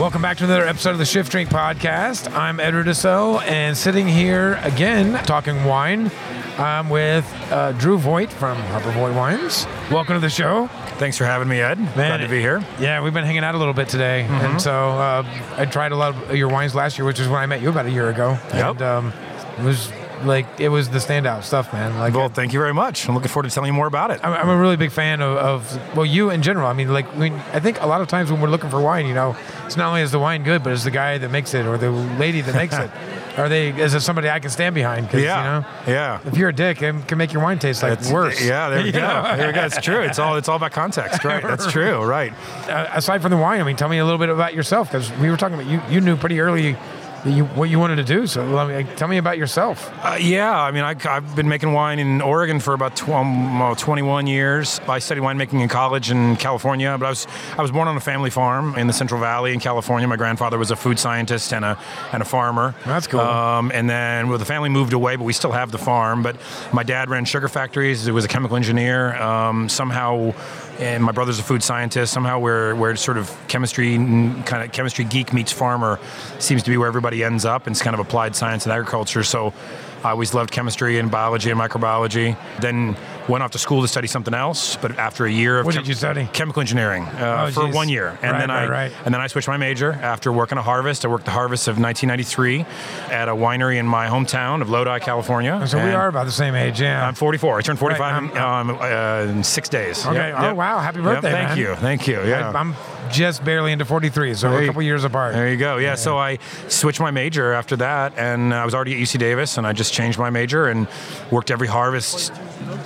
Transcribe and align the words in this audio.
Welcome 0.00 0.22
back 0.22 0.38
to 0.38 0.44
another 0.44 0.66
episode 0.66 0.92
of 0.92 0.98
the 0.98 1.04
Shift 1.04 1.30
Drink 1.30 1.50
Podcast. 1.50 2.34
I'm 2.34 2.58
Edward 2.58 2.86
Deso, 2.86 3.42
and 3.42 3.76
sitting 3.76 4.08
here 4.08 4.54
again 4.62 5.22
talking 5.26 5.62
wine, 5.64 6.10
I'm 6.56 6.88
with 6.88 7.30
uh, 7.52 7.72
Drew 7.72 7.98
Voit 7.98 8.32
from 8.32 8.56
Harper 8.56 8.92
Voit 8.92 9.14
Wines. 9.14 9.66
Welcome 9.90 10.14
to 10.14 10.20
the 10.20 10.30
show. 10.30 10.68
Thanks 10.96 11.18
for 11.18 11.26
having 11.26 11.48
me, 11.48 11.60
Ed. 11.60 11.76
Glad 11.92 12.16
to 12.16 12.28
be 12.28 12.40
here. 12.40 12.64
Yeah, 12.80 13.02
we've 13.02 13.12
been 13.12 13.26
hanging 13.26 13.44
out 13.44 13.54
a 13.54 13.58
little 13.58 13.74
bit 13.74 13.90
today, 13.90 14.22
and 14.22 14.58
so 14.58 14.72
uh, 14.72 15.22
I 15.58 15.66
tried 15.66 15.92
a 15.92 15.96
lot 15.96 16.14
of 16.30 16.34
your 16.34 16.48
wines 16.48 16.74
last 16.74 16.96
year, 16.96 17.04
which 17.04 17.20
is 17.20 17.28
when 17.28 17.38
I 17.42 17.44
met 17.44 17.60
you 17.60 17.68
about 17.68 17.84
a 17.84 17.90
year 17.90 18.08
ago. 18.08 18.38
Yep. 18.54 18.80
And 18.80 18.82
um, 18.82 19.12
it 19.58 19.64
was 19.64 19.92
like 20.24 20.46
it 20.60 20.68
was 20.68 20.88
the 20.90 20.98
standout 20.98 21.42
stuff, 21.44 21.72
man. 21.72 21.98
Like 21.98 22.14
Well, 22.14 22.28
thank 22.28 22.52
you 22.52 22.58
very 22.58 22.74
much. 22.74 23.08
I'm 23.08 23.14
looking 23.14 23.28
forward 23.30 23.48
to 23.48 23.54
telling 23.54 23.68
you 23.68 23.74
more 23.74 23.86
about 23.86 24.10
it. 24.10 24.20
I'm, 24.22 24.32
I'm 24.32 24.48
a 24.48 24.56
really 24.56 24.76
big 24.76 24.90
fan 24.92 25.20
of, 25.22 25.36
of 25.36 25.96
well, 25.96 26.06
you 26.06 26.30
in 26.30 26.42
general. 26.42 26.66
I 26.66 26.72
mean, 26.72 26.92
like, 26.92 27.06
I, 27.14 27.18
mean, 27.18 27.34
I 27.52 27.60
think 27.60 27.80
a 27.80 27.86
lot 27.86 28.00
of 28.00 28.08
times 28.08 28.30
when 28.30 28.40
we're 28.40 28.48
looking 28.48 28.70
for 28.70 28.80
wine, 28.80 29.06
you 29.06 29.14
know, 29.14 29.36
it's 29.66 29.76
not 29.76 29.88
only 29.88 30.02
is 30.02 30.10
the 30.12 30.18
wine 30.18 30.42
good, 30.42 30.62
but 30.62 30.72
it's 30.72 30.84
the 30.84 30.90
guy 30.90 31.18
that 31.18 31.30
makes 31.30 31.54
it 31.54 31.66
or 31.66 31.78
the 31.78 31.90
lady 31.90 32.40
that 32.40 32.54
makes 32.54 32.76
it. 32.76 32.90
Are 33.38 33.48
they? 33.48 33.68
Is 33.70 33.94
it 33.94 34.00
somebody 34.00 34.28
I 34.28 34.40
can 34.40 34.50
stand 34.50 34.74
behind? 34.74 35.08
Yeah. 35.14 35.18
You 35.18 35.22
know, 35.62 35.68
Yeah. 35.86 36.18
if 36.26 36.36
you're 36.36 36.48
a 36.48 36.52
dick, 36.52 36.82
it 36.82 37.06
can 37.06 37.16
make 37.16 37.32
your 37.32 37.42
wine 37.42 37.58
taste 37.60 37.82
like 37.82 37.92
It's- 37.92 38.10
worse. 38.12 38.42
Yeah, 38.44 38.68
there 38.68 38.80
we 38.80 38.86
You 38.86 38.92
go. 38.92 38.98
know? 39.00 39.36
There 39.36 39.46
we 39.46 39.52
go. 39.52 39.64
It's 39.64 39.80
true. 39.80 40.00
It's 40.00 40.18
all 40.18 40.36
it's 40.36 40.48
all 40.48 40.56
about 40.56 40.72
context, 40.72 41.24
right? 41.24 41.42
That's 41.42 41.66
true, 41.72 42.02
right? 42.04 42.32
Uh, 42.68 42.88
aside 42.92 43.22
from 43.22 43.30
the 43.30 43.36
wine, 43.36 43.60
I 43.60 43.64
mean, 43.64 43.76
tell 43.76 43.88
me 43.88 43.98
a 43.98 44.04
little 44.04 44.18
bit 44.18 44.28
about 44.28 44.52
yourself 44.52 44.88
because 44.90 45.10
we 45.18 45.30
were 45.30 45.36
talking 45.36 45.54
about 45.54 45.66
you. 45.70 45.80
You 45.88 46.00
knew 46.00 46.16
pretty 46.16 46.40
early 46.40 46.76
you, 47.24 47.44
what 47.46 47.68
you 47.68 47.78
wanted 47.78 47.96
to 47.96 48.04
do. 48.04 48.26
So 48.26 48.44
let 48.44 48.68
me, 48.68 48.94
tell 48.96 49.08
me 49.08 49.18
about 49.18 49.38
yourself. 49.38 49.90
Uh, 50.04 50.16
yeah, 50.20 50.58
I 50.58 50.70
mean, 50.70 50.84
I, 50.84 50.94
I've 51.08 51.34
been 51.36 51.48
making 51.48 51.72
wine 51.72 51.98
in 51.98 52.20
Oregon 52.20 52.60
for 52.60 52.74
about 52.74 52.96
tw- 52.96 53.10
um, 53.10 53.60
uh, 53.60 53.74
21 53.74 54.26
years. 54.26 54.80
I 54.88 54.98
studied 54.98 55.20
winemaking 55.22 55.60
in 55.60 55.68
college 55.68 56.10
in 56.10 56.36
California, 56.36 56.96
but 56.98 57.06
I 57.06 57.08
was 57.10 57.26
I 57.56 57.62
was 57.62 57.70
born 57.70 57.88
on 57.88 57.96
a 57.96 58.00
family 58.00 58.30
farm 58.30 58.76
in 58.76 58.86
the 58.86 58.92
Central 58.92 59.20
Valley 59.20 59.52
in 59.52 59.60
California. 59.60 60.06
My 60.08 60.16
grandfather 60.16 60.58
was 60.58 60.70
a 60.70 60.76
food 60.76 60.98
scientist 60.98 61.52
and 61.52 61.64
a 61.64 61.78
and 62.12 62.22
a 62.22 62.24
farmer. 62.24 62.74
That's 62.84 63.06
cool. 63.06 63.20
Um, 63.20 63.70
and 63.74 63.88
then 63.88 64.28
well, 64.28 64.38
the 64.38 64.44
family 64.44 64.68
moved 64.68 64.92
away, 64.92 65.16
but 65.16 65.24
we 65.24 65.32
still 65.32 65.52
have 65.52 65.70
the 65.70 65.78
farm. 65.78 66.22
But 66.22 66.36
my 66.72 66.82
dad 66.82 67.10
ran 67.10 67.24
sugar 67.24 67.48
factories. 67.48 68.04
He 68.04 68.12
was 68.12 68.24
a 68.24 68.28
chemical 68.28 68.56
engineer. 68.56 69.14
Um, 69.20 69.68
somehow, 69.68 70.32
and 70.80 71.04
my 71.04 71.12
brother's 71.12 71.38
a 71.38 71.42
food 71.42 71.62
scientist. 71.62 72.12
Somehow, 72.12 72.38
where 72.38 72.74
where 72.74 72.96
sort 72.96 73.18
of 73.18 73.34
chemistry 73.48 73.96
kind 73.96 74.62
of 74.62 74.72
chemistry 74.72 75.04
geek 75.04 75.32
meets 75.32 75.52
farmer 75.52 76.00
seems 76.38 76.62
to 76.62 76.70
be 76.70 76.76
where 76.76 76.88
everybody 76.88 77.22
ends 77.22 77.44
up. 77.44 77.66
And 77.66 77.74
it's 77.74 77.82
kind 77.82 77.94
of 77.94 78.00
applied 78.00 78.34
science 78.34 78.64
and 78.64 78.72
agriculture. 78.72 79.22
So. 79.22 79.52
I 80.02 80.10
always 80.10 80.32
loved 80.34 80.50
chemistry 80.50 80.98
and 80.98 81.10
biology 81.10 81.50
and 81.50 81.60
microbiology. 81.60 82.36
Then 82.60 82.96
went 83.28 83.42
off 83.44 83.50
to 83.52 83.58
school 83.58 83.82
to 83.82 83.88
study 83.88 84.06
something 84.08 84.34
else. 84.34 84.76
But 84.76 84.98
after 84.98 85.24
a 85.26 85.30
year 85.30 85.60
of 85.60 85.66
What 85.66 85.74
did 85.74 85.86
you 85.86 85.94
study? 85.94 86.28
chemical 86.32 86.60
engineering 86.60 87.04
uh, 87.04 87.46
Oh, 87.48 87.50
for 87.52 87.66
geez. 87.66 87.74
one 87.74 87.88
year, 87.88 88.18
and 88.22 88.32
Right, 88.32 88.40
then 88.40 88.50
I 88.50 88.62
right, 88.62 88.70
right. 88.70 88.92
and 89.04 89.12
then 89.14 89.20
I 89.20 89.26
switched 89.26 89.46
my 89.48 89.56
major 89.58 89.92
after 89.92 90.32
working 90.32 90.58
a 90.58 90.62
harvest. 90.62 91.04
I 91.04 91.08
worked 91.08 91.26
the 91.26 91.30
harvest 91.30 91.68
of 91.68 91.78
1993 91.78 92.64
at 93.12 93.28
a 93.28 93.32
winery 93.32 93.76
in 93.76 93.86
my 93.86 94.06
hometown 94.08 94.62
of 94.62 94.70
Lodi, 94.70 94.98
California. 95.00 95.64
So 95.66 95.82
we 95.84 95.90
are 95.92 96.08
about 96.08 96.24
the 96.26 96.32
same 96.32 96.54
age, 96.54 96.80
yeah. 96.80 97.06
I'm 97.06 97.14
44. 97.14 97.58
I 97.58 97.60
turned 97.62 97.78
45 97.78 98.00
Right, 98.00 98.30
in, 98.32 98.38
um, 98.38 98.78
uh, 98.80 99.30
in 99.32 99.44
six 99.44 99.68
days. 99.68 100.04
Okay. 100.06 100.16
Yep, 100.16 100.34
Oh, 100.38 100.42
yep. 100.48 100.56
wow. 100.56 100.78
Happy 100.80 100.98
Yep, 100.98 101.04
birthday, 101.04 101.30
Thank 101.32 101.48
man. 101.50 101.58
you. 101.58 101.74
Thank 101.76 102.06
you. 102.08 102.22
Yeah. 102.24 102.50
I, 102.50 102.58
I'm 102.58 102.74
just 103.10 103.44
barely 103.44 103.72
into 103.72 103.84
43, 103.84 104.34
so 104.34 104.50
we're 104.50 104.58
a 104.58 104.60
you- 104.62 104.66
couple 104.68 104.82
years 104.82 105.04
apart. 105.04 105.34
There 105.34 105.48
you 105.48 105.56
go. 105.56 105.76
Yeah, 105.78 105.94
So 105.94 106.18
I 106.18 106.38
switched 106.68 107.00
my 107.00 107.10
major 107.10 107.52
after 107.52 107.76
that, 107.76 108.12
and 108.16 108.54
I 108.54 108.64
was 108.64 108.74
already 108.74 108.92
at 108.94 108.98
UC 109.00 109.18
Davis, 109.18 109.58
and 109.58 109.66
I 109.66 109.72
just 109.72 109.92
changed 109.92 110.18
my 110.18 110.30
major 110.30 110.68
and 110.68 110.86
worked 111.30 111.50
every 111.50 111.68
harvest 111.68 112.32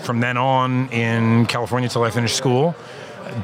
from 0.03 0.20
then 0.20 0.36
on 0.36 0.89
in 0.89 1.47
California 1.47 1.86
until 1.86 2.03
I 2.03 2.11
finished 2.11 2.36
school. 2.36 2.75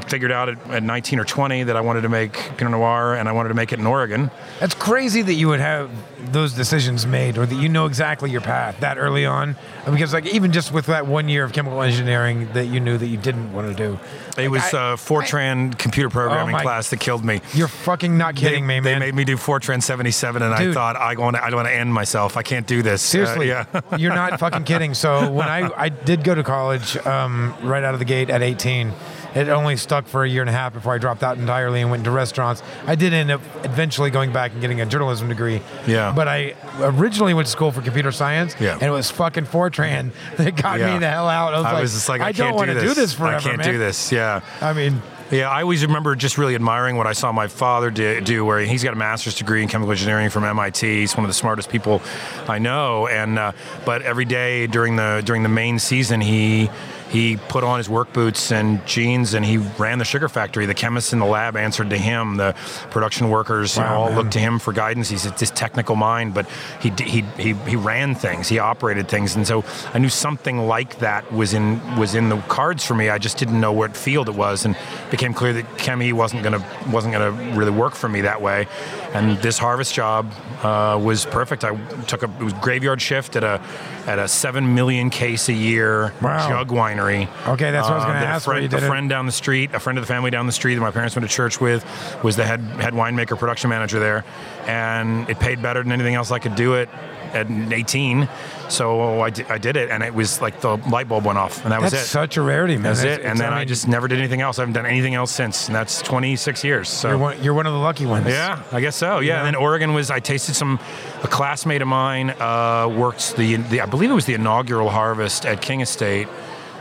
Figured 0.09 0.33
out 0.33 0.49
at, 0.49 0.71
at 0.71 0.83
19 0.83 1.19
or 1.19 1.25
20 1.25 1.65
that 1.65 1.77
I 1.77 1.81
wanted 1.81 2.03
to 2.03 2.09
make 2.09 2.33
Pinot 2.57 2.73
Noir, 2.73 3.15
and 3.15 3.29
I 3.29 3.33
wanted 3.33 3.49
to 3.49 3.55
make 3.55 3.73
it 3.73 3.79
in 3.79 3.87
Oregon. 3.87 4.31
That's 4.59 4.75
crazy 4.75 5.23
that 5.23 5.35
you 5.35 5.49
would 5.49 5.61
have 5.61 5.91
those 6.33 6.53
decisions 6.53 7.07
made 7.07 7.39
or 7.39 7.47
that 7.47 7.55
you 7.55 7.69
know 7.69 7.87
exactly 7.87 8.31
your 8.31 8.41
path 8.41 8.79
that 8.81 8.99
early 8.99 9.25
on. 9.27 9.57
Because, 9.91 10.13
like, 10.13 10.27
even 10.27 10.53
just 10.53 10.73
with 10.73 10.87
that 10.87 11.07
one 11.07 11.29
year 11.29 11.45
of 11.45 11.53
chemical 11.53 11.81
engineering 11.83 12.53
that 12.53 12.67
you 12.67 12.79
knew 12.81 12.99
that 12.99 13.07
you 13.07 13.17
didn't 13.17 13.53
want 13.53 13.69
to 13.69 13.75
do, 13.75 13.99
It 14.41 14.51
was 14.51 14.63
I- 14.75 14.93
uh, 14.93 14.97
Fortran 14.97 15.77
computer 15.79 16.11
programming 16.11 16.55
Oh 16.55 16.61
class 16.61 16.91
that 16.91 17.01
killed 17.01 17.25
me. 17.25 17.41
you're 17.55 17.69
fucking 17.69 18.17
not 18.17 18.37
kidding 18.37 18.67
they, 18.67 18.81
me, 18.81 18.81
man. 18.81 19.01
They 19.01 19.07
made 19.07 19.15
me 19.15 19.25
do 19.25 19.37
Fortran 19.37 19.83
77, 19.83 20.43
and 20.43 20.55
I 20.55 20.73
thought 20.73 20.97
I 20.97 21.15
want 21.15 21.37
to, 21.37 21.45
I 21.45 21.53
want 21.55 21.67
to 21.69 21.75
end 21.75 21.93
myself. 21.93 22.37
I 22.37 22.43
can't 22.43 22.67
do 22.67 22.83
this. 22.83 23.03
Uh, 23.03 23.11
Seriously, 23.11 23.49
yeah. 23.49 23.65
you're 23.99 24.15
not 24.15 24.39
fucking 24.39 24.65
kidding. 24.65 24.95
So 24.95 25.31
when 25.31 25.49
I, 25.49 25.71
I 25.77 25.89
did 25.89 26.23
go 26.25 26.35
to 26.35 26.43
college 26.43 26.97
um, 27.07 27.55
right 27.63 27.83
out 27.83 27.95
of 27.95 27.99
the 27.99 28.05
gate 28.05 28.31
at 28.31 28.43
18, 28.43 28.93
it 29.35 29.49
only 29.49 29.77
stuck 29.77 30.07
for 30.07 30.25
a 30.25 30.29
year 30.29 30.43
and 30.43 30.51
a 30.51 30.53
half 30.53 30.73
before 30.73 30.95
I 30.95 30.99
dropped 30.99 31.23
out 31.23 31.39
entirely 31.39 31.81
and 31.81 31.91
went 31.91 32.01
into 32.01 32.11
restaurants. 32.11 32.63
I 32.87 32.95
did 32.95 33.13
end 33.13 33.31
up 33.31 33.41
eventually 33.65 34.11
going 34.11 34.33
back 34.33 34.53
and 34.53 34.61
getting 34.61 34.81
a 34.81 34.87
journalism 34.87 35.29
degree. 35.29 35.61
Yeah. 35.87 36.13
But 36.15 36.29
I 36.29 36.55
originally 36.81 37.35
went 37.35 37.47
to 37.47 37.53
school 37.53 37.71
for 37.73 37.83
computer 37.83 38.13
science. 38.13 38.55
Yeah. 38.61 38.75
And 38.75 38.83
it 38.83 38.91
was 38.91 39.11
fucking 39.11 39.47
Fortran 39.47 40.13
that 40.37 40.57
got 40.57 40.79
Yeah. 40.81 40.95
me 40.95 40.99
the 41.01 41.11
hell 41.11 41.29
out. 41.29 41.55
I 41.55 41.59
was, 41.59 41.67
I 41.67 41.73
like, 41.73 41.83
was 41.83 41.93
just 41.93 42.09
like, 42.09 42.21
I, 42.21 42.33
don't 42.33 42.47
can't 42.49 42.57
want 42.57 42.71
to 42.71 42.81
do 42.81 42.95
this 42.95 43.13
forever, 43.13 43.37
I 43.37 43.41
can't 43.41 43.59
man. 43.59 43.73
do 43.73 43.79
this. 43.79 44.11
Yeah. 44.13 44.41
I 44.61 44.73
mean, 44.73 45.01
Yeah, 45.31 45.49
I 45.49 45.63
always 45.63 45.85
remember 45.87 46.17
just 46.17 46.39
really 46.39 46.57
admiring 46.57 46.97
what 46.97 47.07
I 47.07 47.13
saw 47.13 47.31
my 47.31 47.47
father 47.47 47.91
do, 47.91 48.21
do 48.21 48.45
where 48.45 48.59
he's 48.61 48.83
got 48.83 48.95
a 48.95 48.97
master's 48.97 49.37
degree 49.37 49.63
in 49.63 49.69
chemical 49.69 49.93
engineering 49.93 50.29
from 50.29 50.43
MIT. 50.43 51.01
He's 51.01 51.15
one 51.17 51.25
of 51.25 51.29
the 51.29 51.35
smartest 51.35 51.69
people 51.71 52.03
I 52.49 52.59
know, 52.59 53.07
and 53.07 53.39
uh, 53.39 53.53
but 53.85 54.03
every 54.03 54.25
day 54.25 54.67
during 54.67 54.97
the 54.97 55.23
during 55.25 55.45
the 55.45 55.49
main 55.49 55.79
season, 55.79 56.21
he 56.21 56.69
he 57.11 57.37
put 57.49 57.65
on 57.65 57.79
his 57.79 57.89
work 57.89 58.13
boots 58.13 58.53
and 58.53 58.85
jeans 58.87 59.35
and 59.35 59.45
he 59.45 59.57
ran 59.59 59.99
the 59.99 60.05
sugar 60.05 60.29
factory. 60.29 60.65
The 60.67 60.75
chemists 60.75 61.13
in 61.13 61.19
the 61.19 61.27
lab 61.27 61.57
answered 61.57 61.91
to 61.91 61.99
him. 61.99 62.37
The 62.37 62.55
production 62.91 63.29
workers 63.31 63.77
you 63.77 63.83
know, 63.83 63.89
all 63.89 64.07
man. 64.07 64.17
looked 64.17 64.33
to 64.33 64.39
him 64.39 64.59
for 64.61 64.73
guidance. 64.73 65.09
He's 65.11 65.31
this 65.33 65.51
technical 65.51 65.97
mind, 65.97 66.35
but 66.35 66.47
he, 66.81 66.91
he 67.05 67.23
he 67.37 67.55
he 67.55 67.77
ran 67.77 68.15
things. 68.15 68.49
He 68.49 68.59
operated 68.61 69.09
things, 69.09 69.35
and 69.35 69.47
so 69.47 69.65
I 69.93 69.99
knew 69.99 70.09
something 70.09 70.59
like 70.59 71.01
that 71.01 71.31
was 71.33 71.53
in 71.53 71.81
was 71.97 72.15
in 72.15 72.29
the 72.29 72.39
cards 72.43 72.87
for 72.87 72.95
me. 72.95 73.09
I 73.11 73.19
just 73.19 73.39
didn't 73.39 73.61
know 73.61 73.73
what 73.73 73.97
field 73.97 74.29
it 74.29 74.35
was, 74.37 74.65
and 74.65 74.77
it 74.77 75.11
became 75.11 75.35
clear 75.35 75.53
that 75.53 75.79
chemie 75.79 76.13
wasn't 76.13 76.45
gonna 76.45 76.65
wasn't 76.91 77.13
gonna 77.13 77.33
really 77.57 77.73
work 77.73 77.95
for 77.95 78.09
me 78.09 78.21
that 78.21 78.41
way. 78.41 78.69
And 79.13 79.37
this 79.39 79.59
harvest 79.59 79.93
job 79.95 80.33
uh, 80.63 80.97
was 81.03 81.27
perfect. 81.27 81.65
I 81.65 81.77
took 82.05 82.23
a 82.23 82.27
it 82.39 82.45
was 82.45 82.53
graveyard 82.55 83.03
shift 83.03 83.35
at 83.35 83.43
a 83.43 83.61
at 84.07 84.19
a 84.21 84.29
seven 84.29 84.75
million 84.75 85.11
case 85.11 85.49
a 85.49 85.53
year 85.53 86.13
Wow. 86.23 86.49
jug 86.49 86.71
winery. 87.01 87.49
Okay, 87.49 87.71
that's 87.71 87.85
what 87.89 87.93
I 87.95 87.97
was 87.97 88.05
Uh, 88.05 88.07
gonna 88.09 88.21
that 88.21 88.27
ask, 88.29 88.47
A 88.47 88.51
friend, 88.51 88.63
you 88.63 88.69
did 88.69 88.83
a 88.83 88.87
friend 88.87 89.09
down 89.09 89.27
the 89.27 89.33
street, 89.33 89.71
a 89.75 89.81
friend 89.81 89.99
of 89.99 90.03
the 90.03 90.13
family 90.13 90.31
down 90.31 90.47
the 90.47 90.53
street 90.53 90.75
that 90.75 90.81
my 90.81 90.91
parents 90.91 91.17
went 91.17 91.29
to 91.29 91.35
church 91.35 91.61
with, 91.61 91.85
was 92.23 92.37
the 92.37 92.45
head 92.45 92.61
head 92.81 92.95
winemaker, 92.95 93.39
production 93.39 93.71
manager 93.71 93.99
there, 93.99 94.25
and 94.67 95.29
it 95.29 95.39
paid 95.39 95.63
better 95.63 95.83
than 95.83 95.93
anything 95.93 96.15
else 96.15 96.31
I 96.31 96.39
could 96.39 96.55
do 96.55 96.75
it 96.75 96.89
at 97.33 97.49
18. 97.49 98.29
So 98.69 99.21
I, 99.21 99.27
I 99.49 99.59
did 99.59 99.77
it, 99.77 99.91
and 99.91 100.03
it 100.03 100.15
was 100.15 100.41
like 100.41 100.61
the 100.61 100.77
light 100.77 101.09
bulb 101.09 101.25
went 101.25 101.39
off, 101.39 101.63
and 101.65 101.73
that 101.73 101.81
that's 101.81 101.93
was 101.93 102.03
it. 102.03 102.07
such 102.07 102.37
a 102.37 102.43
rarity, 102.43 102.75
man. 102.75 102.83
That's 102.85 103.01
It's- 103.03 103.19
it. 103.19 103.25
And 103.25 103.39
then 103.39 103.53
I, 103.53 103.61
mean, 103.61 103.69
just 103.69 103.87
never 103.89 104.07
did 104.09 104.19
anything 104.19 104.41
else. 104.41 104.59
I 104.59 104.63
haven't 104.63 104.75
done 104.75 104.87
anything 104.87 105.15
else 105.15 105.31
since, 105.33 105.67
and 105.67 105.75
that's 105.75 106.03
26 106.03 106.63
years. 106.65 106.89
So 106.89 107.09
You're 107.09 107.19
one, 107.19 107.43
you're 107.43 107.55
one 107.55 107.67
of 107.67 107.73
the 107.73 107.79
lucky 107.79 108.07
ones. 108.07 108.27
yeah, 108.29 108.61
I 108.73 108.81
guess 108.81 108.95
so. 108.97 109.19
Yeah, 109.21 109.35
Yeah. 109.35 109.39
and 109.39 109.47
then 109.47 109.55
Oregon 109.57 109.93
was. 109.95 110.11
I 110.11 110.19
tasted 110.21 110.55
some. 110.55 110.79
A 111.23 111.29
classmate 111.29 111.83
of 111.83 111.89
mine 111.89 112.31
uh, 112.41 112.89
worked 112.89 113.37
the, 113.37 113.57
the. 113.57 113.81
I 113.81 113.87
believe 113.87 114.11
it 114.11 114.15
was 114.15 114.25
the 114.25 114.35
inaugural 114.35 114.89
harvest 114.91 115.47
at 115.47 115.61
King 115.61 115.81
Estate 115.83 116.29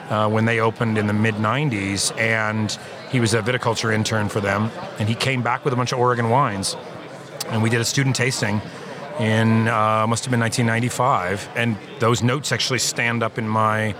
uh, 0.09 0.29
when 0.29 0.45
they 0.45 0.59
opened 0.59 0.97
in 0.97 1.07
the 1.07 1.13
mid 1.13 1.35
'90s, 1.35 2.17
and 2.17 2.77
he 3.11 3.19
was 3.19 3.33
a 3.33 3.41
viticulture 3.41 3.93
intern 3.93 4.29
for 4.29 4.41
them, 4.41 4.71
and 4.99 5.07
he 5.07 5.15
came 5.15 5.41
back 5.41 5.63
with 5.63 5.73
a 5.73 5.77
bunch 5.77 5.91
of 5.91 5.99
Oregon 5.99 6.29
wines, 6.29 6.75
and 7.47 7.61
we 7.63 7.69
did 7.69 7.81
a 7.81 7.85
student 7.85 8.15
tasting. 8.15 8.61
In 9.19 9.67
uh, 9.67 10.07
must 10.07 10.23
have 10.23 10.31
been 10.31 10.39
1995, 10.39 11.49
and 11.55 11.75
those 11.99 12.23
notes 12.23 12.53
actually 12.53 12.79
stand 12.79 13.21
up 13.21 13.37
in 13.37 13.49
my 13.49 13.93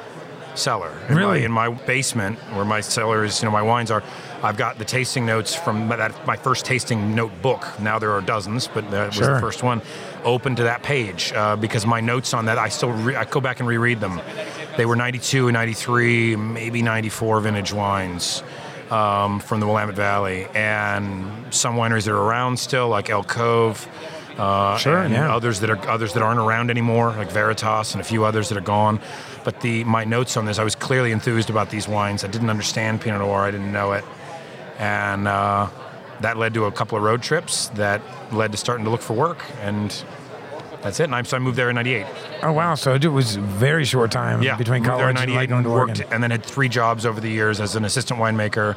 cellar. 0.56 0.92
In 1.10 1.16
Really? 1.16 1.40
My, 1.40 1.46
in 1.46 1.52
my 1.52 1.70
basement, 1.86 2.38
where 2.54 2.66
my 2.66 2.82
cellar 2.82 3.24
is, 3.24 3.42
you 3.42 3.48
know, 3.48 3.52
my 3.52 3.62
wines 3.62 3.92
are. 3.92 4.04
I've 4.42 4.56
got 4.56 4.78
the 4.78 4.86
tasting 4.86 5.26
notes 5.26 5.54
from 5.54 5.90
that 5.90 6.26
my 6.26 6.38
first 6.38 6.66
tasting 6.66 7.14
notebook. 7.14 7.68
Now 7.82 8.00
there 8.00 8.12
are 8.12 8.22
dozens, 8.22 8.68
but 8.68 8.90
that 8.92 9.08
was 9.08 9.20
the 9.20 9.40
first 9.42 9.64
one. 9.64 9.82
Open 10.24 10.56
to 10.56 10.64
that 10.64 10.82
page 10.82 11.34
uh, 11.34 11.58
because 11.58 11.86
my 11.86 12.00
notes 12.00 12.34
on 12.34 12.46
that 12.46 12.58
I 12.58 12.70
still 12.70 12.92
re- 12.92 13.16
I 13.16 13.26
go 13.26 13.42
back 13.42 13.60
and 13.60 13.68
reread 13.68 14.00
them. 14.00 14.22
They 14.80 14.86
were 14.86 14.96
92 14.96 15.50
and 15.50 15.56
93, 15.56 16.38
maybe 16.38 16.82
94 16.82 17.42
vintage 17.42 17.74
wines. 17.74 18.42
Um, 18.90 19.42
from 19.42 19.60
the 19.60 19.68
Willamette 19.68 19.94
Valley, 19.94 20.48
and 20.56 21.54
some 21.54 21.76
wineries 21.76 22.06
that 22.06 22.12
are 22.12 22.18
around 22.18 22.58
still, 22.58 22.88
like 22.88 23.10
Elk 23.10 23.28
Cove, 23.28 23.88
uh, 24.38 24.78
Sure, 24.78 25.00
and 25.00 25.14
yeah. 25.14 25.36
others 25.36 25.60
that 25.60 25.70
are 25.70 25.78
others 25.90 26.14
that 26.14 26.24
aren't 26.24 26.40
around 26.40 26.72
anymore, 26.72 27.12
like 27.12 27.30
Veritas 27.30 27.92
and 27.92 28.00
a 28.02 28.04
few 28.04 28.24
others 28.24 28.48
that 28.50 28.58
are 28.58 28.62
gone. 28.62 29.00
But 29.44 29.60
the 29.62 29.84
my 29.84 30.06
notes 30.06 30.38
on 30.38 30.46
this, 30.46 30.58
I 30.58 30.64
was 30.64 30.76
clearly 30.76 31.12
enthused 31.12 31.50
about 31.52 31.70
these 31.70 31.88
wines. 31.88 32.24
I 32.24 32.30
didn't 32.30 32.50
understand 32.50 33.02
Pinot 33.02 33.20
Noir. 33.20 33.42
I 33.42 33.52
didn't 33.52 33.74
know 33.74 33.92
it, 33.92 34.06
and 34.80 35.28
uh, 35.28 35.68
that 36.22 36.38
led 36.38 36.54
to 36.56 36.66
a 36.66 36.72
couple 36.72 36.98
of 36.98 37.04
road 37.04 37.22
trips 37.22 37.68
that 37.76 38.02
led 38.32 38.54
to 38.54 38.58
starting 38.58 38.86
to 38.86 38.92
look 38.92 39.02
for 39.02 39.14
work. 39.14 39.44
And 39.62 39.92
that's 40.82 41.00
it. 41.00 41.06
And 41.06 41.16
I, 41.16 41.22
so 41.24 41.36
I 41.38 41.40
moved 41.40 41.58
there 41.58 41.70
in 41.70 41.76
'98. 41.76 42.06
Oh 42.44 42.52
wow! 42.52 42.76
So 42.76 42.94
it 42.96 43.06
was 43.06 43.36
a 43.36 43.42
very 43.42 43.86
short 43.86 44.12
time 44.12 44.42
Yeah, 44.42 44.56
between 44.58 44.84
moved 44.84 44.98
there 44.98 45.10
in 45.10 45.16
college 45.16 45.20
and 45.24 45.32
'98 45.34 45.36
like 45.38 45.50
going 45.50 45.64
to 45.64 45.70
worked, 45.70 46.00
Oregon. 46.00 46.14
and 46.14 46.24
then 46.24 46.32
had 46.32 46.44
three 46.44 46.70
jobs 46.70 47.06
over 47.06 47.20
the 47.20 47.30
years 47.30 47.60
as 47.60 47.76
an 47.76 47.86
assistant 47.86 48.20
winemaker, 48.20 48.76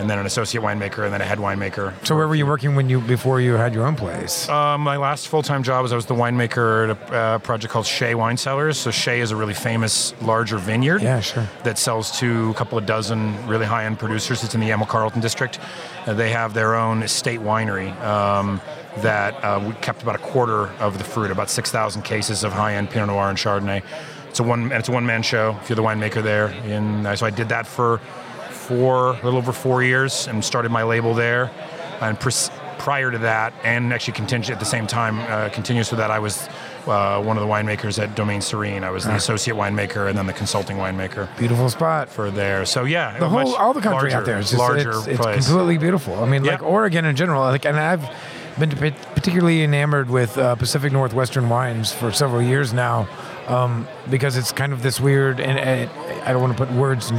and 0.00 0.08
then 0.08 0.18
an 0.18 0.24
associate 0.24 0.62
winemaker, 0.62 1.04
and 1.04 1.12
then 1.12 1.20
a 1.20 1.24
head 1.24 1.38
winemaker. 1.38 1.92
So 2.06 2.16
where 2.16 2.26
were 2.26 2.34
you 2.34 2.46
working 2.46 2.74
when 2.74 2.88
you 2.88 3.00
before 3.02 3.38
you 3.40 3.52
had 3.54 3.74
your 3.74 3.86
own 3.86 3.96
place? 3.96 4.48
Uh, 4.48 4.78
my 4.78 4.96
last 4.96 5.28
full-time 5.28 5.62
job 5.62 5.82
was 5.82 5.92
I 5.92 5.96
was 5.96 6.06
the 6.06 6.14
winemaker 6.14 6.90
at 6.90 7.10
a 7.12 7.14
uh, 7.14 7.38
project 7.38 7.70
called 7.70 7.84
Shea 7.86 8.14
Wine 8.14 8.38
Cellars. 8.38 8.78
So 8.78 8.90
Shea 8.90 9.20
is 9.20 9.30
a 9.30 9.36
really 9.36 9.52
famous 9.52 10.14
larger 10.22 10.56
vineyard. 10.56 11.02
Yeah, 11.02 11.20
sure. 11.20 11.46
That 11.64 11.76
sells 11.76 12.18
to 12.18 12.48
a 12.50 12.54
couple 12.54 12.78
of 12.78 12.86
dozen 12.86 13.46
really 13.46 13.66
high-end 13.66 13.98
producers. 13.98 14.42
It's 14.42 14.54
in 14.54 14.60
the 14.60 14.68
Yamhill-Carlton 14.68 15.20
district. 15.20 15.60
Uh, 16.06 16.14
they 16.14 16.30
have 16.30 16.54
their 16.54 16.74
own 16.74 17.02
estate 17.02 17.40
winery 17.40 17.94
um, 18.00 18.58
that 18.98 19.34
uh, 19.44 19.62
we 19.64 19.74
kept 19.74 20.02
about 20.02 20.14
a 20.14 20.18
quarter 20.18 20.68
of 20.80 20.96
the 20.96 21.04
fruit, 21.04 21.30
about 21.30 21.50
6,000 21.50 22.02
cases 22.02 22.42
of 22.42 22.52
high-end 22.54 22.88
Pinot 22.88 23.08
Noir 23.08 23.28
and 23.28 23.36
Chardonnay. 23.36 23.82
It's 24.30 24.40
a 24.40 24.44
one. 24.44 24.62
and 24.62 24.72
It's 24.72 24.88
a 24.88 24.92
one-man 24.92 25.22
show. 25.22 25.58
If 25.60 25.68
you're 25.68 25.76
the 25.76 25.82
winemaker 25.82 26.22
there, 26.22 26.46
and 26.64 27.06
uh, 27.06 27.16
so 27.16 27.26
I 27.26 27.30
did 27.30 27.48
that 27.50 27.66
for 27.66 28.00
four, 28.70 29.10
a 29.10 29.24
little 29.24 29.38
over 29.38 29.52
four 29.52 29.82
years, 29.82 30.28
and 30.28 30.44
started 30.44 30.70
my 30.70 30.84
label 30.84 31.12
there. 31.14 31.50
And 32.00 32.18
pres- 32.18 32.50
prior 32.78 33.10
to 33.10 33.18
that, 33.18 33.52
and 33.64 33.92
actually 33.92 34.14
contingent 34.14 34.54
at 34.56 34.60
the 34.60 34.70
same 34.76 34.86
time, 34.86 35.18
uh, 35.20 35.50
continuous 35.50 35.90
with 35.90 35.98
that, 35.98 36.10
I 36.10 36.18
was 36.18 36.48
uh, 36.86 37.20
one 37.22 37.36
of 37.36 37.42
the 37.42 37.48
winemakers 37.48 37.98
at 38.02 38.14
Domaine 38.14 38.40
Serene. 38.40 38.84
I 38.84 38.90
was 38.90 39.04
the 39.04 39.14
associate 39.14 39.54
winemaker 39.56 40.08
and 40.08 40.16
then 40.16 40.26
the 40.26 40.32
consulting 40.32 40.76
winemaker 40.78 41.28
Beautiful 41.36 41.68
spot. 41.68 42.08
for 42.08 42.30
there. 42.30 42.64
So 42.64 42.84
yeah, 42.84 43.18
The 43.18 43.28
whole, 43.28 43.54
all 43.56 43.74
the 43.74 43.82
country 43.82 44.10
larger, 44.10 44.16
out 44.16 44.24
there 44.24 44.38
is 44.38 44.50
just 44.50 44.58
larger 44.58 44.92
it's, 44.92 45.06
it's 45.08 45.46
completely 45.48 45.76
beautiful. 45.78 46.14
I 46.22 46.26
mean, 46.26 46.42
like 46.44 46.62
Oregon 46.62 47.04
in 47.04 47.16
general. 47.16 47.42
Like, 47.42 47.66
and 47.66 47.76
I've 47.78 48.08
been 48.58 48.70
particularly 48.70 49.62
enamored 49.62 50.08
with 50.08 50.38
uh, 50.38 50.54
Pacific 50.54 50.90
Northwestern 50.92 51.48
wines 51.50 51.92
for 51.92 52.12
several 52.12 52.40
years 52.40 52.72
now, 52.72 53.08
um, 53.46 53.86
because 54.08 54.38
it's 54.38 54.52
kind 54.52 54.72
of 54.72 54.82
this 54.82 54.98
weird. 55.00 55.38
And, 55.38 55.58
and 55.58 55.90
I 56.24 56.32
don't 56.32 56.40
want 56.40 56.56
to 56.56 56.64
put 56.64 56.74
words 56.74 57.10
in, 57.10 57.18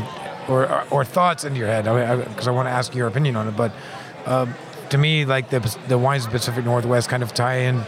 or 0.52 0.84
or 0.92 1.06
thoughts 1.06 1.44
into 1.46 1.58
your 1.60 1.68
head 1.68 1.86
because 2.28 2.48
I, 2.48 2.52
want 2.52 2.68
to 2.68 2.72
ask 2.72 2.94
your 2.94 3.08
opinion 3.08 3.36
on 3.36 3.48
it. 3.48 3.56
But 3.58 3.72
um, 4.26 4.54
to 4.90 4.98
me, 4.98 5.26
like 5.26 5.50
the 5.50 5.60
the 5.88 5.98
wines 5.98 6.26
of 6.26 6.32
the 6.32 6.38
Pacific 6.38 6.66
Northwest 6.66 7.10
kind 7.10 7.24
of 7.24 7.34
tie 7.34 7.60
in 7.60 7.80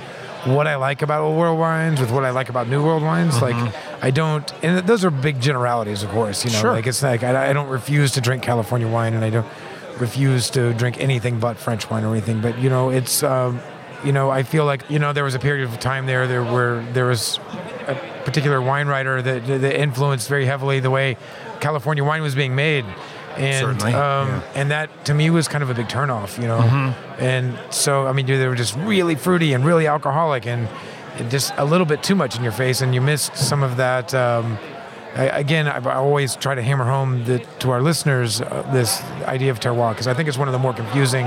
what 0.45 0.67
I 0.67 0.75
like 0.75 1.01
about 1.01 1.21
old 1.21 1.37
world 1.37 1.57
wines 1.59 1.99
with 2.01 2.11
what 2.11 2.25
I 2.25 2.31
like 2.31 2.49
about 2.49 2.67
new 2.67 2.83
world 2.83 3.03
wines. 3.03 3.41
Like 3.41 3.55
I 4.01 4.11
don't, 4.11 4.51
and 4.63 4.85
those 4.87 5.05
are 5.05 5.09
big 5.11 5.39
generalities, 5.39 6.03
of 6.03 6.09
course. 6.09 6.43
You 6.43 6.51
know, 6.51 6.55
Mm-hmm. 6.57 6.61
Sure. 6.61 6.71
like 6.73 6.87
it's 6.87 7.01
like 7.03 7.23
I, 7.23 7.49
I 7.49 7.53
don't 7.53 7.69
refuse 7.69 8.11
to 8.13 8.21
drink 8.21 8.43
California 8.43 8.87
wine, 8.87 9.13
and 9.13 9.23
I 9.23 9.29
don't 9.29 9.47
refuse 9.99 10.49
to 10.51 10.73
drink 10.73 10.99
anything 10.99 11.39
but 11.39 11.57
French 11.57 11.89
wine 11.89 12.03
or 12.03 12.11
anything. 12.11 12.41
But 12.41 12.57
you 12.59 12.69
know, 12.69 12.89
it's 12.89 13.23
um, 13.23 13.59
you 14.03 14.11
know, 14.11 14.29
I 14.29 14.43
feel 14.43 14.65
like 14.65 14.89
you 14.89 14.99
know 14.99 15.13
there 15.13 15.23
was 15.23 15.35
a 15.35 15.39
period 15.39 15.69
of 15.69 15.79
time 15.79 16.05
there 16.07 16.27
there 16.27 16.43
where 16.43 16.81
there 16.93 17.05
was 17.05 17.39
particular 18.25 18.61
wine 18.61 18.87
writer 18.87 19.21
that 19.21 19.45
that 19.45 19.79
influenced 19.79 20.29
very 20.29 20.45
heavily 20.45 20.79
the 20.79 20.89
way 20.89 21.17
California 21.59 22.03
wine 22.03 22.21
was 22.21 22.35
being 22.35 22.55
made. 22.55 22.85
And 23.37 23.81
um, 23.81 23.89
yeah. 23.89 24.41
and 24.53 24.71
that 24.71 25.05
to 25.05 25.13
me 25.13 25.29
was 25.31 25.47
kind 25.47 25.63
of 25.63 25.69
a 25.69 25.73
big 25.73 25.87
turnoff, 25.87 26.39
you 26.39 26.47
know. 26.47 26.59
And 27.17 27.57
so 27.73 28.05
I 28.05 28.13
mean, 28.13 28.27
they 28.27 28.47
were 28.47 28.55
just 28.55 28.75
really 28.77 29.15
fruity 29.15 29.53
and 29.53 29.65
really 29.65 29.87
alcoholic, 29.87 30.45
and 30.45 30.67
just 31.29 31.53
a 31.57 31.65
little 31.65 31.85
bit 31.85 32.03
too 32.03 32.15
much 32.15 32.35
in 32.35 32.43
your 32.43 32.51
face, 32.51 32.81
and 32.81 32.93
you 32.93 33.01
missed 33.01 33.35
some 33.35 33.63
of 33.63 33.77
that. 33.77 34.13
Um, 34.13 34.59
I, 35.15 35.25
again, 35.25 35.67
I, 35.67 35.77
I 35.77 35.95
always 35.95 36.35
try 36.35 36.55
to 36.55 36.61
hammer 36.61 36.85
home 36.85 37.23
the, 37.25 37.39
to 37.59 37.69
our 37.69 37.81
listeners 37.81 38.41
uh, 38.41 38.67
this 38.73 39.01
idea 39.25 39.51
of 39.51 39.59
terroir 39.59 39.91
because 39.91 40.07
I 40.07 40.13
think 40.13 40.27
it's 40.27 40.39
one 40.39 40.47
of 40.47 40.53
the 40.53 40.59
more 40.59 40.73
confusing 40.73 41.25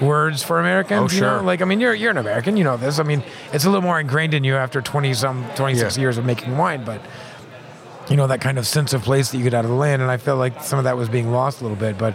words 0.00 0.42
for 0.42 0.60
Americans. 0.60 1.12
Oh, 1.12 1.14
you 1.14 1.20
know? 1.20 1.42
Like, 1.42 1.62
I 1.62 1.64
mean, 1.64 1.80
you're 1.80 1.94
you're 1.94 2.10
an 2.10 2.18
American, 2.18 2.56
you 2.56 2.64
know 2.64 2.76
this. 2.76 2.98
I 2.98 3.02
mean, 3.02 3.22
it's 3.52 3.64
a 3.64 3.68
little 3.68 3.82
more 3.82 3.98
ingrained 4.00 4.34
in 4.34 4.44
you 4.44 4.56
after 4.56 4.80
twenty 4.80 5.14
some 5.14 5.44
twenty 5.54 5.76
six 5.76 5.96
Yeah. 5.96 6.02
years 6.02 6.18
of 6.18 6.24
making 6.24 6.56
wine, 6.56 6.84
but 6.84 7.00
you 8.08 8.16
know 8.16 8.26
that 8.28 8.40
kind 8.40 8.58
of 8.58 8.66
sense 8.66 8.92
of 8.92 9.02
place 9.02 9.30
that 9.30 9.38
you 9.38 9.44
get 9.44 9.54
out 9.54 9.64
of 9.64 9.70
the 9.70 9.76
land, 9.76 10.00
and 10.02 10.10
I 10.10 10.16
felt 10.16 10.38
like 10.38 10.62
some 10.62 10.78
of 10.78 10.84
that 10.84 10.96
was 10.96 11.08
being 11.08 11.30
lost 11.30 11.60
a 11.60 11.64
little 11.64 11.76
bit. 11.76 11.98
But 11.98 12.14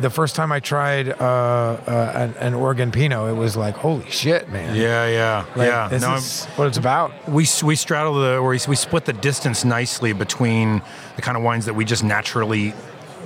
the 0.00 0.10
first 0.10 0.34
time 0.34 0.50
I 0.50 0.58
tried 0.58 1.08
uh, 1.08 1.14
uh, 1.14 2.12
an, 2.16 2.34
an 2.40 2.54
Oregon 2.54 2.90
Pinot, 2.90 3.30
it 3.30 3.32
was 3.34 3.56
like, 3.56 3.76
holy 3.76 4.10
shit, 4.10 4.48
man! 4.50 4.74
Yeah, 4.74 5.06
yeah, 5.06 5.44
Like, 5.54 5.68
yeah. 5.68 5.88
this 5.88 6.02
No, 6.02 6.08
I'm- 6.08 6.18
is 6.18 6.44
what 6.56 6.66
it's 6.66 6.78
about. 6.78 7.12
we 7.28 7.46
we 7.62 7.76
straddle 7.76 8.14
the 8.14 8.36
or 8.38 8.48
we, 8.50 8.58
we 8.68 8.74
split 8.76 9.04
the 9.04 9.12
distance 9.12 9.64
nicely 9.64 10.12
between 10.12 10.82
the 11.16 11.22
kind 11.22 11.36
of 11.36 11.42
wines 11.44 11.64
that 11.66 11.74
we 11.74 11.84
just 11.84 12.02
naturally 12.04 12.74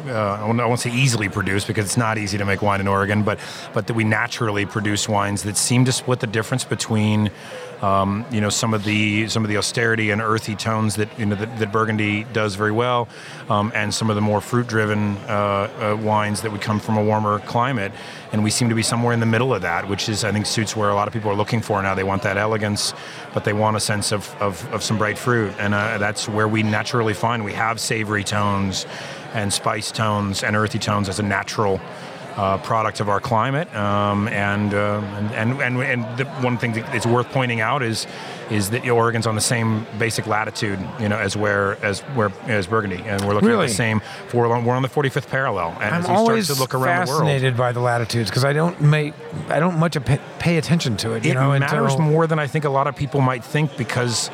uh, 0.06 0.39
I 0.41 0.67
won't 0.67 0.81
say 0.81 0.91
easily 0.91 1.29
produced 1.29 1.67
because 1.67 1.85
it's 1.85 1.97
not 1.97 2.19
easy 2.19 2.39
to 2.39 2.45
make 2.45 2.62
wine 2.62 2.81
in 2.81 2.89
Oregon, 2.89 3.23
but 3.23 3.39
but 3.73 3.87
that 3.87 3.95
we 3.95 4.05
naturally 4.05 4.67
produce 4.67 5.09
wines 5.09 5.43
that 5.43 5.56
seem 5.56 5.85
to 5.85 5.93
split 5.93 6.21
the 6.21 6.27
difference 6.27 6.65
between 6.65 7.31
um, 7.83 8.25
you 8.31 8.41
know 8.41 8.49
some 8.49 8.75
of 8.75 8.85
the 8.85 9.29
some 9.29 9.45
of 9.45 9.49
the 9.49 9.56
austerity 9.56 10.11
and 10.11 10.21
earthy 10.21 10.56
tones 10.56 10.97
that 10.97 11.09
you 11.19 11.27
know 11.27 11.37
that, 11.37 11.59
that 11.59 11.73
Burgundy 11.73 12.25
does 12.33 12.55
very 12.55 12.73
well, 12.73 13.09
um, 13.49 13.73
and 13.75 13.93
some 13.93 14.11
of 14.11 14.17
the 14.17 14.23
more 14.23 14.41
fruit-driven 14.41 15.17
uh, 15.29 15.31
uh, 15.31 15.99
wines 16.03 16.43
that 16.43 16.53
would 16.53 16.61
come 16.61 16.81
from 16.81 16.97
a 16.97 17.03
warmer 17.03 17.39
climate. 17.41 17.93
And 18.31 18.45
we 18.45 18.50
seem 18.50 18.69
to 18.69 18.75
be 18.75 18.83
somewhere 18.83 19.15
in 19.15 19.21
the 19.21 19.27
middle 19.27 19.55
of 19.55 19.62
that, 19.62 19.89
which 19.89 20.09
is 20.09 20.23
I 20.23 20.33
think 20.33 20.45
suits 20.45 20.77
where 20.77 20.91
a 20.91 20.95
lot 20.95 21.09
of 21.09 21.15
people 21.15 21.31
are 21.31 21.37
looking 21.37 21.62
for 21.62 21.81
now. 21.81 21.95
They 21.95 22.05
want 22.05 22.23
that 22.23 22.37
elegance, 22.37 22.93
but 23.33 23.45
they 23.45 23.55
want 23.55 23.77
a 23.77 23.81
sense 23.81 24.12
of 24.12 24.35
of, 24.41 24.71
of 24.73 24.83
some 24.83 24.99
bright 24.99 25.19
fruit, 25.19 25.55
and 25.59 25.75
uh, 25.75 25.99
that's 25.99 26.29
where 26.29 26.49
we 26.49 26.62
naturally 26.62 27.15
find 27.15 27.45
we 27.45 27.55
have 27.55 27.81
savory 27.81 28.25
tones 28.25 28.87
and 29.35 29.53
spice 29.53 29.91
tones 29.93 30.43
and 30.43 30.57
earthy 30.57 30.79
tones 30.79 31.09
as 31.09 31.19
a 31.19 31.23
natural 31.23 31.81
uh, 32.37 32.57
product 32.59 33.01
of 33.01 33.09
our 33.09 33.19
climate. 33.19 33.73
Um, 33.75 34.29
and, 34.29 34.73
uh, 34.73 35.01
and 35.17 35.31
and 35.33 35.61
and 35.61 35.83
and 35.83 36.19
the 36.19 36.25
one 36.41 36.57
thing 36.57 36.73
that 36.75 36.95
is 36.95 37.05
worth 37.05 37.29
pointing 37.31 37.61
out 37.61 37.83
is 37.83 38.07
is 38.49 38.71
that 38.71 38.89
Oregon's 38.89 39.27
on 39.27 39.35
the 39.35 39.41
same 39.41 39.85
basic 39.99 40.27
latitude, 40.27 40.79
you 41.01 41.09
know, 41.09 41.19
as 41.19 41.37
where 41.37 41.85
as 41.85 42.01
where 42.15 42.31
as 42.47 42.69
Burgundy, 42.69 43.03
and 43.05 43.21
we're 43.27 43.35
looking 43.35 43.49
Really? 43.49 43.65
at 43.65 43.69
the 43.71 43.75
same. 43.75 44.01
We're 44.33 44.51
on, 44.51 44.65
we're 44.65 44.75
on 44.77 44.83
the 44.83 44.89
45th 44.89 45.29
parallel, 45.29 45.77
and 45.83 45.93
I'm 45.95 46.03
as 46.03 46.09
always 46.09 46.45
start 46.45 46.57
to 46.57 46.63
look 46.63 46.75
around 46.75 47.07
the 47.07 47.11
world. 47.11 47.23
fascinated 47.25 47.57
by 47.57 47.73
the 47.73 47.81
latitudes 47.81 48.31
because 48.31 48.45
I 48.45 48.53
don't 48.53 48.81
make 48.81 49.15
I 49.49 49.59
don't 49.59 49.77
much 49.79 50.03
pay, 50.05 50.21
pay 50.39 50.59
attention 50.59 50.97
to 50.99 51.15
it. 51.15 51.25
You 51.25 51.33
it 51.33 51.35
know, 51.35 51.59
matters 51.59 51.95
until, 51.95 52.07
more 52.07 52.29
than 52.29 52.39
I 52.39 52.47
think 52.47 52.65
a 52.65 52.71
lot 52.71 52.87
of 52.87 52.95
people 52.95 53.21
might 53.21 53.45
think 53.45 53.77
because 53.77 54.31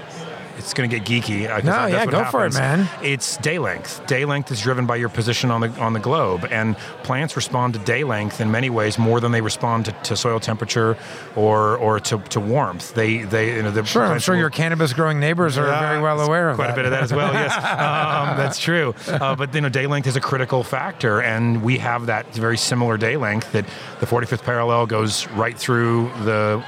it's 0.56 0.74
going 0.74 0.88
to 0.88 0.98
get 0.98 1.06
geeky. 1.06 1.42
No, 1.64 1.70
that's 1.72 1.92
yeah, 1.92 2.06
go 2.06 2.24
for 2.24 2.46
it, 2.46 2.54
man. 2.54 2.88
It's 3.02 3.36
day 3.38 3.58
length. 3.58 4.06
Day 4.06 4.24
length 4.24 4.50
is 4.50 4.60
driven 4.60 4.86
by 4.86 4.96
your 4.96 5.08
position 5.08 5.50
on 5.50 5.60
the 5.60 5.68
on 5.80 5.92
the 5.92 6.00
globe, 6.00 6.46
and 6.50 6.76
plants 7.02 7.36
respond 7.36 7.74
to 7.74 7.80
day 7.80 8.04
length 8.04 8.40
in 8.40 8.50
many 8.50 8.70
ways 8.70 8.98
more 8.98 9.20
than 9.20 9.32
they 9.32 9.40
respond 9.40 9.86
to, 9.86 9.92
to 9.92 10.16
soil 10.16 10.40
temperature 10.40 10.96
or 11.36 11.76
or 11.78 12.00
to, 12.00 12.18
to 12.18 12.40
warmth. 12.40 12.94
They 12.94 13.18
they 13.22 13.56
you 13.56 13.62
know 13.62 13.70
the 13.70 13.84
Sure, 13.84 14.04
I'm 14.04 14.18
sure 14.18 14.34
will- 14.34 14.40
your 14.40 14.50
cannabis 14.50 14.92
growing 14.92 15.20
neighbors 15.20 15.58
are 15.58 15.66
very 15.66 16.00
well 16.00 16.20
aware 16.20 16.48
of 16.50 16.56
that. 16.56 16.62
quite 16.62 16.66
that. 16.68 16.72
a 16.72 16.76
bit 16.76 16.84
of 16.86 16.90
that 16.92 17.02
as 17.02 17.12
well. 17.12 17.32
Yes, 17.32 17.52
um, 17.56 18.36
that's 18.36 18.58
true. 18.58 18.94
Uh, 19.08 19.34
but 19.36 19.54
you 19.54 19.60
know, 19.60 19.68
day 19.68 19.86
length 19.86 20.06
is 20.06 20.16
a 20.16 20.20
critical 20.20 20.62
factor, 20.62 21.20
and 21.20 21.62
we 21.62 21.78
have 21.78 22.06
that 22.06 22.32
very 22.34 22.56
similar 22.56 22.96
day 22.96 23.16
length. 23.16 23.52
That 23.52 23.66
the 24.00 24.06
45th 24.06 24.42
parallel 24.42 24.86
goes 24.86 25.26
right 25.28 25.58
through 25.58 26.10
the 26.24 26.64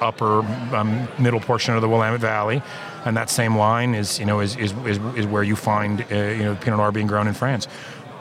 upper 0.00 0.40
um, 0.74 1.08
middle 1.18 1.40
portion 1.40 1.74
of 1.74 1.80
the 1.82 1.88
Willamette 1.88 2.20
Valley, 2.20 2.62
and 3.04 3.16
that 3.16 3.30
same 3.30 3.56
line 3.56 3.94
is 3.94 4.18
you 4.18 4.24
know 4.26 4.40
is 4.40 4.56
is, 4.56 4.72
is, 4.86 4.98
is 5.16 5.26
where 5.26 5.42
you 5.42 5.56
find 5.56 6.00
uh, 6.10 6.14
you 6.14 6.44
know 6.44 6.54
Pinot 6.56 6.78
Noir 6.78 6.92
being 6.92 7.06
grown 7.06 7.26
in 7.28 7.34
France. 7.34 7.68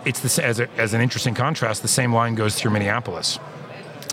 It's 0.06 0.20
the, 0.20 0.44
as, 0.46 0.60
a, 0.60 0.70
as 0.78 0.94
an 0.94 1.02
interesting 1.02 1.34
contrast. 1.34 1.82
The 1.82 1.88
same 1.88 2.14
line 2.14 2.36
goes 2.36 2.56
through 2.56 2.72
Minneapolis. 2.72 3.40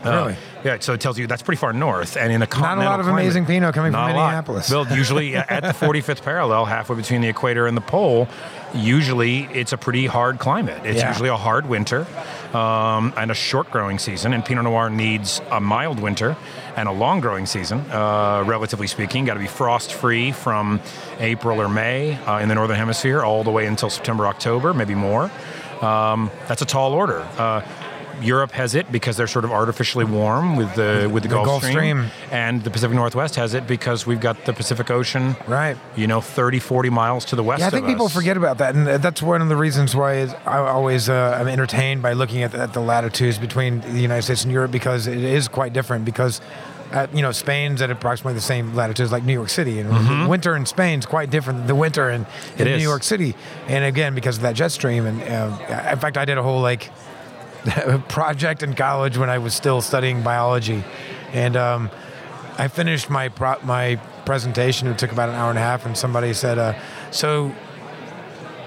Uh, 0.04 0.10
Really? 0.10 0.36
yeah, 0.64 0.76
so 0.80 0.94
it 0.94 1.00
tells 1.00 1.16
you 1.18 1.26
that's 1.28 1.42
pretty 1.42 1.58
far 1.60 1.72
north, 1.72 2.16
and 2.16 2.32
in 2.32 2.42
a 2.42 2.46
Not 2.46 2.78
a 2.78 2.82
lot 2.82 2.98
of 2.98 3.06
climate- 3.06 3.22
amazing 3.24 3.46
Pinot 3.46 3.72
coming 3.74 3.92
from 3.92 4.00
not 4.00 4.10
a 4.10 4.14
lot. 4.14 4.26
Minneapolis. 4.30 4.68
Built 4.70 4.90
usually 4.90 5.36
at 5.36 5.60
the 5.62 5.68
45th 5.68 6.22
parallel, 6.22 6.64
halfway 6.64 6.96
between 6.96 7.20
the 7.20 7.28
equator 7.28 7.66
and 7.68 7.76
the 7.76 7.80
pole. 7.82 8.26
Usually, 8.74 9.48
it's 9.52 9.72
a 9.72 9.76
pretty 9.76 10.06
hard 10.06 10.38
climate. 10.38 10.80
It's 10.84 11.00
Yeah. 11.00 11.08
usually 11.08 11.28
a 11.28 11.36
hard 11.36 11.66
winter 11.68 12.06
um, 12.54 13.12
and 13.16 13.30
a 13.30 13.34
short 13.34 13.70
growing 13.70 13.98
season. 13.98 14.32
And 14.32 14.44
Pinot 14.44 14.64
Noir 14.64 14.88
needs 14.90 15.40
a 15.50 15.60
mild 15.60 16.00
winter 16.00 16.36
and 16.76 16.88
a 16.88 16.92
long 16.92 17.20
growing 17.20 17.46
season, 17.46 17.84
uh, 17.90 18.42
relatively 18.46 18.86
speaking. 18.86 19.24
Got 19.26 19.34
to 19.34 19.40
be 19.40 19.46
frost 19.46 19.92
free 19.92 20.32
from 20.32 20.80
April 21.20 21.60
or 21.60 21.68
May 21.68 22.16
uh, 22.26 22.38
in 22.38 22.48
the 22.48 22.54
northern 22.54 22.76
hemisphere 22.76 23.22
all 23.22 23.44
the 23.44 23.50
way 23.50 23.66
until 23.66 23.90
September, 23.90 24.26
October, 24.26 24.72
maybe 24.72 24.94
more. 24.94 25.30
Um, 25.82 26.30
that's 26.48 26.62
a 26.62 26.66
tall 26.66 26.92
order. 26.92 27.26
Uh, 27.36 27.60
Europe 28.22 28.52
has 28.52 28.74
it 28.74 28.90
because 28.92 29.16
they're 29.16 29.26
sort 29.26 29.44
of 29.44 29.50
artificially 29.52 30.04
warm 30.04 30.56
with 30.56 30.74
the 30.74 31.10
with 31.12 31.22
the, 31.22 31.28
The 31.28 31.34
Gulf, 31.34 31.46
Gulf 31.46 31.64
Stream. 31.64 32.06
and 32.30 32.62
the 32.62 32.70
Pacific 32.70 32.94
Northwest 32.94 33.36
has 33.36 33.54
it 33.54 33.66
because 33.66 34.06
we've 34.06 34.20
got 34.20 34.44
the 34.44 34.52
Pacific 34.52 34.90
Ocean, 34.90 35.36
Right. 35.46 35.76
You 35.96 36.06
know, 36.06 36.20
30, 36.20 36.58
40 36.58 36.90
miles 36.90 37.24
to 37.26 37.36
the 37.36 37.42
west. 37.42 37.60
Yeah, 37.60 37.66
I 37.66 37.70
think 37.70 37.86
people 37.86 38.06
us. 38.06 38.14
forget 38.14 38.36
about 38.36 38.58
that, 38.58 38.74
and 38.74 38.86
that's 39.02 39.20
one 39.22 39.42
of 39.42 39.48
the 39.48 39.56
reasons 39.56 39.94
why 39.96 40.22
I 40.46 40.58
always 40.58 41.08
uh, 41.08 41.36
am 41.40 41.48
entertained 41.48 42.02
by 42.02 42.12
looking 42.14 42.42
at 42.42 42.52
the, 42.52 42.58
at 42.58 42.72
the 42.72 42.80
latitudes 42.80 43.38
between 43.38 43.80
the 43.80 44.00
United 44.00 44.22
States 44.22 44.44
and 44.44 44.52
Europe 44.52 44.70
because 44.70 45.06
it 45.06 45.18
is 45.18 45.48
quite 45.48 45.72
different. 45.72 46.04
Because 46.04 46.40
uh, 46.92 47.06
you 47.14 47.22
know, 47.22 47.32
Spain's 47.32 47.80
at 47.80 47.90
approximately 47.90 48.34
the 48.34 48.40
same 48.42 48.74
latitudes 48.74 49.10
like 49.10 49.24
New 49.24 49.32
York 49.32 49.48
City, 49.48 49.78
and 49.80 49.88
the 50.24 50.28
winter 50.28 50.54
in 50.54 50.66
Spain's 50.66 51.06
quite 51.06 51.30
different 51.30 51.60
than 51.60 51.66
the 51.66 51.74
winter 51.74 52.10
in, 52.10 52.20
in 52.20 52.26
Mm-hmm. 52.26 52.64
New. 52.76 52.82
York 52.82 53.02
City. 53.02 53.34
And 53.66 53.82
again, 53.84 54.14
because 54.14 54.36
of 54.36 54.42
that 54.42 54.54
jet 54.54 54.72
stream, 54.72 55.06
and 55.06 55.22
uh, 55.22 55.90
in 55.92 55.98
fact, 55.98 56.18
I 56.18 56.24
did 56.26 56.36
a 56.36 56.42
whole 56.42 56.60
like 56.60 56.90
project 58.08 58.62
in 58.62 58.74
college 58.74 59.16
when 59.16 59.30
I 59.30 59.38
was 59.38 59.54
still 59.54 59.80
studying 59.80 60.22
biology, 60.22 60.84
and 61.32 61.56
um, 61.56 61.90
I 62.58 62.68
finished 62.68 63.10
my 63.10 63.28
pro- 63.28 63.60
my 63.62 63.96
presentation. 64.24 64.88
It 64.88 64.98
took 64.98 65.12
about 65.12 65.28
an 65.28 65.34
hour 65.34 65.50
and 65.50 65.58
a 65.58 65.62
half, 65.62 65.86
and 65.86 65.96
somebody 65.96 66.32
said, 66.34 66.58
uh, 66.58 66.74
"So, 67.10 67.54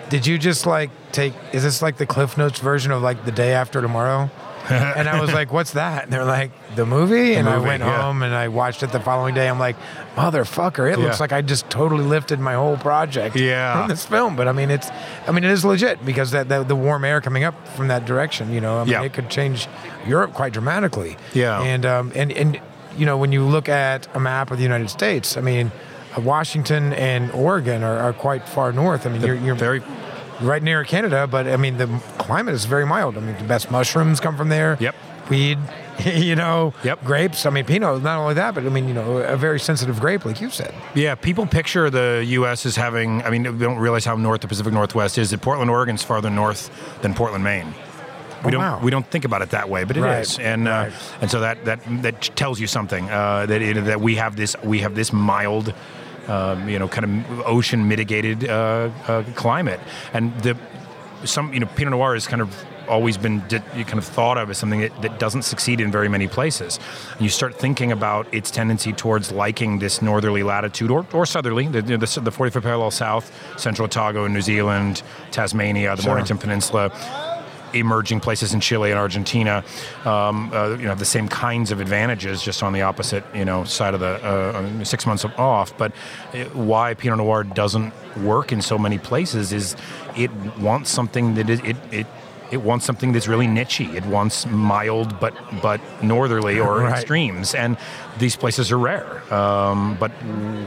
did 0.10 0.26
you 0.26 0.38
just 0.38 0.66
like 0.66 0.92
take? 1.12 1.34
Is 1.54 1.64
this 1.64 1.82
like 1.82 1.98
the 1.98 2.06
Cliff 2.06 2.38
Notes 2.38 2.60
version 2.60 2.92
of 2.92 3.02
like 3.02 3.26
the 3.26 3.32
day 3.32 3.54
after 3.54 3.82
tomorrow?" 3.82 4.30
and 4.98 5.08
I 5.08 5.20
was 5.22 5.34
like, 5.34 5.52
"What's 5.52 5.72
that?" 5.74 6.04
And 6.04 6.14
they're 6.14 6.26
like, 6.26 6.52
"The 6.76 6.86
movie." 6.86 7.36
And 7.36 7.48
I 7.48 7.58
went 7.58 7.84
yeah. 7.84 8.02
home 8.02 8.24
and 8.24 8.34
I 8.34 8.48
watched 8.48 8.84
it 8.84 8.92
the 8.92 9.00
following 9.00 9.34
day. 9.36 9.48
I'm 9.48 9.60
like, 9.60 9.76
"Motherfucker! 10.16 10.92
It 10.92 11.00
looks 11.00 11.20
like 11.20 11.32
I 11.32 11.42
just 11.42 11.70
totally 11.70 12.04
lifted 12.04 12.40
my 12.40 12.54
whole 12.56 12.78
project 12.78 13.36
Yeah. 13.36 13.80
from 13.80 13.90
this 13.90 14.06
film." 14.06 14.36
But 14.36 14.48
I 14.48 14.52
mean, 14.52 14.72
it's, 14.72 14.90
I 15.28 15.32
mean, 15.32 15.44
it 15.44 15.52
is 15.52 15.64
legit 15.66 16.06
because 16.06 16.32
that, 16.32 16.50
that 16.50 16.68
the 16.68 16.76
warm 16.76 17.06
air 17.06 17.22
coming 17.22 17.44
up 17.44 17.56
from 17.70 17.88
that 17.90 18.06
direction, 18.06 18.52
you 18.52 18.62
know, 18.62 18.78
I 18.80 18.84
mean, 18.84 18.92
Yeah. 18.94 19.04
it 19.04 19.14
could 19.14 19.30
change 19.30 19.68
Europe 20.08 20.34
quite 20.34 20.54
dramatically. 20.54 21.18
Yeah. 21.34 21.62
And 21.62 21.86
um, 21.86 22.12
and 22.16 22.32
and 22.32 22.60
you 22.98 23.06
know, 23.06 23.18
when 23.18 23.32
you 23.32 23.44
look 23.44 23.68
at 23.70 24.08
a 24.16 24.20
map 24.20 24.52
of 24.52 24.58
the 24.58 24.64
United 24.64 24.90
States, 24.90 25.38
I 25.38 25.42
mean. 25.42 25.72
uh, 26.18 26.22
Washington 26.22 26.94
and 26.94 27.30
Oregon 27.32 27.84
are, 27.84 27.98
are 28.00 28.14
quite 28.14 28.48
far 28.48 28.72
north. 28.72 29.06
I 29.06 29.10
mean, 29.10 29.22
you're, 29.22 29.36
you're 29.36 29.56
Very 29.56 29.82
right 30.42 30.64
near 30.64 30.84
Canada, 30.86 31.28
but 31.28 31.46
I 31.48 31.58
mean 31.58 31.78
the 31.78 31.88
climate 32.26 32.54
is 32.56 32.66
very 32.66 32.86
mild. 32.86 33.18
I 33.18 33.22
mean 33.22 33.38
the 33.38 33.44
best 33.44 33.72
mushrooms 33.72 34.20
come 34.20 34.36
from 34.38 34.50
there. 34.50 34.78
Yep. 34.80 34.96
Weed, 35.30 35.58
you 36.06 36.36
know. 36.36 36.74
Yep. 36.84 37.04
Grapes. 37.04 37.46
I 37.46 37.50
mean 37.50 37.66
Pinot. 37.66 38.02
Not 38.04 38.20
only 38.20 38.34
that, 38.36 38.54
but 38.56 38.66
I 38.66 38.70
mean 38.70 38.88
you 38.88 38.94
know 38.94 39.18
a 39.18 39.38
very 39.38 39.60
sensitive 39.60 40.00
grape, 40.00 40.26
like 40.26 40.42
you 40.42 40.50
said. 40.50 40.74
Yeah, 40.94 41.16
people 41.16 41.46
picture 41.46 41.90
the 41.90 42.24
U.S. 42.40 42.66
as 42.66 42.76
having. 42.76 43.22
I 43.24 43.30
mean, 43.30 43.44
they 43.44 43.66
don't 43.66 43.78
realize 43.80 44.06
how 44.06 44.16
north 44.16 44.42
the 44.42 44.48
Pacific 44.48 44.74
Northwest 44.74 45.18
is. 45.18 45.30
That 45.32 45.42
Portland, 45.42 45.70
Oregon's 45.72 46.04
farther 46.04 46.30
north 46.30 46.70
than 47.02 47.14
Portland, 47.14 47.44
Maine. 47.44 47.68
We 48.44 48.50
Oh, 48.50 48.52
don't 48.52 48.62
wow. 48.62 48.80
we 48.84 48.92
don't 48.92 49.08
think 49.10 49.26
about 49.26 49.42
it 49.42 49.50
that 49.52 49.70
way, 49.70 49.84
but 49.86 49.98
it 49.98 50.04
is, 50.04 50.38
Right, 50.38 50.46
and 50.46 50.68
uh, 50.68 50.72
right. 50.72 50.94
and 51.22 51.32
so 51.32 51.40
that 51.40 51.66
that 51.66 51.80
that 52.04 52.22
tells 52.36 52.60
you 52.60 52.68
something 52.68 53.10
uh, 53.10 53.48
that 53.48 53.62
it, 53.62 53.86
that 53.86 54.00
we 54.02 54.16
have 54.16 54.36
this 54.36 54.56
we 54.64 54.80
have 54.82 54.94
this 54.94 55.12
mild. 55.12 55.74
Um, 56.28 56.68
you 56.70 56.80
know, 56.80 56.88
kind 56.88 57.06
of 57.06 57.42
ocean 57.46 57.88
mitigated 57.88 58.50
uh, 58.50 58.90
uh, 59.08 59.24
climate, 59.36 59.80
and 60.12 60.34
the 60.42 60.58
some 61.26 61.54
you 61.54 61.60
know 61.60 61.68
Pinot 61.76 61.92
Noir 61.92 62.14
has 62.14 62.28
kind 62.28 62.42
of 62.42 62.66
always 62.88 63.18
been 63.18 63.40
di- 63.48 63.60
kind 63.60 63.98
of 63.98 64.06
thought 64.06 64.38
of 64.38 64.50
as 64.50 64.58
something 64.60 64.82
that, 64.82 65.02
that 65.02 65.20
doesn't 65.20 65.42
succeed 65.42 65.82
in 65.82 65.92
very 65.92 66.08
many 66.08 66.28
places. 66.28 66.80
And 67.14 67.22
you 67.22 67.30
start 67.30 67.56
thinking 67.56 67.92
about 67.92 68.32
its 68.34 68.52
tendency 68.52 68.94
towards 68.94 69.32
liking 69.32 69.80
this 69.80 70.02
northerly 70.04 70.44
latitude 70.44 70.92
or, 70.92 71.06
or 71.12 71.26
southerly, 71.26 71.68
the, 71.68 71.82
the, 71.82 71.98
the 71.98 72.32
45th 72.32 72.62
parallel 72.62 72.92
south, 72.92 73.32
central 73.60 73.86
Otago, 73.86 74.28
New 74.28 74.42
Zealand, 74.42 75.02
Tasmania, 75.32 75.96
the 75.96 76.04
Sure. 76.04 76.12
Mornington 76.12 76.38
Peninsula. 76.38 76.92
Emerging 77.76 78.20
places 78.22 78.54
in 78.54 78.60
Chile 78.60 78.92
and 78.92 79.00
Argentina, 79.00 79.64
um, 80.06 80.52
uh, 80.54 80.70
you 80.70 80.84
know, 80.84 80.90
have 80.90 81.00
the 81.00 81.06
same 81.06 81.28
kinds 81.28 81.72
of 81.72 81.80
advantages, 81.80 82.42
just 82.42 82.64
on 82.64 82.74
the 82.74 82.82
opposite, 82.82 83.24
you 83.34 83.46
know, 83.46 83.64
side 83.66 83.94
of 83.94 84.00
the 84.00 84.24
uh, 84.24 84.84
six 84.84 85.06
months 85.06 85.26
off. 85.38 85.78
But 85.78 85.92
uh, 86.34 86.46
why 86.54 86.94
Pinot 86.94 87.18
Noir 87.18 87.44
doesn't 87.44 87.94
work 88.18 88.52
in 88.52 88.62
so 88.62 88.78
many 88.78 88.98
places 88.98 89.52
is 89.52 89.76
it 90.16 90.32
wants 90.58 90.90
something 90.90 91.36
that 91.36 91.50
is 91.50 91.60
it 91.62 91.78
it. 91.92 92.08
It 92.52 92.62
wants 92.62 92.86
something 92.86 93.12
that's 93.12 93.28
really 93.28 93.48
nichey. 93.48 93.94
It 93.96 94.06
wants 94.06 94.46
mild 94.46 95.20
but 95.20 95.34
but 95.62 95.82
northerly 96.04 96.60
or 96.60 96.80
Right. 96.86 96.94
extremes, 96.94 97.56
and 97.56 97.78
these 98.20 98.36
places 98.36 98.72
are 98.72 98.78
rare. 98.78 99.22
Um, 99.34 99.98
but 100.00 100.12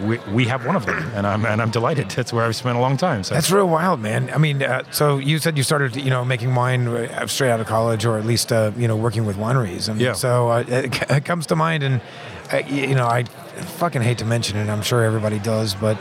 we, 0.04 0.18
we 0.32 0.44
have 0.46 0.66
one 0.66 0.76
of 0.76 0.84
them, 0.86 0.98
and 1.14 1.26
I'm 1.26 1.44
and 1.46 1.62
I'm 1.62 1.70
delighted. 1.70 2.10
That's 2.10 2.32
where 2.32 2.44
I've 2.44 2.56
spent 2.56 2.76
a 2.76 2.80
long 2.80 2.96
time. 2.96 3.22
So 3.24 3.34
That's 3.34 3.50
real 3.50 3.68
wild, 3.68 4.00
man. 4.00 4.30
I 4.30 4.38
mean, 4.38 4.62
uh, 4.62 4.82
so 4.90 5.18
you 5.18 5.38
said 5.38 5.56
you 5.56 5.62
started, 5.62 5.96
you 5.96 6.10
know, 6.10 6.24
making 6.24 6.54
wine 6.54 6.88
uh, 6.88 7.26
straight 7.26 7.50
out 7.50 7.60
of 7.60 7.66
college, 7.66 8.04
or 8.04 8.18
at 8.18 8.24
least, 8.26 8.52
uh, 8.52 8.72
you 8.76 8.88
know, 8.88 8.96
working 8.96 9.24
with 9.24 9.36
wineries. 9.36 9.88
Mean, 9.88 10.00
Yeah. 10.00 10.12
So 10.14 10.48
uh, 10.50 10.64
it, 10.66 11.10
it 11.10 11.24
comes 11.24 11.46
to 11.46 11.56
mind, 11.56 11.82
and 11.84 12.00
uh, 12.52 12.58
you 12.66 12.94
know, 12.94 13.06
I 13.06 13.24
fucking 13.24 14.02
hate 14.02 14.18
to 14.18 14.24
mention 14.24 14.56
it. 14.56 14.68
I'm 14.68 14.82
sure 14.82 15.04
everybody 15.04 15.38
does, 15.38 15.74
but 15.74 15.96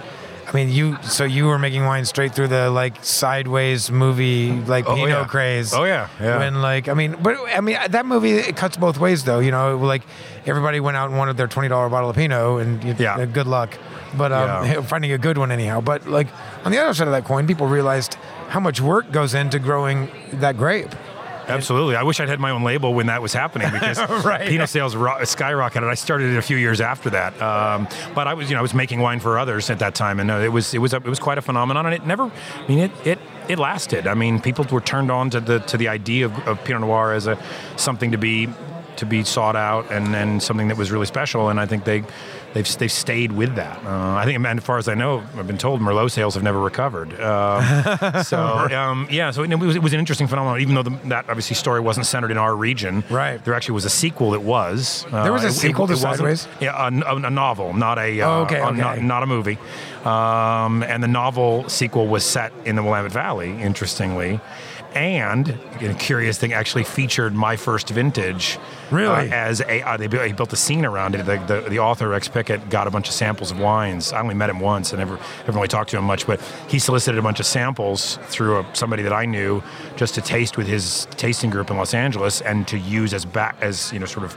I 0.48 0.54
mean, 0.54 0.70
you. 0.70 0.98
So 1.04 1.26
you 1.26 1.46
were 1.48 1.60
making 1.60 1.84
wine 1.84 2.06
straight 2.06 2.34
through 2.34 2.48
the 2.48 2.70
like 2.70 3.04
sideways 3.04 3.92
movie, 3.92 4.52
like 4.52 4.86
Oh, 4.88 4.96
Pinot 4.96 5.10
yeah. 5.10 5.26
craze. 5.26 5.74
Oh, 5.74 5.84
yeah, 5.84 6.08
yeah. 6.22 6.40
When 6.40 6.62
like, 6.62 6.88
I 6.88 6.94
mean, 6.94 7.18
but 7.22 7.36
I 7.54 7.60
mean, 7.60 7.78
that 7.90 8.06
movie 8.06 8.32
it 8.32 8.56
cuts 8.56 8.78
both 8.78 8.98
ways, 8.98 9.26
though. 9.26 9.40
You 9.40 9.52
know, 9.52 9.78
like 9.78 10.04
everybody 10.46 10.80
went 10.80 10.96
out 10.96 11.10
and 11.10 11.18
wanted 11.18 11.36
their 11.36 11.48
twenty 11.48 11.68
dollar 11.68 11.90
bottle 11.90 12.10
of 12.10 12.16
Pinot, 12.16 12.62
and 12.62 12.84
you, 12.84 12.96
Yeah. 12.98 13.16
uh, 13.16 13.26
good 13.26 13.46
luck. 13.48 13.78
But 14.16 14.32
um, 14.32 14.66
Yeah. 14.66 14.82
finding 14.94 15.12
a 15.12 15.18
good 15.18 15.38
one 15.38 15.52
anyhow. 15.52 15.82
But 15.82 16.08
like 16.08 16.28
on 16.64 16.72
the 16.72 16.78
other 16.80 16.94
side 16.94 17.08
of 17.08 17.12
that 17.14 17.26
coin, 17.26 17.46
people 17.46 17.68
realized 17.68 18.16
how 18.48 18.62
much 18.62 18.80
work 18.80 19.12
goes 19.12 19.34
into 19.34 19.60
growing 19.60 20.10
that 20.34 20.56
grape. 20.58 20.96
Absolutely. 21.48 21.96
I 21.96 22.04
wish 22.04 22.20
I'd 22.20 22.30
had 22.30 22.40
my 22.40 22.52
own 22.52 22.64
label 22.64 22.94
when 22.94 23.08
that 23.08 23.22
was 23.22 23.34
happening 23.34 23.72
because 23.72 23.98
Right. 24.26 24.48
Pinot 24.48 24.70
sales 24.70 24.96
ro- 24.96 25.18
skyrocketed. 25.22 25.88
I 25.90 25.94
started 25.96 26.34
it 26.34 26.38
a 26.38 26.42
few 26.42 26.58
years 26.58 26.82
after 26.82 27.10
that, 27.12 27.42
um, 27.42 27.88
but 28.14 28.28
I 28.28 28.34
was, 28.34 28.50
you 28.50 28.56
know, 28.56 28.60
I 28.60 28.62
was 28.62 28.74
making 28.74 29.00
wine 29.00 29.20
for 29.20 29.40
others 29.40 29.70
at 29.70 29.80
that 29.80 29.96
time, 29.96 30.20
and 30.20 30.30
uh, 30.30 30.36
it 30.36 30.50
was, 30.50 30.74
it 30.74 30.80
was, 30.80 30.94
a, 30.94 30.98
it 30.98 31.06
was 31.06 31.20
quite 31.20 31.38
a 31.38 31.42
phenomenon. 31.42 31.86
And 31.86 31.96
it 31.96 32.06
never, 32.06 32.24
I 32.24 32.68
mean, 32.68 32.80
it, 32.80 32.92
it, 33.06 33.20
it 33.48 33.60
lasted. 33.60 34.08
I 34.08 34.14
mean, 34.14 34.42
people 34.42 34.66
were 34.72 34.82
turned 34.82 35.10
on 35.12 35.30
to 35.32 35.40
the, 35.40 35.60
to 35.60 35.78
the 35.78 35.88
idea 35.88 36.26
of, 36.26 36.48
of 36.48 36.64
Pinot 36.64 36.82
Noir 36.82 37.14
as 37.14 37.28
a 37.28 37.38
something 37.78 38.12
to 38.12 38.18
be, 38.18 38.50
to 38.98 39.06
be 39.06 39.24
sought 39.24 39.56
out, 39.56 39.92
and, 39.92 40.16
and 40.16 40.44
something 40.44 40.68
that 40.68 40.78
was 40.78 40.92
really 40.92 41.06
special. 41.06 41.50
And 41.50 41.60
I 41.60 41.66
think 41.66 41.86
they, 41.86 42.04
they've, 42.58 42.78
they've 42.78 42.92
stayed 42.92 43.32
with 43.32 43.56
that. 43.56 43.78
Uh, 43.86 44.16
I 44.16 44.26
think, 44.26 44.36
and 44.44 44.60
as 44.60 44.64
far 44.64 44.78
as 44.78 44.88
I 44.88 44.94
know, 44.96 45.24
I've 45.38 45.48
been 45.48 45.58
told 45.58 45.80
Merlot 45.82 46.12
sales 46.12 46.34
have 46.34 46.44
never 46.44 46.60
recovered. 46.60 47.10
Um, 47.22 48.24
so 48.24 48.38
um, 48.40 49.08
yeah, 49.12 49.32
so 49.32 49.44
it 49.44 49.54
was, 49.56 49.76
it 49.76 49.82
was 49.82 49.94
an 49.94 50.00
interesting 50.00 50.28
phenomenon. 50.28 50.60
Even 50.62 50.76
though 50.76 50.84
the, 50.84 50.90
that 51.10 51.30
obviously 51.30 51.56
story 51.56 51.80
wasn't 51.80 52.06
centered 52.06 52.32
in 52.32 52.38
our 52.38 52.56
region, 52.56 53.04
Right. 53.10 53.44
There 53.44 53.54
actually 53.54 53.76
was 53.76 53.86
a 53.86 53.90
sequel 53.90 54.32
that 54.32 54.42
was. 54.42 55.06
Uh, 55.12 55.24
There 55.24 55.34
was 55.34 55.44
a 55.44 55.48
it- 55.48 55.52
sequel 55.54 55.88
to 55.88 55.94
wasn't- 55.94 56.16
Sideways? 56.18 56.48
Yeah, 56.60 56.76
a, 56.88 56.92
a- 56.92 57.16
a 57.28 57.30
novel, 57.30 57.74
not 57.74 57.98
a. 58.00 58.22
Uh, 58.22 58.28
Oh, 58.28 58.42
okay, 58.42 58.60
a- 58.60 58.66
okay. 58.68 58.78
Not, 58.78 59.02
not 59.02 59.24
a 59.24 59.26
movie. 59.26 59.58
Um, 60.04 60.84
and 60.84 61.02
the 61.04 61.08
novel 61.08 61.68
sequel 61.70 62.08
was 62.08 62.24
set 62.26 62.52
in 62.66 62.76
the 62.76 62.84
Willamette 62.84 63.12
Valley, 63.12 63.52
interestingly. 63.62 64.40
And 64.94 65.50
a 65.82 65.94
curious 65.94 66.38
thing, 66.38 66.54
actually 66.54 66.84
featured 66.84 67.36
my 67.36 67.56
first 67.56 67.90
vintage. 67.90 68.58
Really? 68.90 69.30
uh, 69.30 69.36
as 69.36 69.62
a, 69.62 69.82
uh, 69.84 69.98
they 69.98 70.08
built, 70.08 70.36
built 70.36 70.54
a 70.54 70.56
scene 70.56 70.86
around 70.86 71.14
it. 71.14 71.26
The, 71.26 71.38
the, 71.38 71.70
the 71.70 71.80
author 71.80 72.08
Rex 72.08 72.28
Pickett 72.28 72.70
got 72.70 72.88
a 72.88 72.92
bunch 72.92 73.08
of 73.08 73.14
samples 73.14 73.52
of 73.52 73.60
wines. 73.60 74.12
I 74.14 74.22
only 74.22 74.34
met 74.34 74.50
him 74.50 74.60
once, 74.60 74.94
and 74.94 75.00
never 75.00 75.20
never 75.40 75.52
really 75.52 75.68
talked 75.68 75.92
to 75.92 75.98
him 75.98 76.06
much. 76.06 76.26
But 76.26 76.42
he 76.68 76.80
solicited 76.80 77.20
a 77.20 77.22
bunch 77.22 77.40
of 77.40 77.46
samples 77.46 78.18
through 78.24 78.60
a, 78.60 78.66
somebody 78.74 79.04
that 79.04 79.14
I 79.14 79.26
knew, 79.26 79.62
just 79.98 80.16
to 80.16 80.22
taste 80.22 80.58
with 80.58 80.68
his 80.68 81.08
tasting 81.12 81.50
group 81.50 81.70
in 81.70 81.78
Los 81.78 81.94
Angeles, 81.94 82.42
and 82.42 82.68
to 82.68 82.78
use 82.78 83.14
as 83.14 83.26
back 83.26 83.58
as 83.62 83.92
you 83.94 84.00
know, 84.00 84.06
sort 84.06 84.26
of, 84.26 84.36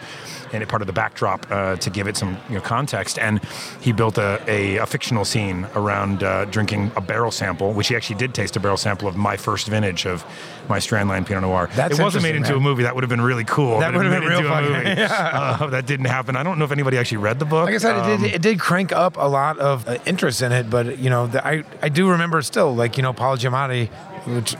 and 0.52 0.62
it 0.62 0.68
part 0.68 0.82
of 0.82 0.86
the 0.86 0.92
backdrop 0.92 1.46
uh, 1.50 1.76
to 1.76 1.90
give 1.90 2.06
it 2.06 2.16
some 2.16 2.36
you 2.48 2.56
know, 2.56 2.60
context. 2.60 3.18
And 3.18 3.40
he 3.80 3.92
built 3.92 4.18
a, 4.18 4.40
a, 4.46 4.76
a 4.78 4.86
fictional 4.86 5.24
scene 5.24 5.66
around 5.74 6.22
uh, 6.22 6.44
drinking 6.46 6.92
a 6.96 7.00
barrel 7.00 7.30
sample, 7.30 7.72
which 7.72 7.88
he 7.88 7.96
actually 7.96 8.16
did 8.16 8.34
taste 8.34 8.56
a 8.56 8.60
barrel 8.60 8.76
sample 8.76 9.08
of 9.08 9.16
my 9.16 9.36
first 9.36 9.68
vintage 9.68 10.06
of 10.06 10.24
my 10.68 10.78
Strandline 10.78 11.26
Pinot 11.26 11.42
Noir. 11.42 11.68
That's 11.74 11.98
it 11.98 12.02
wasn't 12.02 12.22
made 12.22 12.36
into 12.36 12.50
man. 12.50 12.58
a 12.58 12.60
movie. 12.60 12.82
That 12.84 12.94
would 12.94 13.02
have 13.04 13.08
been 13.10 13.20
really 13.20 13.44
cool. 13.44 13.80
That 13.80 13.94
would 13.94 14.04
have 14.04 14.12
had 14.12 14.20
been 14.20 14.28
real 14.28 14.38
into 14.38 14.50
a 14.50 14.54
funny. 14.54 14.68
movie. 14.68 15.00
Uh, 15.40 15.66
that 15.68 15.86
didn't 15.86 16.06
happen. 16.06 16.36
I 16.36 16.42
don't 16.42 16.58
know 16.58 16.64
if 16.64 16.72
anybody 16.72 16.96
actually 16.98 17.18
read 17.18 17.38
the 17.38 17.44
book. 17.44 17.66
Like 17.66 17.74
I 17.74 17.78
said, 17.78 17.96
it 17.96 18.00
Um, 18.02 18.22
did 18.22 18.34
it 18.34 18.42
did 18.42 18.58
crank 18.60 18.92
up 18.92 19.16
a 19.16 19.28
lot 19.28 19.58
of 19.58 19.86
uh, 19.88 19.98
interest 20.06 20.42
in 20.42 20.52
it, 20.52 20.68
but 20.70 20.98
you 20.98 21.10
know, 21.10 21.26
the, 21.26 21.44
I 21.46 21.64
I 21.82 21.88
do 21.88 22.08
remember 22.10 22.40
still 22.42 22.74
like 22.74 22.96
you 22.96 23.02
know 23.02 23.12
Paul 23.12 23.36
Giamatti, 23.36 23.88
which 24.34 24.52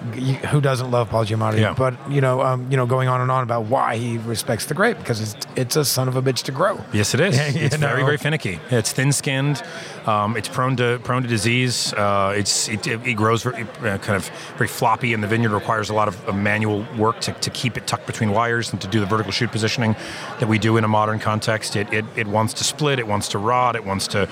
who 0.51 0.61
doesn't 0.61 0.91
love 0.91 1.09
Paul 1.09 1.25
Giamatti? 1.25 1.61
Yeah. 1.61 1.75
But 1.75 2.11
you 2.11 2.21
know, 2.21 2.41
um, 2.43 2.71
you 2.71 2.77
know, 2.77 2.87
going 2.87 3.09
on 3.09 3.21
and 3.21 3.31
on 3.31 3.43
about 3.43 3.67
why 3.67 3.97
he 3.97 4.19
respects 4.19 4.67
the 4.67 4.75
grape 4.75 4.99
because 4.99 5.21
it's 5.21 5.47
it's 5.57 5.77
a 5.77 5.85
son 5.85 6.09
of 6.09 6.17
a 6.17 6.23
bitch 6.23 6.43
to 6.45 6.53
grow. 6.53 6.83
Yes, 6.93 7.15
it 7.15 7.21
is. 7.21 7.39
It's 7.61 7.77
very, 7.77 8.01
know. 8.01 8.07
very 8.07 8.17
finicky. 8.17 8.59
It's 8.71 8.93
thin-skinned. 8.93 9.63
Um, 10.07 10.37
it's 10.37 10.49
prone 10.49 10.77
to 10.77 10.99
prone 11.05 11.23
to 11.23 11.29
disease. 11.29 11.93
Uh, 11.93 12.35
it's 12.37 12.69
it, 12.69 12.87
it, 12.87 13.07
it 13.07 13.15
grows 13.15 13.43
very, 13.43 13.63
uh, 13.63 13.99
kind 13.99 14.17
of 14.17 14.29
very 14.57 14.69
floppy, 14.69 15.13
and 15.13 15.23
the 15.23 15.29
vineyard 15.29 15.53
requires 15.53 15.91
a 15.91 15.95
lot 15.95 16.09
of, 16.09 16.29
of 16.29 16.35
manual 16.35 16.87
work 16.97 17.21
to, 17.21 17.33
to 17.33 17.51
keep 17.51 17.77
it 17.77 17.87
tucked 17.87 18.07
between 18.07 18.33
wires 18.33 18.73
and 18.73 18.81
to 18.81 18.89
do 18.89 19.01
the 19.01 19.07
vertical 19.07 19.33
shoot 19.33 19.51
positioning 19.53 19.95
that 20.39 20.49
we 20.49 20.59
do 20.59 20.77
in 20.77 20.85
a 20.85 20.89
modern 20.89 21.19
context. 21.19 21.77
It, 21.77 21.93
it, 21.93 22.05
it 22.17 22.27
wants 22.27 22.55
to 22.55 22.65
split. 22.65 22.99
It 22.99 23.07
wants 23.07 23.29
to 23.29 23.39
rot. 23.39 23.77
It 23.77 23.85
wants 23.85 24.09
to. 24.09 24.29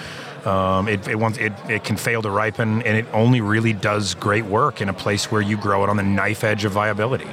Um, 0.46 0.88
it, 0.88 1.06
it 1.08 1.16
wants 1.16 1.38
it, 1.38 1.52
it 1.68 1.84
can 1.84 1.96
fail 1.96 2.22
to 2.22 2.30
ripen, 2.30 2.82
and 2.82 2.96
it 2.96 3.06
only 3.12 3.40
really 3.40 3.72
does 3.72 4.14
great 4.14 4.44
work 4.44 4.80
in 4.80 4.88
a 4.88 4.92
place 4.94 5.30
where 5.32 5.42
you 5.42 5.56
grow 5.56 5.82
it 5.84 5.90
on 5.90 5.96
the 5.96 6.02
knife 6.02 6.44
edge 6.44 6.64
of 6.64 6.72
viability. 6.72 7.28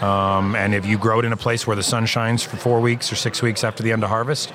Um, 0.00 0.56
and 0.56 0.74
if 0.74 0.84
you 0.84 0.98
grow 0.98 1.20
it 1.20 1.24
in 1.24 1.32
a 1.32 1.36
place 1.36 1.66
where 1.66 1.76
the 1.76 1.82
sun 1.82 2.06
shines 2.06 2.42
for 2.42 2.56
four 2.56 2.80
weeks 2.80 3.12
or 3.12 3.16
six 3.16 3.40
weeks 3.42 3.62
after 3.64 3.82
the 3.82 3.92
end 3.92 4.02
of 4.02 4.10
harvest, 4.10 4.52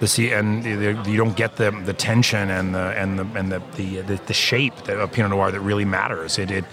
the 0.00 0.06
sea 0.08 0.32
and 0.32 0.62
the, 0.64 1.02
you 1.10 1.16
don't 1.16 1.36
get 1.36 1.56
the 1.56 1.70
the 1.84 1.92
tension 1.92 2.50
and 2.50 2.74
the 2.74 2.90
and 2.98 3.18
the 3.18 3.24
and 3.38 3.52
the 3.52 3.62
the, 3.76 4.00
the, 4.02 4.16
the 4.26 4.34
shape 4.34 4.74
that- 4.84 4.98
of 4.98 5.12
Pinot 5.12 5.30
Noir 5.30 5.50
that 5.50 5.60
really 5.60 5.84
matters. 5.84 6.38
It 6.38 6.50
it 6.50 6.64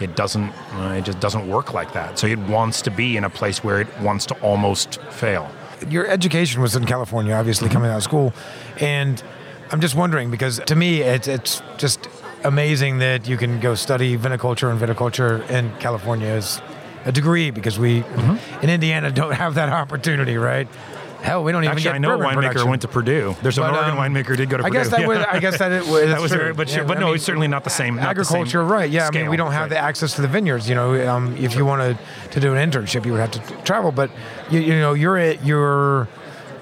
it 0.00 0.14
doesn't 0.16 0.50
uh, 0.74 0.94
it 0.98 1.04
just 1.04 1.20
doesn't 1.20 1.48
work 1.48 1.72
like 1.72 1.92
that. 1.94 2.18
So 2.18 2.26
it 2.26 2.38
wants 2.38 2.82
to 2.82 2.90
be 2.90 3.16
in 3.16 3.24
a 3.24 3.30
place 3.30 3.64
where 3.64 3.80
it 3.80 3.88
wants 4.00 4.26
to 4.26 4.34
almost 4.40 5.00
fail. 5.10 5.48
your 5.88 6.06
education 6.06 6.60
was 6.60 6.74
in 6.76 6.84
California, 6.84 7.32
obviously 7.34 7.68
coming 7.68 7.90
out 7.90 7.96
of 7.98 8.02
school, 8.02 8.32
and 8.80 9.22
I'm 9.70 9.80
just 9.80 9.94
wondering 9.94 10.30
because 10.30 10.60
to 10.66 10.74
me 10.76 11.00
it's 11.02 11.28
it's 11.28 11.62
just 11.76 12.08
amazing 12.44 12.98
that 12.98 13.28
you 13.28 13.36
can 13.36 13.60
go 13.60 13.74
study 13.74 14.16
viniculture 14.16 14.70
and 14.70 14.80
viticulture 14.80 15.48
in 15.50 15.72
California 15.78 16.28
as 16.28 16.60
a 17.04 17.12
degree 17.12 17.50
because 17.50 17.78
we 17.78 18.04
in 18.62 18.70
Indiana 18.70 19.10
don't 19.22 19.32
have 19.32 19.54
that 19.54 19.68
opportunity, 19.68 20.36
right? 20.36 20.68
Hell, 21.22 21.42
we 21.42 21.50
don't 21.50 21.64
even 21.64 21.72
Actually, 21.72 21.82
get 21.82 21.94
I 21.96 21.98
know 21.98 22.14
a 22.14 22.18
winemaker 22.18 22.34
production. 22.34 22.70
went 22.70 22.82
to 22.82 22.88
Purdue. 22.88 23.34
There's 23.42 23.58
an 23.58 23.64
But, 23.64 23.74
Oregon 23.74 23.98
um, 23.98 24.14
winemaker 24.14 24.36
did 24.36 24.48
go 24.48 24.56
to 24.58 24.62
I 24.62 24.68
Purdue. 24.68 24.78
guess 24.78 24.90
that 24.90 25.00
yeah. 25.00 25.06
was. 25.08 25.18
I 25.18 25.40
guess 25.40 25.58
that 25.58 25.72
it 25.72 25.84
was. 25.84 26.06
that 26.06 26.20
was 26.20 26.30
true. 26.30 26.40
very, 26.40 26.52
but, 26.54 26.68
Yeah, 26.70 26.84
but 26.84 26.96
I 26.96 27.00
no, 27.00 27.06
mean, 27.06 27.16
it's 27.16 27.24
certainly 27.24 27.48
not 27.48 27.64
the 27.64 27.70
same. 27.70 27.96
Not 27.96 28.14
the 28.14 28.24
same 28.24 28.36
agriculture, 28.36 28.64
right? 28.64 28.88
Yeah, 28.88 29.08
I 29.08 29.10
mean, 29.10 29.28
we 29.28 29.36
don't 29.36 29.50
have 29.50 29.62
right. 29.62 29.70
the 29.70 29.78
access 29.78 30.14
to 30.14 30.22
the 30.22 30.28
vineyards. 30.28 30.68
You 30.68 30.76
know, 30.76 31.08
um, 31.12 31.36
if 31.36 31.56
you 31.56 31.64
wanted 31.66 31.98
to 32.30 32.38
do 32.38 32.54
an 32.54 32.70
internship, 32.70 33.04
you 33.04 33.10
would 33.12 33.20
have 33.20 33.32
to 33.32 33.40
travel. 33.64 33.90
But 33.90 34.12
you, 34.48 34.60
you 34.60 34.74
know, 34.78 34.92
you're 34.94 35.18
at, 35.18 35.44
you're 35.44 36.06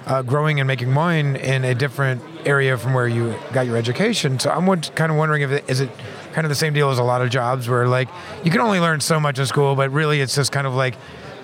uh, 0.06 0.22
growing 0.22 0.60
and 0.60 0.66
making 0.66 0.94
wine 0.94 1.36
in 1.36 1.64
a 1.64 1.75
different 1.75 2.22
area 2.46 2.78
from 2.78 2.94
where 2.94 3.08
you 3.08 3.34
got 3.52 3.66
your 3.66 3.76
education. 3.76 4.38
So 4.38 4.50
I'm 4.50 4.64
kind 4.80 5.10
of 5.10 5.18
wondering 5.18 5.42
if 5.42 5.50
it, 5.50 5.64
is 5.68 5.80
it 5.80 5.90
kind 6.32 6.44
of 6.44 6.48
the 6.48 6.54
same 6.54 6.72
deal 6.72 6.90
as 6.90 6.98
a 6.98 7.02
lot 7.02 7.22
of 7.22 7.30
jobs 7.30 7.68
where 7.68 7.88
like 7.88 8.08
you 8.44 8.50
can 8.50 8.60
only 8.60 8.78
learn 8.80 9.00
so 9.00 9.18
much 9.18 9.38
in 9.38 9.46
school, 9.46 9.75
but 9.75 9.90
really 9.90 10.20
it's 10.20 10.34
just 10.34 10.52
kind 10.52 10.66
of 10.66 10.75
like 10.75 10.94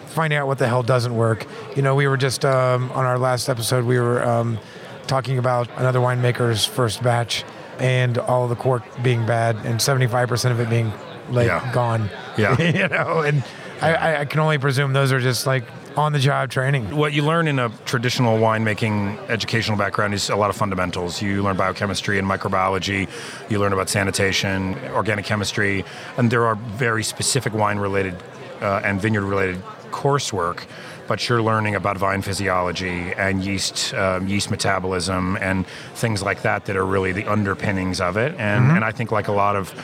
finding 0.07 0.39
out 0.39 0.47
what 0.47 0.59
the 0.59 0.69
hell 0.69 0.83
doesn't 0.83 1.15
work. 1.17 1.47
You 1.75 1.83
know, 1.83 1.95
we 1.95 2.07
were 2.07 2.17
just 2.17 2.45
um, 2.45 2.91
on 2.93 3.05
our 3.05 3.19
last 3.19 3.49
episode, 3.49 3.85
we 3.85 3.99
were 3.99 4.23
um, 4.23 4.59
talking 5.07 5.39
about 5.39 5.69
another 5.79 5.99
winemaker's 5.99 6.65
first 6.65 7.03
batch 7.03 7.45
and 7.79 8.17
all 8.19 8.47
the 8.47 8.55
cork 8.57 8.85
being 9.03 9.27
bad 9.27 9.57
and 9.65 9.81
75% 9.81 10.51
of 10.53 10.61
it 10.61 10.71
being 10.71 10.93
like 11.31 11.47
Yeah. 11.49 11.69
gone. 11.73 12.11
Yeah. 12.39 12.61
you 12.73 12.87
know, 12.89 13.21
and 13.21 13.43
I, 13.81 14.21
I 14.21 14.25
can 14.27 14.39
only 14.39 14.59
presume 14.59 14.93
those 14.93 15.11
are 15.11 15.19
just 15.19 15.47
like 15.47 15.65
on 15.97 16.13
the 16.13 16.19
job 16.19 16.51
training. 16.51 16.97
What 16.97 17.13
you 17.13 17.23
learn 17.23 17.49
in 17.49 17.59
a 17.59 17.69
traditional 17.85 18.39
winemaking 18.39 19.19
educational 19.29 19.77
background 19.77 20.15
is 20.15 20.31
a 20.31 20.37
lot 20.37 20.51
of 20.51 20.57
fundamentals. 20.57 21.21
You 21.21 21.43
learn 21.43 21.57
biochemistry 21.57 22.19
and 22.19 22.29
microbiology. 22.29 23.09
You 23.51 23.59
learn 23.59 23.73
about 23.73 23.89
sanitation, 23.89 24.77
organic 24.91 25.25
chemistry, 25.25 25.85
and 26.17 26.31
there 26.31 26.47
are 26.47 26.55
very 26.55 27.05
specific 27.05 27.53
wine-related 27.55 28.15
uh, 28.61 28.81
and 28.85 29.01
vineyard-related 29.01 29.63
coursework. 29.91 30.65
But 31.09 31.29
you're 31.29 31.43
learning 31.43 31.75
about 31.75 31.99
vine 31.99 32.23
physiology 32.23 33.13
and 33.17 33.45
yeast 33.45 33.93
um, 33.95 34.29
yeast 34.29 34.51
metabolism 34.51 35.37
and 35.41 35.67
things 35.95 36.23
like 36.23 36.43
that 36.43 36.65
that 36.67 36.77
are 36.77 36.87
really 36.87 37.13
the 37.13 37.27
underpinnings 37.27 38.01
of 38.01 38.17
it. 38.17 38.35
And 38.39 38.63
Mm-hmm. 38.65 38.77
and 38.77 38.85
I 38.85 38.93
think 38.93 39.11
like 39.11 39.29
a 39.29 39.33
lot 39.33 39.57
of 39.57 39.75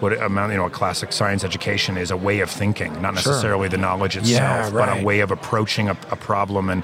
what 0.00 0.12
amount 0.20 0.52
you 0.52 0.58
know 0.58 0.66
a 0.66 0.70
classic 0.70 1.12
science 1.12 1.44
education 1.44 1.96
is 1.96 2.10
a 2.10 2.16
way 2.16 2.40
of 2.40 2.50
thinking, 2.50 2.92
not 3.00 3.16
Sure. 3.18 3.32
necessarily 3.32 3.68
the 3.68 3.78
knowledge 3.78 4.16
itself, 4.16 4.30
Yeah, 4.66 4.70
but 4.70 5.00
a 5.00 5.04
way 5.04 5.20
of 5.20 5.30
approaching 5.30 5.88
a, 5.88 5.96
a 6.10 6.16
problem 6.16 6.68
and 6.70 6.82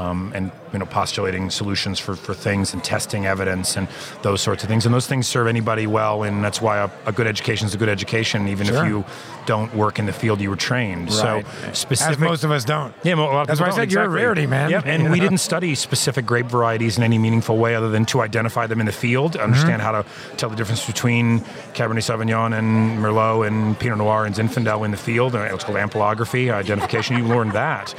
um, 0.00 0.32
and 0.34 0.50
you 0.72 0.78
know 0.78 0.86
postulating 0.86 1.50
solutions 1.50 1.98
for, 1.98 2.14
for 2.16 2.32
things 2.34 2.72
and 2.74 2.82
testing 2.84 3.26
evidence 3.26 3.76
and 3.76 3.88
those 4.22 4.40
sorts 4.40 4.62
of 4.62 4.68
things. 4.68 4.86
And 4.86 4.94
those 4.94 5.06
things 5.06 5.26
serve 5.26 5.46
anybody 5.48 5.86
well, 5.86 6.22
and 6.22 6.42
that's 6.44 6.60
why 6.60 6.78
a, 6.78 6.88
a 7.06 7.12
good 7.12 7.26
education 7.26 7.66
is 7.66 7.74
a 7.74 7.78
good 7.78 7.88
education, 7.88 8.48
even 8.48 8.66
Sure. 8.66 8.82
if 8.84 8.88
you 8.88 9.04
don't 9.46 9.74
work 9.74 9.98
in 9.98 10.06
the 10.06 10.12
field 10.12 10.40
you 10.40 10.50
were 10.50 10.56
trained. 10.70 11.08
Right. 11.10 11.44
So 11.46 11.72
specific. 11.72 12.12
As 12.14 12.18
most 12.18 12.44
of 12.44 12.50
us 12.52 12.64
don't. 12.64 12.94
yeah, 13.02 13.14
well, 13.14 13.30
a 13.30 13.34
lot 13.34 13.46
That's 13.48 13.60
why 13.60 13.66
I 13.68 13.70
said 13.70 13.90
you're 13.92 14.04
a 14.04 14.08
rarity, 14.08 14.46
man. 14.46 14.70
Yep, 14.70 14.86
and 14.86 15.02
You 15.04 15.10
we 15.10 15.18
know? 15.18 15.24
didn't 15.28 15.38
study 15.50 15.74
specific 15.74 16.24
grape 16.24 16.46
varieties 16.46 16.96
in 16.98 17.02
any 17.02 17.18
meaningful 17.18 17.56
way 17.58 17.74
other 17.74 17.90
than 17.90 18.04
to 18.06 18.20
identify 18.20 18.66
them 18.66 18.80
in 18.80 18.86
the 18.86 18.92
field, 18.92 19.32
Mm-hmm. 19.32 19.42
understand 19.42 19.82
how 19.82 19.92
to 19.92 20.04
tell 20.36 20.50
the 20.50 20.56
difference 20.56 20.86
between 20.86 21.40
Cabernet 21.74 22.04
Sauvignon 22.08 22.56
and 22.58 22.98
Merlot 22.98 23.46
and 23.46 23.78
Pinot 23.78 23.98
Noir 23.98 24.24
and 24.26 24.34
Zinfandel 24.34 24.84
in 24.84 24.90
the 24.92 24.96
field. 24.96 25.34
and 25.34 25.42
It's 25.52 25.64
called 25.64 25.78
ampelography, 25.78 26.52
identification. 26.52 27.16
You 27.16 27.24
learn 27.24 27.50
that. 27.50 27.94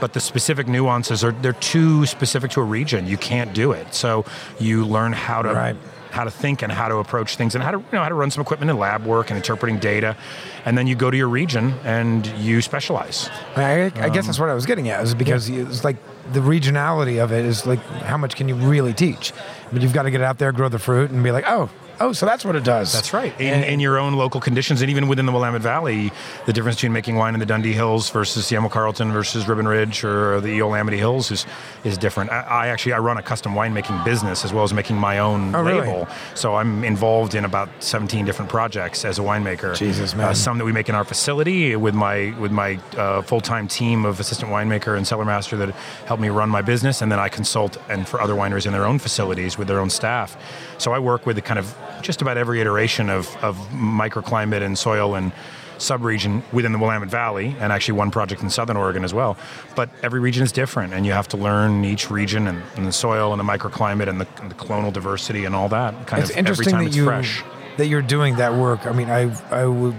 But 0.00 0.12
the 0.12 0.20
specific 0.20 0.66
nuances 0.68 1.24
are 1.24 1.32
they're 1.46 1.52
too 1.52 2.04
specific 2.06 2.50
to 2.50 2.60
a 2.60 2.64
region. 2.64 3.06
You 3.06 3.16
can't 3.16 3.54
do 3.54 3.70
it. 3.70 3.94
So 3.94 4.24
you 4.58 4.84
learn 4.84 5.12
how 5.12 5.42
to 5.42 5.52
Right. 5.54 5.76
how 6.10 6.24
to 6.24 6.30
think 6.30 6.62
and 6.62 6.72
how 6.72 6.88
to 6.88 6.96
approach 6.96 7.36
things 7.36 7.54
and 7.54 7.62
how 7.62 7.70
to 7.70 7.78
you 7.78 7.84
know 7.92 8.02
how 8.02 8.08
to 8.08 8.16
run 8.16 8.32
some 8.32 8.40
equipment 8.42 8.68
and 8.68 8.80
lab 8.80 9.04
work 9.06 9.30
and 9.30 9.36
interpreting 9.36 9.78
data. 9.78 10.16
And 10.64 10.76
then 10.76 10.88
you 10.88 10.96
go 10.96 11.08
to 11.08 11.16
your 11.16 11.28
region 11.28 11.74
and 11.84 12.26
you 12.38 12.60
specialize. 12.62 13.30
I, 13.54 13.92
I 13.94 14.08
guess 14.08 14.26
that's 14.26 14.40
um, 14.40 14.46
what 14.46 14.50
I 14.50 14.54
was 14.54 14.66
getting 14.66 14.88
at, 14.88 15.04
is 15.04 15.14
because 15.14 15.48
it's 15.48 15.84
like 15.84 15.98
the 16.32 16.40
regionality 16.40 17.22
of 17.22 17.30
it 17.30 17.44
is 17.44 17.64
like 17.64 17.78
how 18.10 18.16
much 18.16 18.34
can 18.34 18.48
you 18.48 18.56
really 18.56 18.92
teach? 18.92 19.32
But 19.72 19.82
you've 19.82 19.92
got 19.94 20.02
to 20.02 20.10
get 20.10 20.20
out 20.20 20.38
there, 20.38 20.50
grow 20.50 20.68
the 20.68 20.80
fruit, 20.80 21.12
and 21.12 21.22
be 21.22 21.30
like, 21.30 21.44
oh, 21.46 21.70
oh, 22.00 22.12
so 22.12 22.26
that's 22.26 22.44
what 22.44 22.56
it 22.56 22.64
does. 22.64 22.92
That's 22.92 23.12
right. 23.12 23.38
In, 23.40 23.62
in 23.64 23.80
your 23.80 23.98
own 23.98 24.14
local 24.14 24.40
conditions, 24.40 24.80
and 24.82 24.90
even 24.90 25.08
within 25.08 25.26
the 25.26 25.32
Willamette 25.32 25.62
Valley, 25.62 26.12
the 26.46 26.52
difference 26.52 26.76
between 26.76 26.92
making 26.92 27.16
wine 27.16 27.34
in 27.34 27.40
the 27.40 27.46
Dundee 27.46 27.72
Hills 27.72 28.10
versus 28.10 28.50
Yamhill-Carlton 28.50 29.12
versus 29.12 29.46
Ribbon 29.48 29.66
Ridge 29.68 30.04
or 30.04 30.40
the 30.40 30.48
Eola-Amity 30.58 30.98
Hills 30.98 31.30
is 31.30 31.46
is 31.84 31.96
different. 31.98 32.30
I, 32.30 32.40
I 32.40 32.66
actually 32.68 32.92
I 32.92 32.98
run 32.98 33.16
a 33.16 33.22
custom 33.22 33.54
winemaking 33.54 34.04
business 34.04 34.44
as 34.44 34.52
well 34.52 34.64
as 34.64 34.72
making 34.72 34.96
my 34.96 35.18
own 35.18 35.54
Oh, 35.54 35.62
really? 35.62 35.80
label. 35.86 36.08
So 36.34 36.54
I'm 36.56 36.84
involved 36.84 37.34
in 37.34 37.44
about 37.44 37.68
17 37.80 38.24
different 38.24 38.50
projects 38.50 39.04
as 39.04 39.18
a 39.18 39.22
winemaker. 39.22 39.76
Jesus, 39.76 40.14
Uh, 40.14 40.18
man. 40.18 40.34
some 40.34 40.58
that 40.58 40.64
we 40.64 40.72
make 40.72 40.88
in 40.88 40.94
our 40.94 41.04
facility 41.04 41.76
with 41.76 41.94
my 41.94 42.34
with 42.38 42.52
my 42.52 42.78
uh, 42.96 43.22
full 43.22 43.40
time 43.40 43.68
team 43.68 44.04
of 44.04 44.20
assistant 44.20 44.50
winemaker 44.50 44.96
and 44.96 45.06
cellar 45.06 45.24
master 45.24 45.56
that 45.56 45.70
help 46.06 46.20
me 46.20 46.28
run 46.28 46.48
my 46.48 46.62
business, 46.62 47.02
and 47.02 47.10
then 47.10 47.18
I 47.18 47.28
consult 47.28 47.76
and 47.88 48.06
for 48.06 48.20
other 48.20 48.34
wineries 48.34 48.66
in 48.66 48.72
their 48.72 48.84
own 48.86 48.98
facilities 48.98 49.56
with 49.58 49.68
their 49.68 49.80
own 49.80 49.90
staff. 49.90 50.36
So 50.78 50.92
I 50.92 50.98
work 50.98 51.26
with 51.26 51.36
the 51.36 51.42
kind 51.42 51.58
of 51.58 51.76
just 52.02 52.22
about 52.22 52.36
every 52.36 52.60
iteration 52.60 53.10
of, 53.10 53.34
of 53.42 53.56
microclimate 53.70 54.62
and 54.62 54.78
soil 54.78 55.14
and 55.14 55.32
subregion 55.78 56.42
within 56.52 56.72
the 56.72 56.78
Willamette 56.78 57.08
Valley, 57.10 57.54
and 57.60 57.70
actually 57.72 57.98
one 57.98 58.10
project 58.10 58.42
in 58.42 58.48
Southern 58.50 58.76
Oregon 58.76 59.04
as 59.04 59.12
well. 59.12 59.36
But 59.74 59.90
every 60.02 60.20
region 60.20 60.42
is 60.42 60.52
different, 60.52 60.94
and 60.94 61.04
you 61.04 61.12
have 61.12 61.28
to 61.28 61.36
learn 61.36 61.84
each 61.84 62.10
region 62.10 62.46
and, 62.46 62.62
and 62.76 62.86
the 62.86 62.92
soil 62.92 63.32
and 63.32 63.40
the 63.40 63.44
microclimate 63.44 64.08
and 64.08 64.20
the, 64.20 64.26
and 64.40 64.50
the 64.50 64.54
clonal 64.54 64.92
diversity 64.92 65.44
and 65.44 65.54
all 65.54 65.68
that. 65.68 66.06
Kind 66.06 66.22
it's 66.22 66.30
of 66.30 66.38
interesting 66.38 66.68
every 66.68 66.72
time 66.72 66.82
that 66.84 66.88
it's 66.88 66.96
you 66.96 67.04
fresh. 67.04 67.42
that 67.76 67.86
you're 67.88 68.00
doing 68.02 68.36
that 68.36 68.54
work. 68.54 68.86
I 68.86 68.92
mean, 68.92 69.10
I 69.10 69.30
I 69.50 69.66
would, 69.66 69.94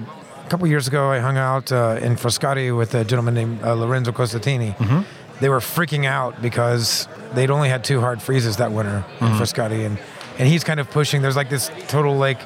a 0.46 0.50
couple 0.50 0.66
years 0.68 0.88
ago 0.88 1.12
I 1.12 1.20
hung 1.20 1.38
out 1.38 1.72
uh, 1.72 2.00
in 2.02 2.16
Frascati 2.16 2.76
with 2.76 2.96
a 2.96 3.04
gentleman 3.04 3.36
named 3.36 3.62
uh, 3.64 3.74
Lorenzo 3.76 4.12
Costantini. 4.12 4.76
Mm-hmm. 4.78 5.02
They 5.42 5.50
were 5.50 5.60
freaking 5.60 6.06
out 6.06 6.42
because 6.42 7.08
they'd 7.36 7.52
only 7.52 7.70
had 7.70 7.84
two 7.84 8.00
hard 8.02 8.20
freezes 8.22 8.58
that 8.58 8.72
winter 8.72 9.06
in 9.22 9.28
Mm-hmm. 9.28 9.40
Frascati, 9.40 9.86
and 9.86 10.00
and 10.40 10.48
he's 10.48 10.64
kind 10.64 10.80
of 10.80 10.90
pushing. 10.92 11.22
There's 11.22 11.36
like 11.36 11.50
this 11.50 11.70
total 11.88 12.16
like 12.18 12.40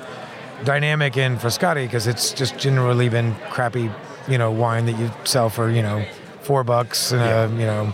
dynamic 0.63 1.17
in 1.17 1.38
Frascati 1.38 1.86
because 1.86 2.08
it's 2.08 2.34
just 2.34 2.58
generally 2.58 3.10
been 3.10 3.36
crappy, 3.49 3.89
you 4.27 4.38
know, 4.38 4.51
wine 4.51 4.86
that 4.86 4.97
you 4.99 5.12
sell 5.23 5.49
for 5.49 5.69
you 5.69 5.82
know 5.82 6.06
four 6.41 6.63
bucks 6.63 7.12
and 7.12 7.21
Yeah. 7.21 7.45
a 7.45 7.49
you 7.49 7.65
know 7.65 7.93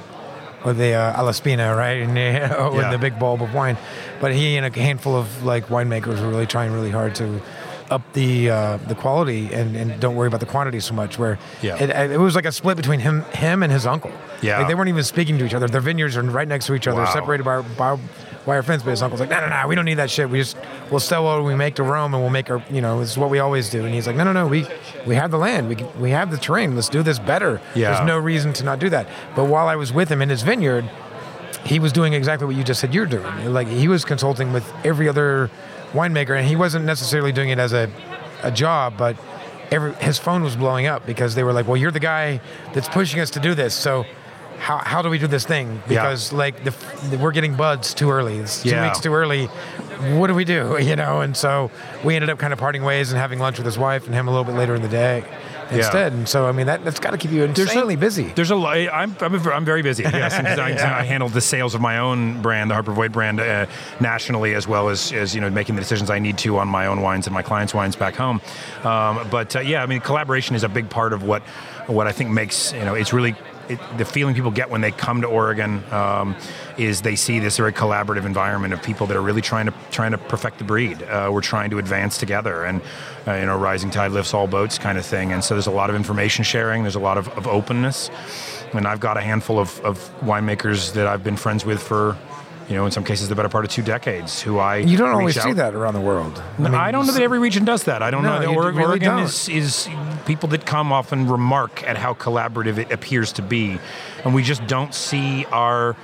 with 0.66 0.78
the 0.78 0.94
uh, 0.94 1.14
Alaspina, 1.22 1.76
right? 1.78 2.02
And 2.04 2.18
you 2.18 2.48
know, 2.56 2.72
with 2.74 2.82
Yeah. 2.86 2.92
the 2.92 2.98
big 2.98 3.18
bulb 3.20 3.42
of 3.42 3.54
wine. 3.54 3.78
But 4.20 4.34
he 4.34 4.58
and 4.58 4.66
a 4.66 4.80
handful 4.80 5.16
of 5.16 5.44
like 5.44 5.68
winemakers 5.68 6.20
were 6.22 6.30
really 6.30 6.48
trying 6.48 6.72
really 6.74 6.92
hard 6.92 7.16
to 7.16 7.42
up 7.89 8.13
the 8.13 8.50
uh, 8.50 8.78
the 8.88 8.95
quality 8.95 9.54
and, 9.54 9.76
and 9.76 10.00
don't 10.00 10.15
worry 10.15 10.28
about 10.28 10.39
the 10.39 10.45
quantity 10.45 10.80
so 10.80 10.93
much. 10.93 11.17
Where 11.17 11.39
Yeah. 11.62 11.82
it, 11.82 12.12
it 12.12 12.19
was 12.19 12.36
like 12.36 12.45
a 12.45 12.52
split 12.52 12.78
between 12.78 13.00
him 13.00 13.21
him 13.34 13.63
and 13.63 13.71
his 13.71 13.86
uncle. 13.86 14.12
Yeah. 14.41 14.60
like 14.60 14.67
they 14.67 14.76
weren't 14.76 14.89
even 14.89 15.04
speaking 15.04 15.38
to 15.39 15.45
each 15.45 15.54
other. 15.54 15.67
Their 15.67 15.82
vineyards 15.82 16.15
are 16.17 16.21
right 16.21 16.47
next 16.47 16.67
to 16.67 16.76
each 16.76 16.88
other, 16.88 17.02
Wow. 17.02 17.13
separated 17.13 17.43
by 17.43 17.62
by 17.62 17.97
wire 18.45 18.62
fence. 18.63 18.84
But 18.84 18.91
his 18.91 19.02
uncle's 19.02 19.19
like, 19.19 19.30
no, 19.30 19.39
no, 19.41 19.50
no, 19.50 19.67
we 19.67 19.76
don't 19.76 19.86
need 19.86 19.95
that 19.95 20.10
shit. 20.12 20.30
We 20.30 20.39
just 20.39 20.58
we'll 20.91 21.00
sell 21.00 21.23
what 21.23 21.43
we 21.43 21.56
make 21.56 21.76
to 21.76 21.84
Rome, 21.84 22.13
and 22.13 22.21
we'll 22.21 22.30
make 22.32 22.50
our 22.50 22.62
you 22.69 22.82
know 22.82 23.02
it's 23.02 23.17
what 23.17 23.30
we 23.30 23.39
always 23.39 23.69
do. 23.69 23.84
And 23.86 23.93
he's 23.93 24.06
like, 24.08 24.15
no, 24.15 24.23
no, 24.23 24.34
no, 24.34 24.47
we 24.47 24.67
we 25.06 25.15
have 25.15 25.32
the 25.32 25.38
land, 25.39 25.69
we 25.69 25.76
we 26.00 26.12
have 26.12 26.30
the 26.32 26.38
terrain. 26.38 26.76
Let's 26.76 26.89
do 26.89 27.04
this 27.04 27.19
better. 27.19 27.62
Yeah. 27.73 27.93
There's 27.93 28.06
no 28.08 28.17
reason 28.19 28.54
to 28.54 28.63
not 28.63 28.80
do 28.80 28.89
that. 28.89 29.08
But 29.36 29.45
while 29.45 29.67
I 29.67 29.76
was 29.76 29.91
with 29.93 30.10
him 30.10 30.21
in 30.21 30.30
his 30.30 30.43
vineyard, 30.43 30.89
he 31.65 31.80
was 31.80 31.91
doing 31.91 32.13
exactly 32.13 32.45
what 32.47 32.56
you 32.56 32.63
just 32.63 32.80
said 32.80 32.93
you're 32.93 33.06
doing. 33.08 33.54
Like 33.54 33.67
he 33.67 33.88
was 33.88 34.06
consulting 34.06 34.54
with 34.54 34.71
every 34.84 35.10
other 35.10 35.50
winemaker, 35.98 36.38
and 36.38 36.48
he 36.48 36.56
wasn't 36.56 36.86
necessarily 36.86 37.32
doing 37.32 37.50
it 37.50 37.60
as 37.60 37.74
a, 37.74 37.90
a 38.44 38.52
job, 38.52 38.94
but 38.98 39.16
every 39.72 39.94
his 39.96 40.18
phone 40.18 40.44
was 40.44 40.56
blowing 40.56 40.86
up 40.86 41.06
because 41.06 41.36
they 41.36 41.44
were 41.44 41.54
like, 41.54 41.68
"Well, 41.68 41.78
you're 41.78 41.92
the 41.92 42.00
guy 42.00 42.40
that's 42.74 42.88
pushing 42.90 43.20
us 43.20 43.30
to 43.32 43.40
do 43.40 43.54
this, 43.56 43.74
so." 43.74 44.06
How, 44.60 44.80
how 44.80 45.04
do 45.04 45.10
we 45.12 45.20
do 45.20 45.28
this 45.28 45.46
thing? 45.46 45.68
Yeah. 45.88 46.02
Because 46.02 46.34
like 46.34 46.64
the, 46.64 46.74
the, 47.12 47.20
we're 47.20 47.32
getting 47.32 47.56
buds 47.56 47.94
too 47.94 48.10
early. 48.10 48.38
It's 48.40 48.64
two 48.64 48.70
Yeah. 48.70 48.88
weeks 48.88 49.00
too 49.00 49.14
early. 49.14 49.46
What 50.18 50.28
do 50.28 50.34
we 50.34 50.46
do? 50.46 50.78
You 50.82 50.96
know, 50.96 51.22
and 51.22 51.38
so 51.38 51.70
we 52.04 52.16
ended 52.16 52.32
up 52.32 52.40
kind 52.40 52.52
of 52.52 52.58
parting 52.58 52.84
ways 52.84 53.12
and 53.12 53.22
having 53.22 53.38
lunch 53.38 53.58
with 53.60 53.68
his 53.68 53.78
wife 53.78 54.08
and 54.08 54.16
him 54.16 54.28
a 54.28 54.32
little 54.32 54.44
bit 54.44 54.56
later 54.56 54.74
in 54.74 54.82
the 54.82 54.88
day 54.88 55.24
instead. 55.72 56.14
And 56.14 56.28
so 56.28 56.48
I 56.48 56.52
mean 56.52 56.68
that 56.68 56.84
that's 56.84 57.00
got 57.00 57.12
to 57.12 57.18
keep 57.18 57.32
you 57.32 57.48
There's 57.48 57.60
a- 57.60 57.62
insanely 57.64 57.96
busy. 57.96 58.24
There's 58.30 58.52
a 58.52 58.56
lot. 58.56 58.78
I'm, 58.78 59.16
I'm, 59.20 59.36
I'm 59.48 59.66
very 59.66 59.82
busy. 59.82 60.04
Yes, 60.04 60.34
I, 60.60 61.00
I 61.00 61.04
handle 61.04 61.30
the 61.30 61.42
sales 61.42 61.76
of 61.76 61.82
my 61.82 61.98
own 61.98 62.42
brand, 62.42 62.70
the 62.70 62.76
Harper 62.76 62.92
Voit 62.94 63.12
brand, 63.12 63.40
uh, 63.40 63.66
nationally 64.00 64.54
as 64.54 64.68
well 64.68 64.90
as, 64.90 65.12
as 65.12 65.34
you 65.36 65.42
know 65.42 65.50
making 65.50 65.76
the 65.76 65.82
decisions 65.82 66.10
I 66.10 66.20
need 66.20 66.38
to 66.40 66.58
on 66.58 66.68
my 66.68 66.88
own 66.88 67.02
wines 67.02 67.28
and 67.28 67.34
my 67.34 67.42
clients' 67.42 67.74
wines 67.74 67.96
back 67.96 68.16
home. 68.16 68.42
Um, 68.84 69.28
but 69.30 69.56
uh, 69.56 69.60
yeah, 69.60 69.84
I 69.84 69.86
mean, 69.86 70.00
collaboration 70.02 70.56
is 70.56 70.64
a 70.64 70.70
big 70.70 70.90
part 70.90 71.14
of 71.14 71.24
what 71.24 71.42
what 71.88 72.08
I 72.08 72.12
think 72.12 72.30
makes 72.32 72.74
you 72.74 72.86
know 72.86 72.94
it's 72.96 73.14
really. 73.14 73.36
It, 73.70 73.80
the 73.98 74.06
feeling 74.06 74.34
people 74.34 74.52
get 74.52 74.70
when 74.70 74.82
they 74.82 74.92
come 74.92 75.22
to 75.22 75.28
Oregon 75.28 75.84
um, 75.92 76.36
is 76.78 77.02
they 77.02 77.16
see 77.16 77.40
this 77.40 77.58
very 77.58 77.74
collaborative 77.74 78.26
environment 78.26 78.74
of 78.74 78.82
people 78.82 79.08
that 79.08 79.18
are 79.18 79.22
really 79.22 79.42
trying 79.42 79.66
to 79.66 79.74
trying 79.92 80.12
to 80.12 80.18
perfect 80.18 80.58
the 80.58 80.64
breed. 80.64 81.04
Uh, 81.04 81.30
we're 81.32 81.42
trying 81.42 81.70
to 81.72 81.78
advance 81.78 82.18
together, 82.18 82.64
and 82.64 82.82
uh, 83.28 83.34
you 83.34 83.46
know, 83.46 83.58
rising 83.58 83.92
tide 83.92 84.12
lifts 84.12 84.34
all 84.34 84.48
boats, 84.48 84.78
kind 84.78 84.98
of 84.98 85.06
thing. 85.06 85.34
And 85.34 85.44
so 85.44 85.54
there's 85.56 85.68
a 85.68 85.72
lot 85.72 85.90
of 85.90 85.96
information 85.96 86.44
sharing. 86.44 86.84
There's 86.84 86.96
a 86.96 87.00
lot 87.00 87.18
of, 87.18 87.28
of 87.30 87.48
openness, 87.48 88.10
and 88.74 88.88
I've 88.88 89.00
got 89.00 89.18
a 89.18 89.22
handful 89.22 89.60
of, 89.60 89.80
of 89.82 89.98
winemakers 90.22 90.94
that 90.94 91.08
I've 91.08 91.24
been 91.24 91.38
friends 91.38 91.66
with 91.66 91.82
for, 91.82 92.18
you 92.68 92.76
know, 92.76 92.86
in 92.86 92.92
some 92.92 93.04
cases 93.04 93.30
the 93.30 93.36
better 93.36 93.50
part 93.50 93.66
of 93.66 93.72
two 93.72 93.82
decades. 93.82 94.42
Who 94.42 94.58
I 94.58 94.78
You 94.78 94.98
don't 94.98 95.10
always 95.10 95.42
see 95.42 95.54
that 95.54 95.74
around 95.74 95.94
the 95.94 96.02
world. 96.02 96.42
I, 96.58 96.62
mean, 96.62 96.72
don't 96.92 97.08
know 97.08 97.14
that 97.14 97.22
every 97.22 97.40
region 97.40 97.66
does 97.66 97.84
that. 97.86 98.04
I 98.04 98.12
don't 98.12 98.24
No, 98.24 98.34
know 98.34 98.40
that 98.40 98.50
you 98.52 98.56
Ore- 98.56 98.72
really 98.72 98.84
Oregon 98.84 99.20
is, 99.20 99.48
is 99.48 99.90
people 100.26 100.50
that 100.50 100.66
come 100.66 100.92
often 100.92 101.28
remark 101.28 101.84
at 101.84 101.98
how 101.98 102.14
collaborative 102.14 102.78
it 102.78 102.92
appears 102.92 103.32
to 103.34 103.42
be, 103.42 103.80
and 104.26 104.36
we 104.36 104.44
just 104.44 104.66
don't 104.68 104.94
see 104.94 105.46
our 105.46 105.96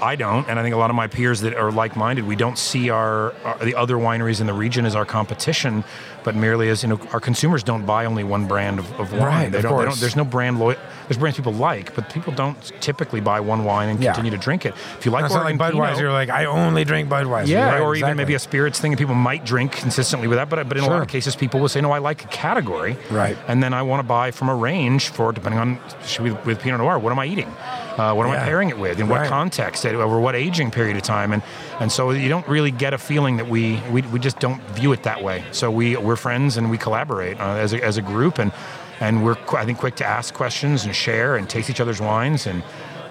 I 0.00 0.16
don't, 0.16 0.48
and 0.48 0.58
I 0.58 0.62
think 0.64 0.74
a 0.74 0.78
lot 0.78 0.90
of 0.90 0.96
my 0.96 1.06
peers 1.06 1.42
that 1.42 1.54
are 1.54 1.70
like-minded, 1.70 2.26
we 2.26 2.34
don't 2.34 2.58
see 2.58 2.90
our, 2.90 3.32
our 3.44 3.56
the 3.58 3.76
other 3.76 3.94
wineries 3.94 4.40
in 4.40 4.48
the 4.48 4.52
region 4.52 4.84
as 4.84 4.96
our 4.96 5.04
competition, 5.04 5.84
but 6.24 6.34
merely 6.34 6.68
as 6.68 6.82
you 6.82 6.88
know, 6.88 7.00
our 7.12 7.20
consumers 7.20 7.62
don't 7.62 7.84
buy 7.86 8.04
only 8.04 8.24
one 8.24 8.46
brand 8.46 8.78
of, 8.78 8.90
of 9.00 9.12
wine. 9.12 9.22
Right, 9.22 9.52
they, 9.52 9.58
of 9.58 9.62
don't, 9.64 9.78
they 9.78 9.84
don't. 9.86 10.00
There's 10.00 10.16
no 10.16 10.24
brand 10.24 10.58
loyal. 10.58 10.76
There's 11.08 11.18
brands 11.18 11.36
people 11.36 11.52
like, 11.52 11.94
but 11.94 12.08
people 12.10 12.32
don't 12.32 12.56
typically 12.80 13.20
buy 13.20 13.40
one 13.40 13.64
wine 13.64 13.88
and 13.88 14.00
Yeah. 14.02 14.12
continue 14.12 14.30
to 14.30 14.42
drink 14.42 14.64
it. 14.64 14.74
If 14.98 15.04
you 15.04 15.12
like 15.12 15.24
It's 15.24 15.34
not 15.34 15.44
like 15.44 15.56
Budweiser. 15.56 16.00
You're 16.00 16.12
like, 16.12 16.30
I 16.30 16.44
only 16.46 16.84
drink 16.84 17.08
Budweiser. 17.08 17.48
yeah, 17.48 17.68
Right, 17.72 17.80
or 17.80 17.94
even 17.94 18.16
maybe 18.16 18.34
a 18.34 18.38
spirits 18.38 18.78
thing, 18.80 18.92
and 18.92 18.98
people 18.98 19.14
might 19.14 19.44
drink 19.44 19.72
consistently 19.72 20.28
with 20.28 20.38
that. 20.38 20.48
But 20.48 20.68
but 20.68 20.76
in 20.78 20.84
a 20.84 20.88
lot 20.88 21.02
of 21.02 21.08
cases, 21.08 21.36
people 21.36 21.60
will 21.60 21.68
say, 21.68 21.80
"No, 21.80 21.90
I 21.92 21.98
like 21.98 22.24
a 22.24 22.28
category, 22.28 22.96
Right. 23.10 23.36
And 23.48 23.62
then 23.62 23.74
I 23.74 23.82
want 23.82 24.00
to 24.00 24.04
buy 24.06 24.30
from 24.30 24.48
a 24.48 24.54
range 24.54 25.08
for 25.08 25.32
depending 25.32 25.58
on 25.60 25.78
with, 26.20 26.44
with 26.46 26.60
Pinot 26.60 26.78
Noir. 26.80 26.98
What 26.98 27.12
am 27.12 27.18
I 27.18 27.26
eating? 27.26 27.48
Uh, 27.48 28.14
what 28.14 28.26
am 28.26 28.32
I 28.32 28.38
pairing 28.38 28.70
it 28.70 28.78
with? 28.78 28.98
In 29.00 29.08
what 29.08 29.26
context? 29.28 29.84
Over 29.84 30.18
what 30.20 30.34
aging 30.34 30.70
period 30.70 30.96
of 30.96 31.02
time? 31.02 31.32
And 31.32 31.42
and 31.82 31.90
so 31.90 32.12
you 32.12 32.28
don't 32.28 32.46
really 32.46 32.70
get 32.70 32.94
a 32.94 32.98
feeling 32.98 33.36
that 33.38 33.48
we 33.48 33.80
we, 33.90 34.02
we 34.02 34.20
just 34.20 34.38
don't 34.38 34.62
view 34.70 34.92
it 34.92 35.02
that 35.02 35.22
way. 35.22 35.44
So 35.50 35.68
we 35.70 35.96
we're 35.96 36.16
friends 36.16 36.56
and 36.56 36.70
we 36.70 36.78
collaborate 36.78 37.40
uh, 37.40 37.54
as 37.54 37.72
a, 37.72 37.84
as 37.84 37.98
a 37.98 38.02
group 38.02 38.38
and. 38.38 38.52
And 39.00 39.24
we're, 39.24 39.36
I 39.52 39.64
think, 39.64 39.78
quick 39.78 39.96
to 39.96 40.04
ask 40.04 40.32
questions 40.32 40.84
and 40.84 40.94
share 40.94 41.34
and 41.34 41.50
taste 41.50 41.68
each 41.68 41.80
other's 41.80 42.00
wines. 42.00 42.46
And 42.46 42.62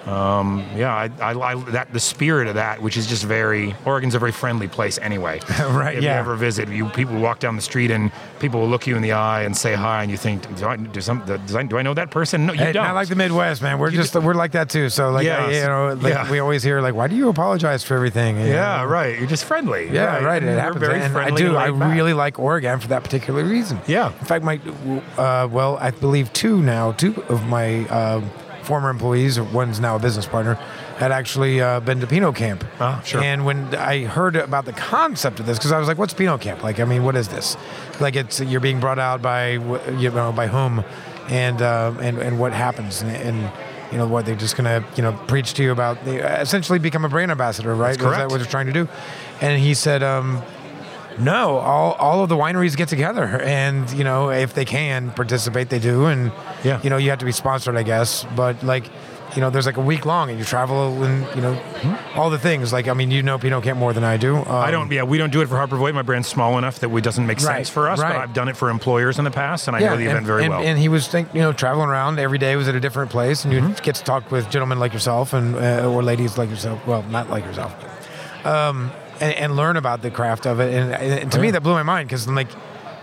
um, 0.06 0.66
yeah, 0.76 0.92
I, 1.20 1.32
I, 1.32 1.52
I, 1.52 1.54
that 1.70 1.92
the 1.92 2.00
spirit 2.00 2.48
of 2.48 2.54
that, 2.56 2.82
which 2.82 2.96
is 2.96 3.06
just 3.06 3.24
very 3.24 3.74
Oregon's 3.84 4.14
a 4.14 4.18
very 4.18 4.32
friendly 4.32 4.68
place 4.68 4.98
anyway. 4.98 5.40
Right, 5.82 5.96
If 5.96 6.02
yeah. 6.02 6.14
you 6.14 6.18
ever 6.20 6.34
visit, 6.34 6.68
you 6.68 6.88
people 6.90 7.16
walk 7.18 7.38
down 7.38 7.54
the 7.56 7.62
street 7.62 7.90
and 7.90 8.10
people 8.40 8.60
will 8.60 8.68
look 8.68 8.86
you 8.86 8.96
in 8.96 9.02
the 9.02 9.12
eye 9.12 9.42
and 9.42 9.56
say 9.56 9.74
hi, 9.74 10.02
and 10.02 10.10
you 10.10 10.16
think, 10.16 10.42
do 10.56 10.66
I 10.66 10.76
do 10.76 11.00
some 11.00 11.24
do 11.24 11.56
I, 11.56 11.62
do 11.62 11.78
I 11.78 11.82
know 11.82 11.94
that 11.94 12.10
person? 12.10 12.46
No, 12.46 12.52
you 12.52 12.58
Hey, 12.58 12.72
don't. 12.72 12.84
Not 12.84 12.94
like 12.94 13.08
the 13.08 13.14
Midwest, 13.16 13.62
man. 13.62 13.78
We're 13.78 13.90
You 13.90 13.96
just 13.98 14.14
we're 14.14 14.34
like 14.34 14.52
that 14.52 14.68
too. 14.68 14.88
So 14.88 15.10
like 15.10 15.24
Yeah, 15.24 15.48
you 15.50 15.60
know, 15.62 15.94
like 16.00 16.14
yeah. 16.14 16.30
we 16.30 16.40
always 16.40 16.62
hear 16.62 16.80
like, 16.80 16.94
why 16.94 17.06
do 17.08 17.14
you 17.16 17.28
apologize 17.28 17.84
for 17.84 17.94
everything? 17.94 18.38
You 18.40 18.46
yeah, 18.46 18.78
know? 18.78 18.86
right. 18.86 19.16
You're 19.18 19.28
just 19.28 19.44
friendly. 19.44 19.88
Yeah, 19.90 20.18
right. 20.24 20.42
And 20.42 20.50
It 20.50 20.58
happens, 20.58 20.80
Very 20.80 21.00
and 21.00 21.16
I 21.16 21.30
do. 21.30 21.56
I 21.56 21.70
back. 21.70 21.94
really 21.94 22.12
like 22.12 22.38
Oregon 22.38 22.80
for 22.80 22.88
that 22.88 23.04
particular 23.04 23.44
reason. 23.44 23.78
Yeah. 23.86 24.08
In 24.18 24.24
fact, 24.26 24.44
my 24.44 24.60
uh, 25.16 25.48
well, 25.50 25.76
I 25.80 25.90
believe 25.92 26.32
two 26.32 26.60
now, 26.60 26.92
two 26.92 27.22
of 27.28 27.46
my 27.46 27.86
uh, 27.88 28.20
former 28.62 28.90
employees, 28.90 29.40
one's 29.40 29.80
now 29.80 29.96
a 29.96 29.98
business 29.98 30.26
partner, 30.26 30.54
had 30.98 31.12
actually 31.12 31.60
uh, 31.60 31.80
been 31.80 32.00
to 32.00 32.06
Pinot 32.06 32.36
Camp. 32.36 32.64
Ah, 32.80 33.00
sure. 33.04 33.22
And 33.22 33.44
when 33.44 33.74
I 33.74 34.04
heard 34.04 34.36
about 34.36 34.64
the 34.64 34.72
concept 34.72 35.40
of 35.40 35.46
this, 35.46 35.58
because 35.58 35.72
I 35.72 35.78
was 35.78 35.88
like, 35.88 35.98
"What's 35.98 36.14
Pinot 36.14 36.40
Camp? 36.40 36.62
Like, 36.62 36.80
I 36.80 36.84
mean, 36.84 37.04
what 37.04 37.16
is 37.16 37.28
this? 37.28 37.56
Like, 38.00 38.16
it's 38.16 38.40
you're 38.40 38.60
being 38.60 38.80
brought 38.80 38.98
out 38.98 39.22
by 39.22 39.52
you 39.52 40.10
know 40.10 40.32
by 40.32 40.46
whom, 40.46 40.84
and 41.28 41.60
uh, 41.60 41.94
and 42.00 42.18
and 42.18 42.38
what 42.38 42.52
happens 42.52 43.02
and." 43.02 43.10
and 43.10 43.52
you 43.92 43.98
know 43.98 44.06
what 44.06 44.24
they're 44.24 44.34
just 44.34 44.56
gonna 44.56 44.82
you 44.96 45.02
know 45.02 45.12
preach 45.26 45.52
to 45.52 45.62
you 45.62 45.70
about 45.70 46.02
they 46.06 46.16
essentially 46.22 46.78
become 46.78 47.04
a 47.04 47.10
brand 47.10 47.30
ambassador 47.30 47.74
right 47.74 47.98
That's 47.98 48.10
Is 48.10 48.16
that 48.16 48.30
what 48.30 48.38
they're 48.38 48.50
trying 48.50 48.64
to 48.64 48.72
do 48.72 48.88
and 49.42 49.60
he 49.60 49.74
said 49.74 50.02
um, 50.02 50.42
no, 51.22 51.58
all, 51.58 51.92
all 51.94 52.22
of 52.22 52.28
the 52.28 52.36
wineries 52.36 52.76
get 52.76 52.88
together, 52.88 53.24
and 53.42 53.90
you 53.92 54.04
know 54.04 54.30
if 54.30 54.54
they 54.54 54.64
can 54.64 55.10
participate, 55.10 55.68
they 55.68 55.78
do, 55.78 56.06
and 56.06 56.32
Yeah. 56.64 56.80
you 56.82 56.90
know 56.90 56.96
you 56.96 57.10
have 57.10 57.18
to 57.20 57.24
be 57.24 57.32
sponsored, 57.32 57.76
I 57.76 57.82
guess. 57.82 58.24
But 58.36 58.62
like, 58.62 58.84
you 59.34 59.40
know, 59.40 59.48
there's 59.48 59.64
like 59.66 59.78
a 59.78 59.80
week 59.82 60.04
long, 60.04 60.28
and 60.30 60.38
you 60.38 60.44
travel, 60.44 61.02
and 61.04 61.26
you 61.34 61.40
know, 61.42 61.58
all 62.14 62.28
the 62.30 62.38
things. 62.38 62.72
Like, 62.72 62.86
I 62.88 62.92
mean, 62.92 63.10
you 63.10 63.22
know 63.22 63.38
Pinot 63.38 63.62
Camp 63.64 63.78
more 63.78 63.92
than 63.94 64.04
I 64.04 64.16
do. 64.18 64.36
Um, 64.36 64.46
I 64.48 64.70
don't. 64.70 64.90
Yeah, 64.92 65.04
we 65.04 65.16
don't 65.18 65.32
do 65.32 65.40
it 65.40 65.48
for 65.48 65.56
Harper 65.56 65.76
Voit. 65.76 65.94
My 65.94 66.02
brand's 66.02 66.28
small 66.28 66.58
enough 66.58 66.80
that 66.80 66.90
it 66.94 67.04
doesn't 67.04 67.26
make 67.26 67.38
Right, 67.38 67.56
sense 67.56 67.68
for 67.70 67.88
us. 67.88 67.98
right. 67.98 68.12
But 68.12 68.20
I've 68.20 68.34
done 68.34 68.48
it 68.48 68.56
for 68.56 68.68
employers 68.68 69.18
in 69.18 69.24
the 69.24 69.30
past, 69.30 69.68
and 69.68 69.76
I 69.76 69.80
know 69.80 69.96
the 69.96 70.04
event 70.06 70.26
very 70.26 70.44
and, 70.44 70.52
well. 70.52 70.62
And 70.62 70.78
he 70.78 70.88
was, 70.88 71.08
think, 71.08 71.32
you 71.34 71.40
know, 71.40 71.52
traveling 71.52 71.88
around 71.88 72.18
every 72.18 72.38
day. 72.38 72.56
Was 72.56 72.68
at 72.68 72.74
a 72.74 72.80
different 72.80 73.10
place, 73.10 73.44
and 73.44 73.52
you 73.54 73.60
Mm-hmm. 73.60 73.82
get 73.84 73.94
to 73.96 74.04
talk 74.04 74.30
with 74.30 74.50
gentlemen 74.50 74.78
like 74.78 74.92
yourself 74.92 75.32
and 75.32 75.54
uh, 75.56 75.88
or 75.90 76.02
ladies 76.02 76.36
like 76.36 76.50
yourself. 76.50 76.86
Well, 76.86 77.02
not 77.04 77.30
like 77.30 77.44
yourself, 77.44 77.72
um, 78.44 78.90
and, 79.22 79.34
and 79.34 79.56
learn 79.56 79.76
about 79.76 80.02
the 80.02 80.10
craft 80.10 80.46
of 80.46 80.60
it. 80.60 80.72
And, 80.74 80.92
and 80.92 81.32
to 81.32 81.38
me, 81.40 81.50
that 81.52 81.62
blew 81.62 81.72
my 81.72 81.82
mind 81.82 82.08
because 82.08 82.28
like. 82.28 82.48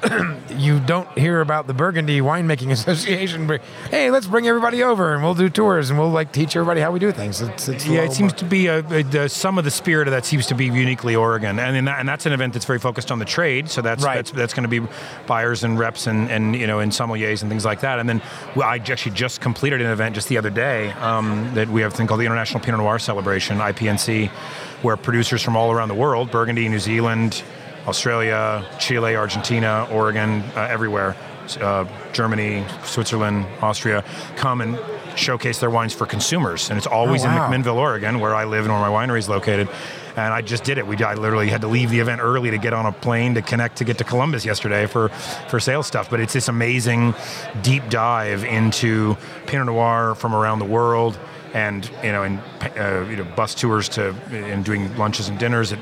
you 0.55 0.79
don't 0.79 1.09
hear 1.17 1.41
about 1.41 1.67
the 1.67 1.73
Burgundy 1.73 2.21
Winemaking 2.21 2.71
Association. 2.77 3.47
but, 3.47 3.59
Hey, 3.89 4.09
let's 4.11 4.27
bring 4.27 4.47
everybody 4.47 4.81
over 4.81 5.13
and 5.13 5.21
we'll 5.21 5.33
do 5.35 5.49
tours 5.49 5.89
and 5.89 5.99
we'll 5.99 6.09
like 6.09 6.31
teach 6.31 6.55
everybody 6.55 6.79
how 6.79 6.89
we 6.91 6.99
do 6.99 7.11
things. 7.11 7.41
It's, 7.41 7.67
it's 7.67 7.85
Yeah, 7.85 8.03
it 8.03 8.13
seems 8.13 8.31
more- 8.31 8.37
to 8.39 8.45
be 8.45 8.67
a, 8.67 8.79
a, 8.79 9.03
the- 9.03 9.27
some 9.27 9.57
of 9.57 9.65
the 9.65 9.71
spirit 9.71 10.07
of 10.07 10.13
that 10.13 10.25
seems 10.25 10.45
to 10.47 10.55
be 10.55 10.67
uniquely 10.67 11.17
Oregon, 11.17 11.59
and 11.59 11.85
that, 11.85 11.99
and 11.99 12.07
that's 12.07 12.25
an 12.25 12.31
event 12.31 12.53
that's 12.53 12.63
very 12.63 12.79
focused 12.79 13.11
on 13.11 13.19
the 13.19 13.25
trade. 13.25 13.69
So 13.69 13.81
that's 13.81 14.01
Right. 14.01 14.15
that's, 14.15 14.31
that's 14.31 14.53
going 14.53 14.69
to 14.69 14.69
be 14.69 14.87
buyers 15.27 15.65
and 15.65 15.77
reps 15.77 16.07
and, 16.07 16.31
and 16.31 16.55
you 16.55 16.65
know 16.65 16.79
and 16.79 16.93
sommeliers 16.93 17.41
and 17.41 17.51
things 17.51 17.65
like 17.65 17.81
that. 17.81 17.99
And 17.99 18.07
then 18.07 18.21
well, 18.55 18.69
I 18.69 18.77
actually 18.77 19.15
just 19.15 19.41
completed 19.41 19.81
an 19.81 19.87
event 19.91 20.15
just 20.15 20.29
the 20.29 20.37
other 20.37 20.49
day 20.49 20.91
um, 20.93 21.51
that 21.55 21.67
we 21.67 21.81
have 21.81 21.91
a 21.93 21.95
thing 21.97 22.07
called 22.07 22.21
the 22.21 22.25
International 22.25 22.61
Pinot 22.63 22.79
Noir 22.79 22.99
Celebration 22.99 23.57
(IPNC), 23.57 24.31
where 24.81 24.97
producers 24.97 25.41
from 25.41 25.55
all 25.55 25.71
around 25.71 25.87
the 25.89 25.95
world, 25.95 26.31
Burgundy, 26.31 26.67
New 26.69 26.79
Zealand, 26.79 27.43
Australia, 27.87 28.65
Chile, 28.79 29.15
Argentina, 29.15 29.87
Oregon, 29.91 30.41
uh, 30.55 30.61
everywhere, 30.69 31.15
uh, 31.61 31.85
Germany, 32.13 32.63
Switzerland, 32.83 33.45
Austria, 33.61 34.03
come 34.35 34.61
and 34.61 34.79
showcase 35.15 35.59
their 35.59 35.69
wines 35.69 35.93
for 35.93 36.05
consumers. 36.05 36.69
And 36.69 36.77
it's 36.77 36.87
always 36.87 37.23
Oh, 37.23 37.27
wow. 37.27 37.51
in 37.51 37.63
McMinnville, 37.63 37.75
Oregon, 37.75 38.19
where 38.19 38.35
I 38.35 38.45
live 38.45 38.65
and 38.65 38.73
where 38.73 38.81
my 38.89 38.89
winery 39.05 39.19
is 39.19 39.27
located. 39.27 39.67
And 40.15 40.33
I 40.33 40.41
just 40.41 40.63
did 40.63 40.77
it. 40.77 40.85
We 40.85 40.97
I 41.03 41.13
literally 41.13 41.49
had 41.49 41.61
to 41.61 41.67
leave 41.67 41.89
the 41.91 41.99
event 41.99 42.21
early 42.21 42.51
to 42.51 42.57
get 42.57 42.73
on 42.73 42.85
a 42.85 42.91
plane 42.91 43.35
to 43.35 43.41
connect 43.41 43.77
to 43.77 43.83
get 43.85 43.97
to 43.99 44.03
Columbus 44.03 44.43
yesterday 44.45 44.85
for 44.85 45.09
for 45.47 45.59
sales 45.59 45.87
stuff. 45.87 46.09
But 46.09 46.19
it's 46.19 46.33
this 46.33 46.47
amazing 46.49 47.15
deep 47.61 47.89
dive 47.89 48.43
into 48.43 49.15
Pinot 49.45 49.67
Noir 49.67 50.15
from 50.15 50.35
around 50.35 50.59
the 50.59 50.65
world, 50.65 51.17
and 51.53 51.89
you 52.03 52.11
know, 52.11 52.23
and 52.23 52.39
uh, 52.77 53.05
you 53.09 53.15
know, 53.17 53.23
bus 53.35 53.55
tours 53.55 53.89
to 53.89 54.09
and 54.31 54.63
doing 54.63 54.95
lunches 54.97 55.29
and 55.29 55.39
dinners 55.39 55.71
and 55.71 55.81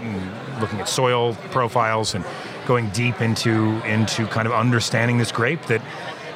looking 0.62 0.80
at 0.80 0.88
soil 0.89 1.36
profiles 1.51 2.15
and 2.15 2.23
going 2.65 2.89
deep 2.89 3.21
into 3.21 3.82
into 3.86 4.25
kind 4.27 4.47
of 4.47 4.53
understanding 4.53 5.17
this 5.17 5.32
grape 5.32 5.62
that 5.67 5.82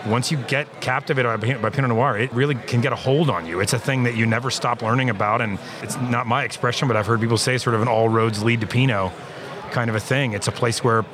once 0.07 0.31
you 0.31 0.37
get 0.47 0.81
captivated 0.81 1.29
by, 1.29 1.37
Pinot- 1.45 1.61
by 1.61 1.69
Pinot 1.69 1.89
Noir, 1.89 2.17
it 2.17 2.33
really 2.33 2.55
can 2.55 2.81
get 2.81 2.91
a 2.91 2.95
hold 2.95 3.29
on 3.29 3.45
you. 3.45 3.59
It's 3.59 3.73
a 3.73 3.77
thing 3.79 4.03
that 4.03 4.15
you 4.15 4.25
never 4.25 4.49
stop 4.49 4.81
learning 4.81 5.11
about, 5.11 5.41
and 5.41 5.59
it's 5.83 5.95
not 5.97 6.25
my 6.25 6.43
expression, 6.43 6.87
but 6.87 6.97
I've 6.97 7.05
heard 7.05 7.21
people 7.21 7.37
say 7.37 7.59
sort 7.59 7.75
of 7.75 7.83
an 7.83 7.87
all 7.87 8.09
roads 8.09 8.43
lead 8.43 8.61
to 8.61 8.67
Pinot 8.67 9.11
kind 9.69 9.89
of 9.91 9.95
a 9.95 9.99
thing. 9.99 10.33
It's 10.33 10.47
a 10.47 10.51
place 10.51 10.83
where 10.83 11.05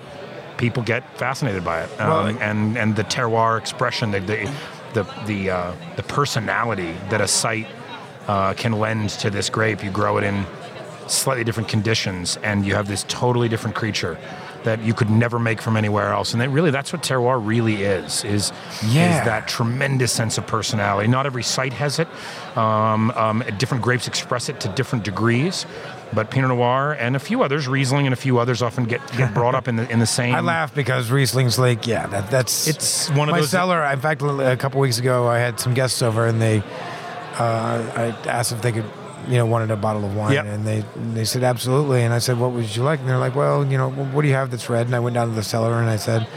people 0.57 0.83
get 0.83 1.03
fascinated 1.17 1.63
by 1.65 1.83
it, 1.83 1.89
um, 1.99 2.09
Well- 2.09 2.37
and 2.41 2.77
and 2.77 2.95
the 2.95 3.03
terroir 3.03 3.57
expression, 3.59 4.11
the 4.11 4.21
the 4.21 4.49
the 4.93 5.03
the, 5.25 5.49
uh, 5.51 5.73
the 5.97 6.03
personality 6.03 6.93
that 7.09 7.19
a 7.19 7.27
site 7.27 7.67
uh, 8.27 8.53
can 8.53 8.73
lend 8.73 9.09
to 9.11 9.29
this 9.29 9.49
grape. 9.49 9.83
You 9.83 9.91
grow 9.91 10.17
it 10.17 10.23
in 10.23 10.45
slightly 11.07 11.43
different 11.43 11.69
conditions, 11.69 12.37
and 12.43 12.65
you 12.65 12.75
have 12.75 12.87
this 12.87 13.05
totally 13.07 13.47
different 13.49 13.75
creature 13.75 14.17
that 14.63 14.81
you 14.83 14.93
could 14.93 15.09
never 15.09 15.39
make 15.39 15.61
from 15.61 15.77
anywhere 15.77 16.11
else. 16.11 16.33
And 16.33 16.41
that 16.41 16.49
really, 16.49 16.71
that's 16.71 16.91
what 16.91 17.01
terroir 17.01 17.39
really 17.45 17.83
is: 17.83 18.25
is 18.25 18.51
Yeah. 18.89 19.19
is 19.19 19.25
that 19.25 19.47
tremendous 19.47 20.11
sense 20.11 20.37
of 20.37 20.45
personality. 20.45 21.07
Not 21.07 21.25
every 21.25 21.43
site 21.43 21.71
has 21.73 21.99
it. 21.99 22.07
Um, 22.57 23.11
um, 23.11 23.43
different 23.57 23.83
grapes 23.83 24.07
express 24.07 24.49
it 24.49 24.59
to 24.61 24.67
different 24.69 25.05
degrees. 25.05 25.65
But 26.13 26.31
Pinot 26.31 26.49
Noir 26.49 26.93
and 26.99 27.15
a 27.17 27.19
few 27.19 27.43
others, 27.43 27.67
Riesling 27.67 28.07
and 28.07 28.13
a 28.13 28.17
few 28.17 28.39
others, 28.39 28.61
often 28.61 28.85
get, 28.85 29.01
get 29.17 29.33
brought 29.33 29.55
up 29.55 29.67
in 29.67 29.75
the 29.75 29.89
in 29.91 29.99
the 29.99 30.05
same. 30.05 30.33
I 30.35 30.39
laugh 30.39 30.73
because 30.73 31.09
Riesling's 31.11 31.59
like, 31.59 31.85
yeah, 31.85 32.07
that, 32.07 32.31
that's 32.31 32.65
It's 32.67 33.09
one 33.11 33.27
of 33.29 33.33
my 33.33 33.41
those- 33.41 33.49
cellar. 33.49 33.83
In 33.85 33.99
fact, 33.99 34.21
a 34.21 34.55
couple 34.57 34.79
weeks 34.81 34.99
ago, 34.99 35.27
I 35.27 35.37
had 35.39 35.59
some 35.59 35.73
guests 35.73 36.01
over, 36.01 36.25
and 36.25 36.41
they, 36.41 36.63
Uh, 37.39 37.91
I 37.95 38.29
asked 38.29 38.51
if 38.51 38.61
they 38.61 38.71
could, 38.71 38.85
you 39.27 39.37
know, 39.37 39.45
wanted 39.45 39.71
a 39.71 39.75
bottle 39.75 40.03
of 40.05 40.15
wine, 40.15 40.33
Yep. 40.33 40.45
and 40.45 40.65
they 40.65 40.83
they 41.13 41.25
said 41.25 41.43
absolutely, 41.43 42.03
and 42.03 42.13
I 42.13 42.19
said, 42.19 42.39
what 42.39 42.51
would 42.51 42.75
you 42.75 42.83
like? 42.83 42.99
And 42.99 43.07
they're 43.09 43.17
like, 43.19 43.35
well, 43.35 43.65
you 43.65 43.77
know, 43.77 43.89
what 43.89 44.21
do 44.23 44.27
you 44.27 44.33
have 44.33 44.49
that's 44.51 44.69
red? 44.69 44.87
And 44.87 44.95
I 44.95 44.99
went 44.99 45.13
down 45.15 45.29
to 45.29 45.35
the 45.35 45.43
cellar 45.43 45.73
and 45.79 45.89
I 45.89 45.97
said. 45.97 46.27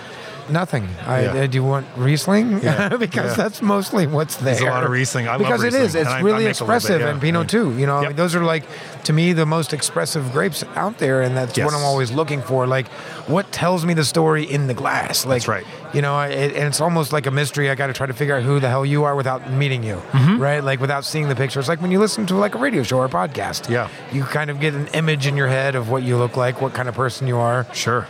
Nothing. 0.50 0.88
I, 1.06 1.22
Yeah. 1.22 1.32
uh, 1.32 1.46
do 1.46 1.56
you 1.56 1.64
want 1.64 1.86
Riesling? 1.96 2.60
Yeah. 2.62 2.88
because 2.98 3.30
Yeah. 3.30 3.42
that's 3.44 3.62
mostly 3.62 4.06
what's 4.06 4.36
there. 4.36 4.54
There's 4.54 4.60
a 4.60 4.70
lot 4.70 4.84
of 4.84 4.90
Riesling. 4.90 5.28
I 5.28 5.32
love 5.32 5.40
because 5.40 5.62
it 5.62 5.68
is. 5.68 5.74
Riesling, 5.74 5.84
It's 5.86 5.94
and 5.96 6.08
I- 6.08 6.12
I 6.12 6.16
really 6.20 6.26
little 6.32 6.40
bit, 6.44 6.50
expressive, 6.50 7.00
yeah. 7.00 7.08
and 7.08 7.20
Pinot 7.20 7.42
Yeah. 7.52 7.60
too. 7.60 7.72
You 7.78 7.86
know, 7.86 7.96
I 7.96 8.00
Yep. 8.02 8.08
mean, 8.10 8.16
those 8.16 8.34
are 8.34 8.44
like 8.44 8.64
to 9.04 9.12
me 9.12 9.32
the 9.32 9.46
most 9.46 9.72
expressive 9.72 10.32
grapes 10.32 10.64
out 10.76 10.98
there, 10.98 11.22
and 11.22 11.36
that's 11.36 11.58
what 11.58 11.72
I'm 11.74 11.84
always 11.84 12.10
looking 12.12 12.42
for. 12.42 12.66
Like, 12.66 12.88
what 13.26 13.50
tells 13.52 13.84
me 13.86 13.94
the 13.94 14.04
story 14.04 14.44
in 14.44 14.66
the 14.66 14.74
glass? 14.74 15.24
Like, 15.24 15.42
That's 15.42 15.48
right. 15.48 15.64
you 15.92 16.02
know, 16.02 16.18
it, 16.20 16.54
and 16.54 16.66
it's 16.68 16.80
almost 16.80 17.12
like 17.12 17.26
a 17.26 17.30
mystery. 17.30 17.70
I 17.70 17.74
got 17.74 17.86
to 17.86 17.92
try 17.92 18.06
to 18.06 18.12
figure 18.14 18.36
out 18.36 18.42
who 18.42 18.60
the 18.60 18.68
hell 18.68 18.84
you 18.84 19.04
are 19.04 19.14
without 19.14 19.50
meeting 19.52 19.82
you, 19.82 20.02
Mm-hmm. 20.12 20.38
right? 20.40 20.62
Like 20.62 20.80
without 20.80 21.04
seeing 21.04 21.28
the 21.28 21.36
picture. 21.36 21.60
It's 21.60 21.68
like 21.68 21.80
when 21.80 21.90
you 21.90 21.98
listen 21.98 22.26
to 22.26 22.34
like 22.36 22.54
a 22.54 22.58
radio 22.58 22.82
show 22.82 22.98
or 22.98 23.04
a 23.06 23.08
podcast. 23.08 23.68
Yeah. 23.70 23.88
you 24.12 24.24
kind 24.24 24.50
of 24.50 24.60
get 24.60 24.74
an 24.74 24.88
image 24.88 25.26
in 25.26 25.36
your 25.36 25.48
head 25.48 25.74
of 25.74 25.88
what 25.88 26.02
you 26.02 26.16
look 26.16 26.36
like, 26.36 26.60
what 26.60 26.74
kind 26.74 26.88
of 26.88 26.94
person 26.94 27.26
you 27.26 27.36
are. 27.38 27.66
Sure. 27.72 28.06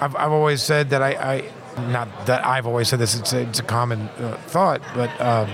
I've, 0.00 0.14
I've 0.16 0.32
always 0.32 0.60
said 0.62 0.90
that 0.90 1.02
I, 1.02 1.10
I, 1.10 1.44
not 1.78 2.26
that 2.26 2.44
I've 2.46 2.66
always 2.66 2.88
said 2.88 2.98
this. 2.98 3.18
It's 3.18 3.32
a, 3.32 3.40
it's 3.40 3.58
a 3.60 3.62
common 3.64 4.02
uh, 4.18 4.36
thought, 4.46 4.80
but 4.94 5.08
um, 5.20 5.48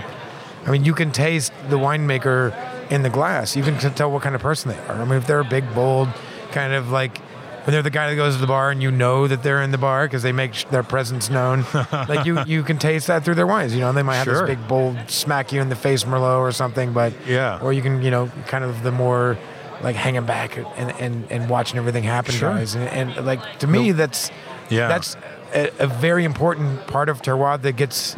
I 0.67 0.71
mean, 0.71 0.85
you 0.85 0.95
can 0.95 1.11
taste 1.13 1.53
the 1.69 1.77
winemaker 1.79 2.55
in 2.91 3.03
the 3.03 3.11
glass. 3.11 3.57
You 3.57 3.63
can 3.63 3.79
t- 3.79 3.89
tell 3.91 4.11
what 4.11 4.23
kind 4.23 4.35
of 4.35 4.41
person 4.43 4.71
they 4.71 4.79
are. 4.79 5.01
I 5.01 5.05
mean, 5.05 5.15
if 5.15 5.27
they're 5.27 5.41
a 5.41 5.45
big, 5.45 5.75
bold, 5.75 6.09
kind 6.53 6.73
of 6.73 6.91
like 6.91 7.19
when 7.65 7.73
they're 7.73 7.83
the 7.83 7.91
guy 7.91 8.09
that 8.11 8.17
goes 8.17 8.35
to 8.37 8.41
the 8.41 8.47
bar 8.47 8.71
and 8.71 8.83
you 8.83 8.91
know 8.91 9.27
that 9.27 9.43
they're 9.43 9.63
in 9.63 9.71
the 9.71 9.79
bar 9.79 10.07
because 10.07 10.23
they 10.23 10.33
make 10.33 10.55
sh- 10.55 10.65
their 10.71 10.83
presence 10.83 11.29
known. 11.31 11.65
like 11.93 12.25
you, 12.27 12.43
you 12.45 12.63
can 12.63 12.79
taste 12.79 13.07
that 13.09 13.25
through 13.25 13.35
their 13.37 13.47
wines. 13.47 13.75
You 13.75 13.81
know, 13.81 13.93
they 13.93 14.03
might 14.03 14.17
have 14.17 14.25
Sure. 14.25 14.47
this 14.47 14.57
big, 14.57 14.67
bold, 14.69 14.97
smack 15.11 15.53
you 15.53 15.61
in 15.61 15.69
the 15.69 15.77
face 15.77 16.05
Merlot 16.05 16.39
or 16.41 16.53
something, 16.53 16.93
but 16.93 17.13
Yeah. 17.27 17.61
or 17.63 17.73
you 17.73 17.83
can, 17.83 18.03
you 18.03 18.11
know, 18.11 18.31
kind 18.47 18.65
of 18.65 18.83
the 18.83 18.91
more 18.93 19.39
like 19.83 19.97
hanging 19.97 20.27
back 20.27 20.57
and 20.59 20.67
and, 21.01 21.27
and 21.31 21.49
watching 21.49 21.79
everything 21.79 22.03
happen, 22.05 22.33
Sure. 22.35 22.51
guys. 22.51 22.75
And, 22.75 22.89
and 23.17 23.27
like 23.27 23.59
to 23.61 23.67
me, 23.67 23.93
that's 23.93 24.31
Yeah. 24.71 24.89
that's 24.89 25.17
a, 25.55 25.71
a 25.81 25.87
very 25.87 26.25
important 26.25 26.87
part 26.87 27.09
of 27.09 27.23
terroir 27.23 27.61
that 27.61 27.73
gets 27.77 28.17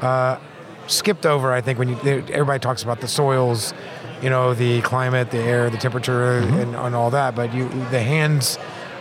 uh, 0.00 0.38
skipped 0.86 1.26
over. 1.26 1.52
I 1.52 1.60
think 1.60 1.78
when 1.78 1.88
you 1.90 1.96
everybody 2.32 2.58
talks 2.58 2.82
about 2.82 3.00
the 3.00 3.08
soils, 3.08 3.72
you 4.22 4.30
know, 4.30 4.54
the 4.54 4.80
climate, 4.82 5.30
the 5.30 5.38
air, 5.38 5.68
the 5.70 5.76
temperature, 5.78 6.40
Mm-hmm. 6.42 6.54
and, 6.60 6.74
and 6.76 6.94
all 6.94 7.10
that, 7.10 7.34
but 7.34 7.52
you 7.54 7.68
the 7.90 8.00
hands, 8.02 8.58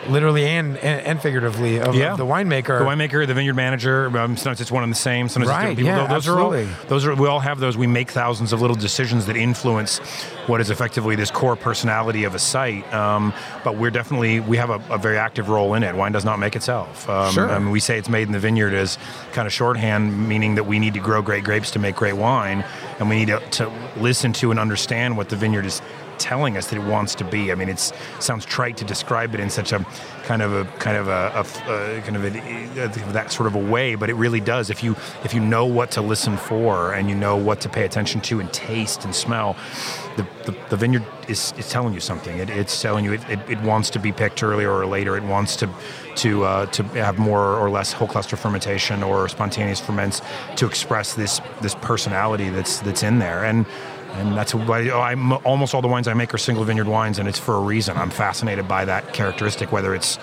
literally 0.09 0.45
and 0.45 0.77
and, 0.77 1.01
and 1.05 1.21
figuratively, 1.21 1.79
of, 1.79 1.95
Yeah. 1.95 2.11
of 2.13 2.17
the 2.17 2.25
winemaker. 2.25 2.79
The 2.79 2.85
winemaker, 2.85 3.25
the 3.27 3.33
vineyard 3.33 3.53
manager. 3.55 4.05
Um, 4.17 4.35
sometimes 4.37 4.61
it's 4.61 4.71
one 4.71 4.83
and 4.83 4.91
the 4.91 4.95
same. 4.97 5.27
Sometimes 5.29 5.49
Right, 5.49 5.69
it's 5.71 5.77
different 5.77 5.77
people. 5.77 5.91
yeah, 6.03 6.07
those 6.07 6.27
absolutely. 6.27 6.63
are 6.63 6.67
all. 6.67 6.85
Those 6.87 7.05
are. 7.05 7.15
We 7.15 7.27
all 7.27 7.39
have 7.39 7.59
those. 7.59 7.77
We 7.77 7.87
make 7.87 8.11
thousands 8.11 8.53
of 8.53 8.61
little 8.61 8.75
decisions 8.75 9.25
that 9.27 9.35
influence 9.35 9.99
what 10.47 10.59
is 10.59 10.69
effectively 10.69 11.15
this 11.15 11.29
core 11.31 11.55
personality 11.55 12.23
of 12.23 12.33
a 12.35 12.39
site. 12.39 12.91
Um, 12.93 13.33
but 13.63 13.75
we're 13.77 13.91
definitely 13.91 14.39
we 14.39 14.57
have 14.57 14.69
a, 14.69 14.81
a 14.89 14.97
very 14.97 15.17
active 15.17 15.49
role 15.49 15.73
in 15.75 15.83
it. 15.83 15.95
Wine 15.95 16.11
does 16.11 16.25
not 16.25 16.39
make 16.39 16.55
itself. 16.55 17.07
Um, 17.09 17.31
Sure. 17.33 17.49
I 17.49 17.59
mean, 17.59 17.69
we 17.71 17.79
say 17.79 17.97
it's 17.97 18.09
made 18.09 18.27
in 18.27 18.33
the 18.33 18.39
vineyard 18.39 18.73
as 18.73 18.97
kind 19.33 19.45
of 19.47 19.53
shorthand, 19.53 20.27
meaning 20.27 20.55
that 20.55 20.63
we 20.65 20.79
need 20.79 20.93
to 20.95 20.99
grow 20.99 21.21
great 21.21 21.43
grapes 21.43 21.71
to 21.71 21.79
make 21.79 21.95
great 21.95 22.13
wine, 22.15 22.65
and 22.99 23.09
we 23.09 23.15
need 23.17 23.27
to, 23.27 23.39
to 23.51 23.71
listen 23.97 24.33
to 24.33 24.51
and 24.51 24.59
understand 24.59 25.15
what 25.17 25.29
the 25.29 25.35
vineyard 25.35 25.65
is 25.65 25.81
telling 26.17 26.57
us 26.57 26.67
that 26.67 26.77
it 26.77 26.83
wants 26.83 27.15
to 27.15 27.23
be. 27.23 27.51
I 27.51 27.55
mean, 27.55 27.69
it 27.69 27.79
sounds 28.19 28.45
trite 28.45 28.77
to 28.77 28.85
describe 28.85 29.33
it 29.33 29.39
in 29.39 29.49
such 29.49 29.71
a 29.71 29.85
kind 30.23 30.41
of 30.41 30.53
a 30.53 30.65
kind 30.77 30.97
of 30.97 31.07
a, 31.07 31.31
a, 31.67 31.97
a 31.97 32.01
kind 32.01 32.15
of 32.15 32.25
a, 32.25 33.11
that 33.11 33.31
sort 33.31 33.47
of 33.47 33.55
a 33.55 33.59
way, 33.59 33.95
but 33.95 34.09
it 34.09 34.15
really 34.15 34.39
does. 34.39 34.69
If 34.69 34.83
you 34.83 34.95
if 35.23 35.33
you 35.33 35.39
know 35.39 35.65
what 35.65 35.91
to 35.91 36.01
listen 36.01 36.37
for 36.37 36.93
and 36.93 37.09
you 37.09 37.15
know 37.15 37.35
what 37.35 37.61
to 37.61 37.69
pay 37.69 37.83
attention 37.85 38.21
to 38.21 38.39
and 38.39 38.51
taste 38.53 39.03
and 39.03 39.13
smell, 39.15 39.55
the, 40.17 40.27
the, 40.45 40.57
the 40.69 40.77
vineyard 40.77 41.05
is, 41.27 41.53
is 41.57 41.69
telling 41.69 41.93
you 41.93 41.99
something. 41.99 42.37
It, 42.37 42.49
it's 42.49 42.81
telling 42.81 43.05
you 43.05 43.13
it, 43.13 43.29
it, 43.29 43.39
it 43.49 43.61
wants 43.61 43.89
to 43.91 43.99
be 43.99 44.11
picked 44.11 44.43
earlier 44.43 44.71
or 44.71 44.85
later. 44.85 45.17
It 45.17 45.23
wants 45.23 45.55
to 45.57 45.69
to 46.17 46.43
uh, 46.43 46.65
to 46.67 46.83
have 46.83 47.17
more 47.17 47.55
or 47.55 47.69
less 47.69 47.91
whole 47.93 48.07
cluster 48.07 48.35
fermentation 48.35 49.03
or 49.03 49.27
spontaneous 49.29 49.79
ferments 49.79 50.21
to 50.57 50.65
express 50.65 51.13
this 51.13 51.41
this 51.61 51.75
personality 51.75 52.49
that's 52.49 52.79
that's 52.79 53.03
in 53.03 53.19
there 53.19 53.43
and. 53.45 53.65
And 54.13 54.35
that's 54.37 54.53
why 54.53 54.89
I'm 54.91 55.31
almost 55.45 55.73
all 55.73 55.81
the 55.81 55.87
wines 55.87 56.07
I 56.07 56.13
make 56.13 56.33
are 56.33 56.37
single 56.37 56.63
vineyard 56.63 56.87
wines, 56.87 57.17
and 57.19 57.27
it's 57.29 57.39
for 57.39 57.55
a 57.55 57.59
reason. 57.61 57.97
I'm 57.97 58.09
fascinated 58.09 58.67
by 58.67 58.85
that 58.85 59.13
characteristic, 59.13 59.71
whether 59.71 59.95
it's 59.95 60.17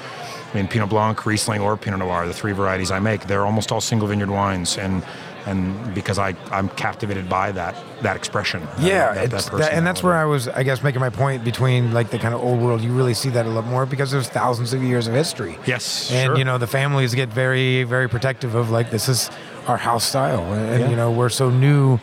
I 0.53 0.57
mean 0.57 0.69
Pinot 0.69 0.89
Blanc, 0.91 1.25
Riesling, 1.27 1.61
or 1.61 1.77
Pinot 1.77 1.99
Noir, 2.01 2.27
the 2.27 2.35
three 2.35 2.53
varieties 2.53 2.91
I 2.91 2.99
make, 3.01 3.27
they're 3.27 3.47
almost 3.47 3.73
all 3.73 3.81
single 3.81 4.07
vineyard 4.09 4.31
wines, 4.31 4.77
and 4.79 5.03
and 5.47 5.95
because 5.95 6.19
I 6.19 6.35
I'm 6.51 6.69
captivated 6.71 7.29
by 7.31 7.51
that 7.53 7.75
that 8.03 8.15
expression. 8.17 8.63
uh, 8.63 8.75
Yeah, 8.79 9.15
that, 9.15 9.33
it's 9.33 9.49
that, 9.51 9.73
and 9.73 9.87
that's 9.87 10.03
where 10.03 10.15
I 10.15 10.27
was, 10.27 10.49
I 10.49 10.63
guess, 10.63 10.83
making 10.83 11.01
my 11.01 11.11
point 11.11 11.43
between 11.43 11.93
like 11.95 12.11
the 12.11 12.19
kind 12.19 12.35
of 12.35 12.43
old 12.43 12.61
world. 12.61 12.83
You 12.83 12.93
really 12.93 13.15
see 13.15 13.31
that 13.31 13.47
a 13.47 13.49
lot 13.49 13.65
more 13.67 13.87
because 13.87 14.11
there's 14.11 14.29
thousands 14.29 14.75
of 14.75 14.83
years 14.83 15.07
of 15.07 15.15
history. 15.15 15.57
Yes, 15.67 16.11
and 16.13 16.27
sure. 16.27 16.37
you 16.37 16.45
know 16.45 16.59
the 16.59 16.67
families 16.67 17.15
get 17.15 17.31
very, 17.31 17.85
very 17.85 18.09
protective 18.09 18.55
of 18.55 18.71
like 18.71 18.91
this 18.91 19.09
is 19.09 19.31
our 19.67 19.79
house 19.79 20.05
style, 20.05 20.45
and, 20.53 20.71
and, 20.71 20.81
Yeah. 20.81 20.91
you 20.91 20.97
know 20.97 21.11
we're 21.11 21.31
so 21.31 21.49
new 21.51 21.99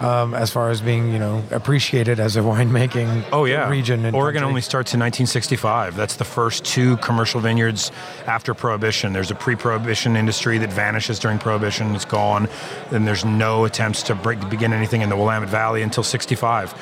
um, 0.00 0.34
as 0.34 0.50
far 0.50 0.70
as 0.70 0.80
being 0.80 1.12
you 1.12 1.18
know 1.18 1.42
appreciated 1.50 2.18
as 2.20 2.36
a 2.36 2.40
winemaking 2.40 3.24
Oh 3.32 3.44
yeah, 3.44 3.68
region. 3.68 4.04
And 4.04 4.14
Oregon 4.14 4.40
country. 4.40 4.48
only 4.50 4.60
starts 4.60 4.94
in 4.94 5.00
1965. 5.00 5.96
That's 5.96 6.16
the 6.16 6.24
first 6.24 6.64
two 6.64 6.96
commercial 6.98 7.40
vineyards 7.40 7.90
after 8.26 8.54
Prohibition. 8.54 9.12
There's 9.12 9.30
a 9.30 9.34
pre-Prohibition 9.34 10.16
industry 10.16 10.58
that 10.58 10.72
vanishes 10.72 11.18
during 11.18 11.38
Prohibition. 11.38 11.94
It's 11.94 12.04
gone. 12.04 12.48
Then 12.90 13.04
there's 13.04 13.24
no 13.24 13.64
attempts 13.64 14.02
to 14.04 14.14
break, 14.14 14.48
begin 14.50 14.72
anything 14.72 15.02
in 15.02 15.08
the 15.08 15.16
Willamette 15.16 15.48
Valley 15.48 15.82
until 15.82 16.02
65, 16.02 16.74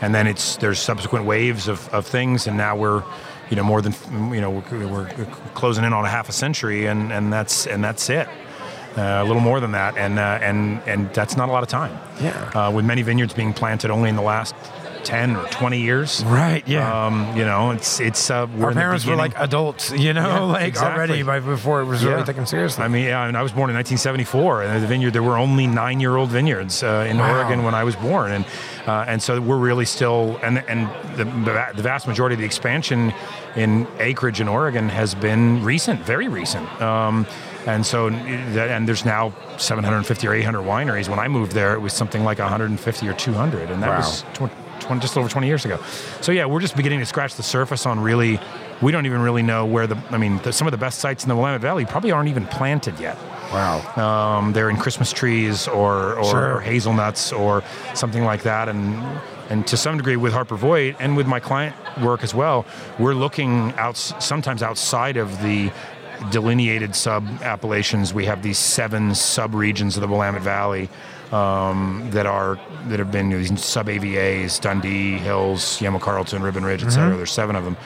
and 0.00 0.14
then 0.14 0.26
it's 0.26 0.56
there's 0.56 0.78
subsequent 0.78 1.24
waves 1.24 1.68
of, 1.68 1.88
of 1.92 2.06
things, 2.06 2.46
and 2.46 2.56
now 2.56 2.76
we're 2.76 3.02
you 3.50 3.56
know 3.56 3.64
more 3.64 3.80
than 3.80 3.94
you 4.32 4.40
know 4.40 4.50
we're, 4.50 4.88
we're 4.88 5.26
closing 5.54 5.84
in 5.84 5.92
on 5.92 6.04
a 6.04 6.08
half 6.08 6.28
a 6.28 6.32
century, 6.32 6.86
and, 6.86 7.12
and 7.12 7.32
that's 7.32 7.66
and 7.66 7.82
that's 7.82 8.10
it. 8.10 8.28
Uh, 8.98 9.22
a 9.22 9.24
little 9.24 9.40
more 9.40 9.60
than 9.60 9.70
that, 9.70 9.96
and 9.96 10.18
uh, 10.18 10.40
and 10.42 10.82
and 10.86 11.14
that's 11.14 11.36
not 11.36 11.48
a 11.48 11.52
lot 11.52 11.62
of 11.62 11.68
time. 11.68 11.96
Yeah. 12.20 12.32
Uh, 12.52 12.72
with 12.72 12.84
many 12.84 13.02
vineyards 13.02 13.32
being 13.32 13.54
planted 13.54 13.92
only 13.92 14.08
in 14.08 14.16
the 14.16 14.22
last 14.22 14.56
ten 15.04 15.36
or 15.36 15.46
twenty 15.48 15.80
years. 15.80 16.22
Right. 16.24 16.66
Yeah. 16.66 17.06
Um, 17.06 17.36
you 17.36 17.44
know, 17.44 17.70
it's 17.70 18.00
it's 18.00 18.30
uh, 18.30 18.46
we're 18.56 18.66
our 18.66 18.72
parents 18.74 19.06
were 19.06 19.16
like 19.16 19.32
adults, 19.38 19.90
you 19.92 20.12
know, 20.12 20.26
Yeah, 20.28 20.40
like 20.58 20.66
exactly. 20.68 20.96
already 20.96 21.22
by 21.22 21.40
before 21.40 21.80
it 21.80 21.84
was 21.86 22.04
really 22.04 22.18
Yeah. 22.18 22.24
taken 22.24 22.46
seriously. 22.46 22.84
I 22.84 22.88
mean, 22.88 23.04
yeah, 23.04 23.26
and 23.26 23.36
I 23.36 23.42
was 23.42 23.52
born 23.52 23.70
in 23.70 23.76
1974, 23.76 24.62
and 24.62 24.82
the 24.82 24.86
vineyard 24.86 25.12
there 25.12 25.22
were 25.22 25.36
only 25.38 25.66
nine-year-old 25.66 26.30
vineyards 26.30 26.82
uh, 26.82 27.06
in 27.08 27.18
Wow. 27.18 27.32
Oregon 27.36 27.62
when 27.64 27.74
I 27.74 27.84
was 27.84 27.96
born, 27.96 28.32
and 28.32 28.44
uh, 28.86 29.04
and 29.08 29.22
so 29.22 29.40
we're 29.40 29.56
really 29.56 29.84
still 29.84 30.38
and 30.42 30.58
and 30.68 30.88
the, 31.16 31.24
the 31.74 31.82
vast 31.82 32.06
majority 32.06 32.34
of 32.34 32.40
the 32.40 32.46
expansion 32.46 33.12
in 33.56 33.86
acreage 33.98 34.40
in 34.40 34.48
Oregon 34.48 34.88
has 34.88 35.14
been 35.14 35.62
recent, 35.64 36.00
very 36.02 36.28
recent. 36.28 36.66
Um, 36.80 37.26
and 37.66 37.84
so, 37.84 38.06
and 38.08 38.88
there's 38.88 39.04
now 39.04 39.32
750 39.58 40.26
or 40.26 40.32
800 40.32 40.62
wineries. 40.62 41.08
When 41.08 41.18
I 41.18 41.28
moved 41.28 41.52
there, 41.52 41.74
it 41.74 41.80
was 41.80 41.92
something 41.92 42.24
like 42.24 42.38
150 42.38 43.08
or 43.08 43.12
200, 43.14 43.70
and 43.70 43.82
that 43.82 43.88
Wow. 43.90 43.96
was 43.98 44.24
20, 44.88 45.00
just 45.00 45.16
over 45.16 45.28
20 45.28 45.46
years 45.46 45.64
ago. 45.64 45.78
So 46.20 46.32
yeah, 46.32 46.46
we're 46.46 46.60
just 46.60 46.76
beginning 46.76 46.98
to 47.00 47.06
scratch 47.06 47.34
the 47.36 47.42
surface 47.42 47.86
on 47.86 48.00
really. 48.00 48.40
We 48.82 48.92
don't 48.92 49.06
even 49.06 49.20
really 49.22 49.42
know 49.42 49.64
where 49.66 49.86
the. 49.86 49.96
I 50.10 50.18
mean, 50.18 50.38
the, 50.38 50.52
some 50.52 50.66
of 50.66 50.70
the 50.72 50.78
best 50.78 50.98
sites 51.00 51.22
in 51.24 51.28
the 51.28 51.34
Willamette 51.36 51.60
Valley 51.60 51.84
probably 51.84 52.10
aren't 52.12 52.28
even 52.28 52.46
planted 52.46 52.98
yet. 53.00 53.16
wow. 53.52 54.38
Um, 54.38 54.52
they're 54.52 54.70
in 54.70 54.76
Christmas 54.76 55.12
trees 55.12 55.66
or 55.68 56.14
or, 56.18 56.24
Sure. 56.24 56.54
or 56.56 56.60
hazelnuts 56.60 57.32
or 57.32 57.62
something 57.94 58.24
like 58.24 58.42
that, 58.44 58.68
and 58.68 58.94
and 59.50 59.66
to 59.66 59.76
some 59.76 59.96
degree 59.96 60.16
with 60.16 60.32
Harper 60.32 60.56
Voit 60.56 60.94
and 61.00 61.16
with 61.16 61.26
my 61.26 61.40
client 61.40 61.74
work 62.02 62.22
as 62.22 62.34
well, 62.34 62.66
we're 62.98 63.14
looking 63.14 63.72
out 63.76 63.96
sometimes 63.96 64.62
outside 64.62 65.16
of 65.16 65.42
the 65.42 65.70
delineated 66.30 66.94
sub 66.94 67.24
appellations. 67.42 68.12
We 68.14 68.26
have 68.26 68.42
these 68.42 68.58
seven 68.58 69.14
sub 69.14 69.54
regions 69.54 69.96
of 69.96 70.02
the 70.02 70.08
Willamette 70.08 70.42
Valley 70.42 70.88
um, 71.32 72.08
that 72.10 72.26
are 72.26 72.58
that 72.86 72.98
have 72.98 73.10
been 73.12 73.30
these 73.30 73.64
sub 73.64 73.86
AVAs: 73.88 74.60
Dundee 74.60 75.18
Hills, 75.18 75.78
Yamhill-Carlton, 75.80 76.42
Ribbon 76.42 76.64
Ridge, 76.64 76.84
et 76.84 76.90
cetera. 76.90 77.16
There's 77.16 77.32
seven 77.32 77.56
of 77.56 77.64
them. 77.64 77.76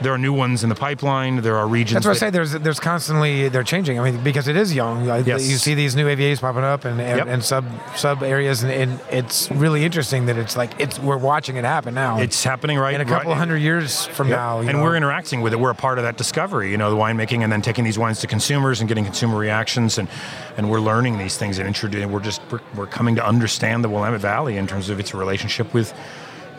There 0.00 0.12
are 0.12 0.18
new 0.18 0.32
ones 0.32 0.62
in 0.62 0.68
the 0.68 0.74
pipeline. 0.74 1.40
There 1.42 1.56
are 1.56 1.66
regions. 1.66 1.94
That's 1.94 2.06
what 2.06 2.16
I 2.16 2.18
say. 2.18 2.30
There's 2.30 2.52
there's 2.52 2.78
constantly 2.78 3.48
they're 3.48 3.64
changing. 3.64 3.98
I 3.98 4.10
mean, 4.10 4.22
because 4.22 4.46
it 4.46 4.56
is 4.56 4.74
young. 4.74 5.04
Yes. 5.04 5.48
You 5.48 5.56
see 5.56 5.74
these 5.74 5.96
new 5.96 6.06
AVAs 6.06 6.40
popping 6.40 6.62
up 6.64 6.84
and 6.84 7.00
and, 7.00 7.18
Yep. 7.18 7.26
and 7.26 7.44
sub 7.44 7.64
sub 7.96 8.22
areas, 8.22 8.62
and, 8.62 8.70
and 8.72 9.00
it's 9.10 9.50
really 9.50 9.84
interesting 9.84 10.26
that 10.26 10.36
it's 10.36 10.56
like 10.56 10.78
it's 10.78 10.98
we're 11.00 11.16
watching 11.16 11.56
it 11.56 11.64
happen 11.64 11.94
now. 11.94 12.18
It's 12.20 12.44
happening 12.44 12.78
right 12.78 12.94
in 12.94 13.00
a 13.00 13.04
couple 13.04 13.30
right, 13.30 13.38
hundred 13.38 13.58
years 13.58 14.06
from 14.06 14.28
now. 14.28 14.60
you 14.60 14.68
and 14.68 14.78
know. 14.78 14.84
we're 14.84 14.96
interacting 14.96 15.40
with 15.40 15.52
it. 15.52 15.58
We're 15.58 15.70
a 15.70 15.74
part 15.74 15.98
of 15.98 16.04
that 16.04 16.16
discovery, 16.16 16.70
you 16.70 16.76
know, 16.76 16.90
the 16.90 16.96
winemaking, 16.96 17.42
and 17.42 17.50
then 17.50 17.62
taking 17.62 17.84
these 17.84 17.98
wines 17.98 18.20
to 18.20 18.26
consumers 18.26 18.80
and 18.80 18.88
getting 18.88 19.04
consumer 19.04 19.36
reactions, 19.36 19.98
and 19.98 20.08
and 20.56 20.70
we're 20.70 20.80
learning 20.80 21.18
these 21.18 21.36
things 21.36 21.58
and 21.58 21.66
introducing. 21.66 22.12
We're 22.12 22.20
just 22.20 22.40
we're, 22.50 22.60
we're 22.76 22.86
coming 22.86 23.16
to 23.16 23.26
understand 23.26 23.82
the 23.82 23.88
Willamette 23.88 24.20
Valley 24.20 24.56
in 24.58 24.66
terms 24.66 24.90
of 24.90 25.00
its 25.00 25.12
relationship 25.14 25.74
with 25.74 25.92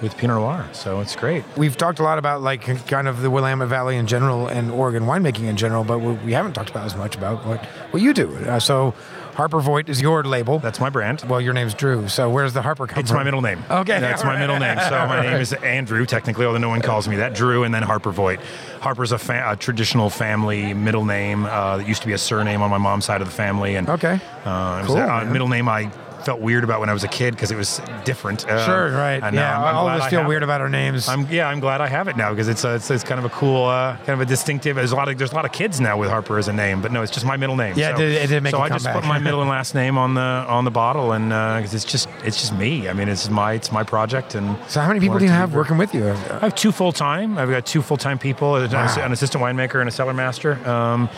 with 0.01 0.15
Pinot 0.17 0.37
Noir. 0.37 0.67
So 0.71 0.99
it's 1.01 1.15
great. 1.15 1.43
We've 1.57 1.75
talked 1.75 1.99
a 1.99 2.03
lot 2.03 2.17
about 2.17 2.41
like 2.41 2.85
kind 2.87 3.07
of 3.07 3.21
the 3.21 3.29
Willamette 3.29 3.67
Valley 3.67 3.97
in 3.97 4.07
general 4.07 4.47
and 4.47 4.71
Oregon 4.71 5.03
winemaking 5.03 5.45
in 5.45 5.57
general, 5.57 5.83
but 5.83 5.99
we 5.99 6.13
we 6.13 6.33
haven't 6.33 6.53
talked 6.53 6.69
about 6.69 6.85
as 6.85 6.95
much 6.95 7.15
about 7.15 7.45
what 7.45 7.65
what 7.91 8.01
you 8.01 8.13
do. 8.13 8.33
Uh, 8.37 8.59
so 8.59 8.93
Harper 9.35 9.61
Voit 9.61 9.87
is 9.87 10.01
your 10.01 10.23
label. 10.23 10.59
That's 10.59 10.81
my 10.81 10.89
brand. 10.89 11.23
well, 11.29 11.39
your 11.39 11.53
name's 11.53 11.73
Drew. 11.73 12.09
So 12.09 12.29
where's 12.29 12.51
the 12.53 12.61
Harper 12.61 12.87
come 12.87 12.99
It's 12.99 13.09
from? 13.09 13.19
my 13.19 13.23
middle 13.23 13.41
name. 13.41 13.63
Okay, 13.69 13.99
that's 13.99 14.21
all 14.21 14.27
my 14.31 14.37
middle 14.39 14.59
name. 14.59 14.77
So 14.79 14.89
my 15.07 15.21
name 15.25 15.39
is 15.39 15.53
Andrew, 15.53 16.05
technically, 16.05 16.45
although 16.45 16.57
no 16.59 16.67
one 16.69 16.81
calls 16.81 17.07
me 17.07 17.15
that. 17.17 17.35
Drew, 17.35 17.63
and 17.63 17.73
then 17.73 17.83
Harper 17.83 18.11
Voit. 18.11 18.39
Harper's 18.81 19.13
a, 19.13 19.17
fa- 19.17 19.45
a 19.51 19.55
traditional 19.55 20.09
family 20.09 20.73
middle 20.73 21.05
name 21.05 21.45
uh, 21.45 21.77
that 21.77 21.87
used 21.87 22.01
to 22.01 22.07
be 22.07 22.13
a 22.13 22.17
surname 22.17 22.61
on 22.61 22.69
my 22.69 22.77
mom's 22.77 23.05
side 23.05 23.21
of 23.21 23.27
the 23.29 23.33
family, 23.33 23.75
and 23.75 23.87
Okay. 23.89 24.19
uh, 24.43 24.83
Cool, 24.85 24.97
a, 24.97 25.21
a 25.21 25.25
middle 25.25 25.47
name 25.47 25.69
I 25.69 25.89
felt 26.23 26.39
weird 26.41 26.63
about 26.63 26.79
when 26.79 26.89
I 26.89 26.93
was 26.93 27.03
a 27.03 27.07
kid 27.07 27.31
because 27.35 27.51
it 27.51 27.55
was 27.57 27.81
different. 28.05 28.47
Uh, 28.47 28.65
Sure, 28.65 28.91
right. 28.91 29.21
and, 29.23 29.35
yeah, 29.35 29.57
I'm 29.59 29.75
all 29.75 29.87
of 29.87 30.01
us 30.01 30.09
feel 30.09 30.25
weird 30.27 30.41
it. 30.43 30.45
about 30.45 30.61
our 30.61 30.69
names. 30.69 31.07
I'm 31.07 31.25
yeah, 31.31 31.47
I'm 31.47 31.59
glad 31.59 31.81
I 31.81 31.87
have 31.87 32.07
it 32.07 32.17
now 32.17 32.29
because 32.31 32.47
it's, 32.47 32.65
uh, 32.65 32.69
it's 32.69 32.89
it's 32.91 33.03
kind 33.03 33.19
of 33.19 33.25
a 33.25 33.29
cool, 33.29 33.65
uh, 33.65 33.95
kind 33.97 34.09
of 34.09 34.21
a 34.21 34.25
distinctive. 34.25 34.75
There's 34.75 34.91
a 34.91 34.95
lot 34.95 35.07
of 35.09 35.17
there's 35.17 35.31
a 35.31 35.35
lot 35.35 35.45
of 35.45 35.51
kids 35.51 35.79
now 35.79 35.97
with 35.97 36.09
Harper 36.09 36.37
as 36.37 36.47
a 36.47 36.53
name, 36.53 36.81
but 36.81 36.91
no, 36.91 37.01
it's 37.01 37.11
just 37.11 37.25
my 37.25 37.37
middle 37.37 37.55
name. 37.55 37.75
Yeah, 37.77 37.89
it 37.89 37.93
so, 37.93 37.97
did- 37.99 38.21
it 38.23 38.27
did 38.27 38.43
make 38.43 38.51
so 38.51 38.59
I 38.61 38.69
just 38.69 38.87
put 38.87 39.03
my 39.05 39.19
middle 39.19 39.41
and 39.41 39.49
last 39.59 39.75
name 39.75 39.97
on 39.97 40.13
the 40.13 40.21
on 40.21 40.65
the 40.65 40.71
bottle, 40.71 41.11
and 41.13 41.29
because 41.29 41.73
it's 41.73 41.85
just 41.85 42.09
it's 42.23 42.39
just 42.39 42.53
me. 42.53 42.89
I 42.89 42.93
mean, 42.93 43.07
it's 43.09 43.29
my 43.29 43.53
it's 43.53 43.71
my 43.71 43.83
project, 43.83 44.35
and 44.35 44.57
so 44.67 44.81
how 44.81 44.87
many 44.87 44.99
people 44.99 45.19
do 45.19 45.25
you 45.25 45.31
have 45.31 45.53
working 45.53 45.77
with 45.77 45.93
you? 45.93 46.09
I 46.09 46.39
have 46.39 46.55
two 46.55 46.71
full 46.71 46.91
time. 46.91 47.37
I've 47.37 47.49
got 47.49 47.65
two 47.65 47.81
full 47.81 47.97
time 47.97 48.17
people, 48.19 48.55
an 48.55 48.69
Wow. 48.71 48.95
an 49.01 49.11
assistant 49.11 49.43
winemaker 49.43 49.79
and 49.79 49.89
a 49.89 49.91
cellar 49.91 50.13
master. 50.13 50.53
Um, 50.69 51.09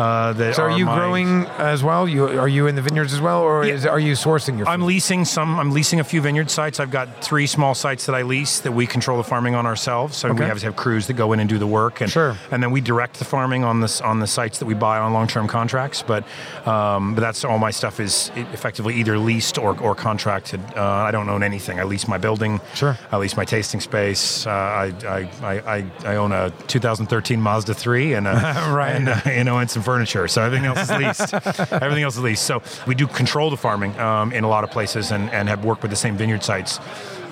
Uh, 0.00 0.32
that 0.32 0.54
So 0.56 0.62
are 0.62 0.70
you 0.70 0.86
my- 0.86 0.96
growing 0.96 1.46
as 1.58 1.82
well? 1.84 2.08
You 2.08 2.26
are 2.26 2.48
you 2.48 2.66
in 2.66 2.74
the 2.74 2.80
vineyards 2.82 3.12
as 3.12 3.20
well, 3.20 3.40
or 3.42 3.64
Yeah. 3.66 3.74
is, 3.74 3.84
are 3.86 4.00
you 4.00 4.14
sourcing 4.14 4.56
your? 4.56 4.66
I'm 4.66 4.82
leasing 4.82 5.26
some. 5.26 5.60
I'm 5.60 5.72
leasing 5.72 6.00
a 6.00 6.04
few 6.04 6.22
vineyard 6.22 6.50
sites. 6.50 6.80
I've 6.80 6.90
got 6.90 7.22
three 7.22 7.46
small 7.46 7.74
sites 7.74 8.06
that 8.06 8.14
I 8.14 8.22
lease 8.22 8.60
that 8.60 8.72
we 8.72 8.86
control 8.86 9.18
the 9.18 9.24
farming 9.24 9.54
on 9.54 9.66
ourselves. 9.66 10.16
So 10.16 10.28
Okay. 10.30 10.40
we 10.40 10.44
have, 10.46 10.62
have 10.62 10.76
crews 10.76 11.06
that 11.08 11.14
go 11.14 11.32
in 11.34 11.40
and 11.40 11.48
do 11.50 11.58
the 11.58 11.66
work, 11.66 12.00
and 12.00 12.10
Sure. 12.10 12.34
and 12.50 12.62
then 12.62 12.70
we 12.70 12.80
direct 12.80 13.18
the 13.18 13.24
farming 13.26 13.62
on 13.64 13.80
this 13.80 14.00
on 14.00 14.20
the 14.20 14.26
sites 14.26 14.58
that 14.60 14.66
we 14.66 14.74
buy 14.74 14.98
on 14.98 15.12
long-term 15.12 15.46
contracts. 15.48 16.02
But 16.02 16.24
um, 16.66 17.14
but 17.14 17.20
that's 17.20 17.44
all 17.44 17.58
my 17.58 17.70
stuff 17.70 18.00
is 18.00 18.30
effectively 18.54 18.94
either 18.94 19.18
leased 19.18 19.58
or, 19.58 19.76
or 19.80 19.94
contracted. 19.94 20.60
Uh, 20.76 20.82
I 20.82 21.10
don't 21.10 21.28
own 21.28 21.42
anything. 21.42 21.78
I 21.78 21.84
lease 21.84 22.08
my 22.08 22.16
building. 22.18 22.60
Sure. 22.74 22.96
I 23.12 23.18
lease 23.18 23.36
my 23.36 23.44
tasting 23.44 23.80
space. 23.80 24.46
Uh, 24.46 24.50
I, 24.50 24.94
I, 25.42 25.52
I, 25.76 25.84
I 26.04 26.16
own 26.16 26.32
a 26.32 26.50
2013 26.68 27.40
Mazda 27.40 27.74
3 27.74 28.14
and 28.14 28.26
a, 28.26 28.30
Right. 28.70 28.94
and, 28.96 29.08
uh, 29.08 29.20
you 29.26 29.44
know 29.44 29.58
and 29.58 29.68
some 29.70 29.82
furniture. 29.90 30.28
So 30.28 30.42
everything 30.42 30.66
else 30.66 30.82
is 30.82 30.90
leased. 30.90 31.34
everything 31.72 32.04
else 32.04 32.16
is 32.16 32.22
leased. 32.22 32.44
So 32.44 32.62
we 32.86 32.94
do 32.94 33.06
control 33.06 33.50
the 33.50 33.56
farming 33.56 33.98
um, 33.98 34.32
in 34.32 34.44
a 34.44 34.48
lot 34.48 34.62
of 34.62 34.70
places 34.70 35.10
and, 35.10 35.28
and 35.30 35.48
have 35.48 35.64
worked 35.64 35.82
with 35.82 35.90
the 35.90 35.96
same 35.96 36.16
vineyard 36.16 36.44
sites. 36.44 36.78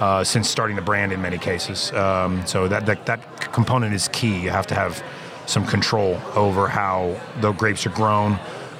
Uh, 0.01 0.23
since 0.23 0.49
starting 0.49 0.77
the 0.77 0.83
brand 0.83 1.11
in 1.11 1.21
many 1.21 1.39
cases, 1.39 1.91
um, 1.93 2.47
so 2.47 2.69
that, 2.69 2.87
that 2.87 3.05
that 3.07 3.21
component 3.53 3.93
is 3.93 4.07
key. 4.07 4.39
You 4.39 4.51
have 4.51 4.69
to 4.69 4.77
have 4.77 5.03
some 5.47 5.67
control 5.67 6.21
over 6.37 6.69
how 6.69 7.21
the 7.41 7.51
grapes 7.51 7.85
are 7.85 7.91
grown 7.91 8.39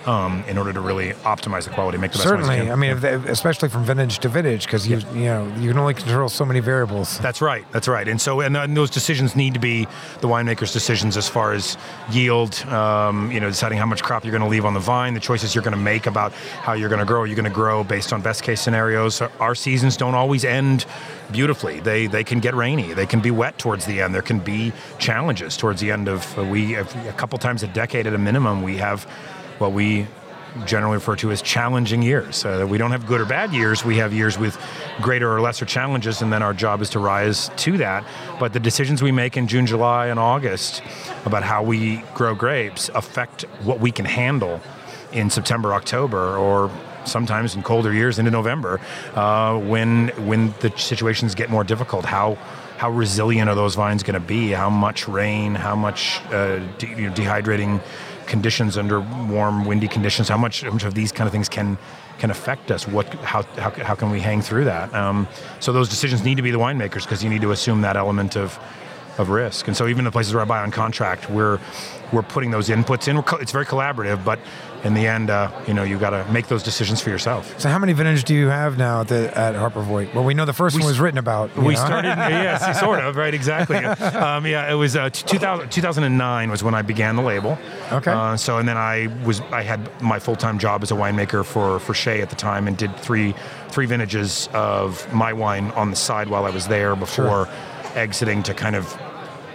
um, 0.09 0.43
in 0.49 0.57
order 0.57 0.73
to 0.73 0.81
really 0.81 1.11
optimize 1.25 1.65
the 1.65 1.71
quality, 1.71 1.99
make 1.99 2.13
the 2.13 2.19
best 2.19 2.29
Certainly. 2.29 2.71
I 2.71 2.77
mean, 2.77 2.99
they, 3.01 3.13
especially 3.13 3.69
from 3.69 3.85
vintage 3.85 4.21
to 4.21 4.29
vintage, 4.31 4.65
because 4.65 4.89
you 4.89 4.97
you 5.13 5.27
know 5.27 5.53
you 5.59 5.69
can 5.69 5.79
only 5.79 5.93
control 5.93 6.31
so 6.31 6.47
many 6.47 6.61
variables. 6.61 7.19
That's 7.19 7.43
right. 7.43 7.67
That's 7.73 7.89
right. 7.89 8.09
And 8.09 8.19
so, 8.19 8.41
and, 8.41 8.57
and 8.57 8.75
those 8.75 8.89
decisions 8.89 9.37
need 9.37 9.53
to 9.53 9.61
be 9.61 9.87
the 10.23 10.29
winemaker's 10.29 10.73
decisions 10.73 11.19
as 11.19 11.29
far 11.29 11.53
as 11.53 11.77
yield. 12.11 12.59
Um, 12.69 13.31
you 13.31 13.39
know, 13.39 13.51
deciding 13.51 13.77
how 13.77 13.85
much 13.85 14.03
crop 14.03 14.25
you're 14.25 14.33
going 14.33 14.43
to 14.43 14.49
leave 14.49 14.65
on 14.65 14.73
the 14.73 14.81
vine, 14.81 15.13
the 15.13 15.21
choices 15.21 15.55
you're 15.55 15.65
going 15.65 15.77
to 15.77 15.83
make 15.83 16.07
about 16.07 16.33
how 16.33 16.73
you're 16.73 16.89
going 16.89 17.01
to 17.01 17.07
grow. 17.07 17.25
You're 17.25 17.37
going 17.37 17.45
to 17.45 17.51
grow 17.51 17.85
based 17.85 18.15
on 18.15 18.23
best 18.23 18.43
case 18.43 18.63
scenarios. 18.63 19.21
Our 19.21 19.55
seasons 19.55 19.99
don't 19.99 20.15
always 20.15 20.43
end 20.43 20.87
beautifully. 21.31 21.81
They 21.81 22.07
they 22.07 22.25
can 22.25 22.41
get 22.41 22.55
rainy. 22.55 22.95
They 22.95 23.07
can 23.07 23.21
be 23.21 23.31
wet 23.31 23.59
towards 23.59 23.85
the 23.85 24.01
end. 24.01 24.15
There 24.15 24.23
can 24.23 24.39
be 24.39 24.73
challenges 24.99 25.59
towards 25.59 25.83
the 25.83 25.91
end 25.91 26.09
of. 26.09 26.39
Uh, 26.39 26.45
we 26.45 26.77
a 26.77 26.85
couple 27.19 27.37
times 27.37 27.63
a 27.63 27.69
decade 27.69 28.07
at 28.07 28.15
a 28.15 28.19
minimum. 28.19 28.63
We 28.63 28.79
have 28.79 29.07
what 29.59 29.73
we 29.73 30.07
generally 30.65 30.97
refer 30.97 31.17
to 31.17 31.31
as 31.31 31.43
challenging 31.43 32.03
years. 32.03 32.45
Uh, 32.45 32.67
we 32.69 32.79
don't 32.79 32.91
have 32.91 33.07
good 33.07 33.21
or 33.21 33.25
bad 33.25 33.53
years. 33.53 33.85
We 33.85 33.99
have 33.99 34.13
years 34.13 34.39
with 34.39 34.59
greater 35.01 35.33
or 35.33 35.41
lesser 35.41 35.67
challenges, 35.67 36.23
and 36.23 36.33
then 36.33 36.43
our 36.43 36.55
job 36.55 36.81
is 36.81 36.91
to 36.91 36.99
rise 36.99 37.51
to 37.57 37.77
that. 37.79 38.05
But 38.41 38.53
the 38.53 38.61
decisions 38.61 39.03
we 39.03 39.13
make 39.13 39.37
in 39.37 39.47
June, 39.47 39.67
July, 39.67 40.07
and 40.07 40.19
August 40.19 40.83
about 41.25 41.43
how 41.43 41.63
we 41.63 41.99
grow 42.15 42.35
grapes 42.35 42.91
affect 42.95 43.43
what 43.63 43.81
we 43.81 43.93
can 43.93 44.05
handle 44.05 44.61
in 45.13 45.31
September, 45.31 45.75
October, 45.75 46.37
or 46.37 46.71
sometimes 47.05 47.55
in 47.55 47.63
colder 47.63 47.93
years 47.93 48.19
into 48.19 48.31
November, 48.31 48.81
uh, 49.15 49.59
when 49.59 50.09
when 50.27 50.55
the 50.61 50.73
situations 50.77 51.35
get 51.35 51.51
more 51.51 51.65
difficult. 51.65 52.05
How 52.05 52.37
how 52.77 52.91
resilient 52.91 53.49
are 53.51 53.57
those 53.57 53.75
vines 53.75 54.03
going 54.03 54.15
to 54.15 54.21
be? 54.21 54.51
How 54.51 54.71
much 54.71 55.09
rain? 55.09 55.55
How 55.55 55.75
much 55.75 56.21
uh, 56.27 56.61
de- 56.79 56.89
you 56.89 57.09
know, 57.09 57.13
dehydrating 57.13 57.81
conditions 58.29 58.79
under 58.79 59.01
warm, 59.01 59.65
windy 59.65 59.89
conditions? 59.89 60.29
How 60.29 60.37
much, 60.37 60.63
how 60.63 60.71
much 60.71 60.85
of 60.85 60.95
these 60.95 61.11
kind 61.11 61.27
of 61.27 61.33
things 61.33 61.49
can 61.49 61.79
can 62.19 62.31
affect 62.31 62.71
us? 62.71 62.87
What, 62.87 63.07
how, 63.15 63.43
how, 63.57 63.71
how 63.71 63.95
can 63.95 64.11
we 64.11 64.21
hang 64.21 64.43
through 64.43 64.65
that? 64.65 64.93
Um, 64.93 65.29
so 65.61 65.73
those 65.73 65.89
decisions 65.89 66.25
need 66.25 66.37
to 66.37 66.43
be 66.43 66.51
the 66.51 66.59
winemakers 66.59 67.05
because 67.05 67.23
you 67.23 67.31
need 67.31 67.43
to 67.43 67.53
assume 67.53 67.81
that 67.83 67.97
element 67.97 68.37
of 68.37 68.59
of 69.19 69.29
risk. 69.31 69.67
And 69.69 69.77
so 69.77 69.87
even 69.89 70.05
the 70.05 70.11
places 70.11 70.33
where 70.35 70.43
I 70.43 70.47
buy 70.47 70.63
on 70.63 70.71
contract, 70.71 71.29
we're 71.31 71.59
we're 72.13 72.23
putting 72.23 72.51
those 72.51 72.69
inputs 72.71 73.07
in. 73.07 73.17
We're 73.17 73.23
co- 73.23 73.37
It's 73.37 73.53
very 73.53 73.67
collaborative, 73.67 74.25
but 74.25 74.39
in 74.83 74.95
the 74.95 75.07
end, 75.07 75.29
uh, 75.29 75.51
you 75.67 75.75
know, 75.75 75.83
you've 75.83 76.01
got 76.01 76.11
to 76.11 76.25
make 76.33 76.47
those 76.47 76.63
decisions 76.63 77.03
for 77.03 77.11
yourself. 77.11 77.61
So 77.61 77.69
how 77.69 77.79
many 77.79 77.93
vintage 77.93 78.25
do 78.25 78.35
you 78.35 78.47
have 78.47 78.79
now 78.79 79.03
at, 79.03 79.09
the, 79.09 79.37
at 79.37 79.55
Harper 79.57 79.83
Voit? 79.83 80.15
Well, 80.15 80.25
we 80.25 80.33
know 80.33 80.47
the 80.47 80.55
first 80.55 80.75
We 80.77 80.81
one 80.81 80.89
was 80.89 81.01
written 81.01 81.19
about. 81.19 81.55
We 81.57 81.75
know? 81.75 81.81
started, 81.81 82.09
yes, 82.17 82.81
sort 82.81 83.01
of, 83.01 83.17
right, 83.17 83.35
exactly. 83.35 83.77
Um, 83.77 84.47
yeah, 84.47 84.71
it 84.71 84.75
was 84.75 84.97
uh, 84.97 85.11
2000, 85.11 85.69
2009 85.71 86.51
was 86.51 86.63
when 86.63 86.75
I 86.75 86.81
began 86.81 87.17
the 87.17 87.23
label. 87.23 87.59
Okay. 87.93 88.11
Uh, 88.11 88.37
so, 88.39 88.57
and 88.57 88.67
then 88.67 88.79
I 88.79 89.09
was, 89.25 89.41
I 89.53 89.63
had 89.63 89.81
my 90.01 90.19
full 90.19 90.37
time 90.37 90.59
job 90.59 90.83
as 90.83 90.91
a 90.91 90.95
winemaker 90.95 91.45
for 91.45 91.79
for 91.81 91.93
Shea 91.93 92.23
at 92.23 92.31
the 92.31 92.37
time, 92.37 92.67
and 92.69 92.77
did 92.79 92.97
three 92.97 93.35
three 93.69 93.85
vintages 93.85 94.49
of 94.55 95.13
my 95.13 95.33
wine 95.35 95.71
on 95.73 95.91
the 95.91 95.97
side 95.97 96.29
while 96.29 96.47
I 96.47 96.51
was 96.51 96.69
there 96.69 96.97
before 96.97 97.49
exiting 97.95 98.43
to 98.45 98.55
kind 98.55 98.77
of 98.77 98.99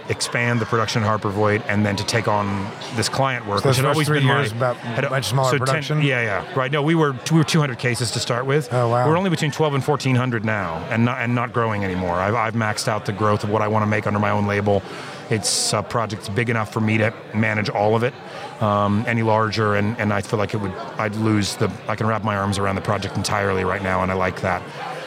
expand 0.08 0.60
the 0.60 0.66
production 0.66 1.02
at 1.02 1.06
Harper 1.08 1.30
Voit 1.30 1.62
and 1.68 1.84
then 1.84 1.96
to 1.96 2.04
take 2.04 2.28
on 2.28 2.70
this 2.94 3.08
client 3.08 3.46
work, 3.46 3.62
So 3.62 3.68
which 3.68 3.76
had 3.78 3.86
always 3.86 4.08
been 4.08 4.24
years 4.24 4.50
my 4.52 4.56
about 4.56 4.76
had- 4.76 5.08
much 5.10 5.26
smaller 5.26 5.50
so 5.50 5.58
10 5.58 5.66
production? 5.66 6.02
yeah, 6.02 6.20
yeah, 6.22 6.54
right. 6.58 6.70
No, 6.70 6.82
we 6.82 6.94
were 6.94 7.16
we 7.32 7.38
were 7.38 7.44
200 7.44 7.78
cases 7.78 8.10
to 8.12 8.20
start 8.20 8.44
with. 8.46 8.72
Oh, 8.72 8.88
wow. 8.90 9.08
We're 9.08 9.16
only 9.16 9.30
between 9.30 9.50
12 9.50 9.74
and 9.74 9.82
1400 9.86 10.44
now, 10.44 10.76
and 10.90 11.04
not 11.04 11.18
and 11.20 11.34
not 11.34 11.52
growing 11.52 11.84
anymore. 11.84 12.14
I've, 12.16 12.34
I've 12.34 12.54
maxed 12.54 12.88
out 12.88 13.06
the 13.06 13.12
growth 13.12 13.44
of 13.44 13.50
what 13.50 13.62
I 13.62 13.68
want 13.68 13.82
to 13.82 13.86
make 13.86 14.06
under 14.06 14.18
my 14.18 14.30
own 14.30 14.46
label. 14.46 14.82
It's 15.30 15.72
a 15.72 15.82
project 15.82 16.34
big 16.34 16.50
enough 16.50 16.70
for 16.70 16.80
me 16.80 16.98
to 16.98 17.12
manage 17.34 17.70
all 17.70 17.96
of 17.96 18.02
it. 18.02 18.12
Um, 18.60 19.04
any 19.06 19.22
larger, 19.22 19.74
and, 19.74 19.98
and 19.98 20.12
I 20.12 20.20
feel 20.20 20.38
like 20.38 20.52
it 20.54 20.58
would 20.58 20.72
I'd 20.98 21.16
lose 21.16 21.56
the 21.56 21.70
I 21.88 21.96
can 21.96 22.06
wrap 22.06 22.22
my 22.24 22.36
arms 22.36 22.58
around 22.58 22.74
the 22.76 22.82
project 22.82 23.16
entirely 23.16 23.64
right 23.64 23.82
now, 23.82 24.02
and 24.02 24.12
I 24.12 24.14
like 24.14 24.42
that. 24.42 24.62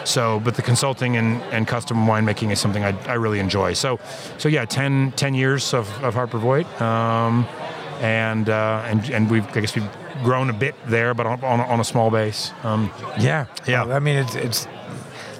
So, 0.07 0.39
but 0.39 0.55
the 0.55 0.61
consulting 0.61 1.17
and, 1.17 1.41
and 1.53 1.67
custom 1.67 2.05
winemaking 2.07 2.51
is 2.51 2.59
something 2.59 2.83
I, 2.83 2.91
I 3.05 3.13
really 3.15 3.39
enjoy. 3.39 3.73
So, 3.73 3.99
so 4.37 4.47
yeah, 4.49 4.65
10, 4.65 5.11
10 5.11 5.33
years 5.33 5.73
of, 5.73 5.87
of 6.03 6.13
Harper 6.13 6.37
Voit, 6.37 6.65
um, 6.81 7.45
and 7.99 8.47
uh, 8.47 8.83
and 8.85 9.09
and 9.09 9.29
we've 9.29 9.45
I 9.57 9.59
guess 9.61 9.75
we've 9.75 9.89
grown 10.23 10.49
a 10.49 10.53
bit 10.53 10.75
there, 10.87 11.13
but 11.13 11.25
on, 11.25 11.43
on, 11.43 11.59
a- 11.59 11.65
on 11.65 11.79
a 11.79 11.83
small 11.83 12.09
base. 12.11 12.51
Um, 12.63 12.91
Yeah, 13.19 13.45
Yeah. 13.67 13.83
Well, 13.85 13.95
I 13.95 13.99
mean, 13.99 14.15
it's 14.17 14.35
it's 14.35 14.67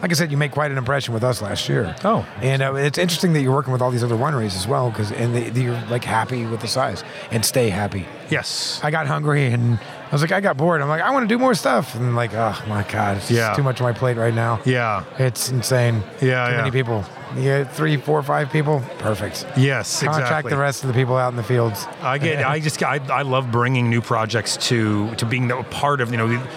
like 0.01 0.11
I 0.11 0.13
said, 0.13 0.31
you 0.31 0.37
made 0.37 0.51
quite 0.51 0.71
an 0.71 0.77
impression 0.77 1.13
with 1.13 1.23
us 1.23 1.41
last 1.41 1.67
year. 1.69 1.95
Oh. 2.03 2.25
and 2.41 2.61
uh, 2.61 2.75
it's 2.75 2.97
interesting 2.97 3.33
that 3.33 3.41
you're 3.41 3.53
working 3.53 3.73
with 3.73 3.81
all 3.81 3.91
these 3.91 4.03
other 4.03 4.15
wineries 4.15 4.55
as 4.55 4.67
well, 4.67 4.89
because 4.89 5.11
and 5.11 5.35
they, 5.35 5.49
that 5.49 5.59
you're 5.61 5.81
like 5.89 6.03
happy 6.03 6.45
with 6.45 6.61
the 6.61 6.67
size 6.67 7.03
and 7.31 7.43
stay 7.45 7.69
happy. 7.69 8.05
yes, 8.29 8.79
I 8.83 8.91
got 8.91 9.07
hungry 9.07 9.45
and 9.47 9.79
I 9.79 10.11
was 10.11 10.21
like, 10.21 10.31
I 10.31 10.39
got 10.39 10.55
bored. 10.57 10.81
I'm 10.81 10.87
like, 10.87 11.01
I 11.01 11.11
want 11.11 11.23
to 11.23 11.27
do 11.27 11.37
more 11.39 11.53
stuff, 11.53 11.95
and 11.95 12.15
like, 12.15 12.33
oh 12.33 12.63
my 12.67 12.83
god, 12.83 13.17
it's 13.17 13.29
Yeah. 13.31 13.53
too 13.55 13.63
much 13.63 13.81
on 13.81 13.85
my 13.87 13.93
plate 13.93 14.17
right 14.17 14.33
now. 14.33 14.61
yeah, 14.65 15.03
It's 15.19 15.49
insane. 15.49 15.95
Yeah, 16.21 16.21
too 16.21 16.27
yeah. 16.27 16.57
many 16.57 16.71
people. 16.71 17.03
Yeah, 17.35 17.65
three, 17.65 17.97
four, 17.97 18.23
five 18.23 18.49
people. 18.51 18.81
Perfect. 18.99 19.45
yes, 19.57 19.99
Contract 20.01 20.21
exactly. 20.23 20.49
the 20.51 20.57
rest 20.57 20.83
of 20.83 20.87
the 20.87 20.93
people 20.93 21.17
out 21.17 21.27
in 21.29 21.35
the 21.35 21.43
fields. 21.43 21.85
I 22.01 22.17
get. 22.19 22.45
I 22.45 22.61
just. 22.61 22.81
I, 22.81 23.01
I 23.11 23.23
love 23.23 23.51
bringing 23.51 23.89
new 23.89 23.99
projects 23.99 24.55
to 24.69 25.13
to 25.15 25.25
being 25.25 25.51
a 25.51 25.61
part 25.63 25.99
of. 25.99 26.09
You 26.11 26.17
know, 26.17 26.47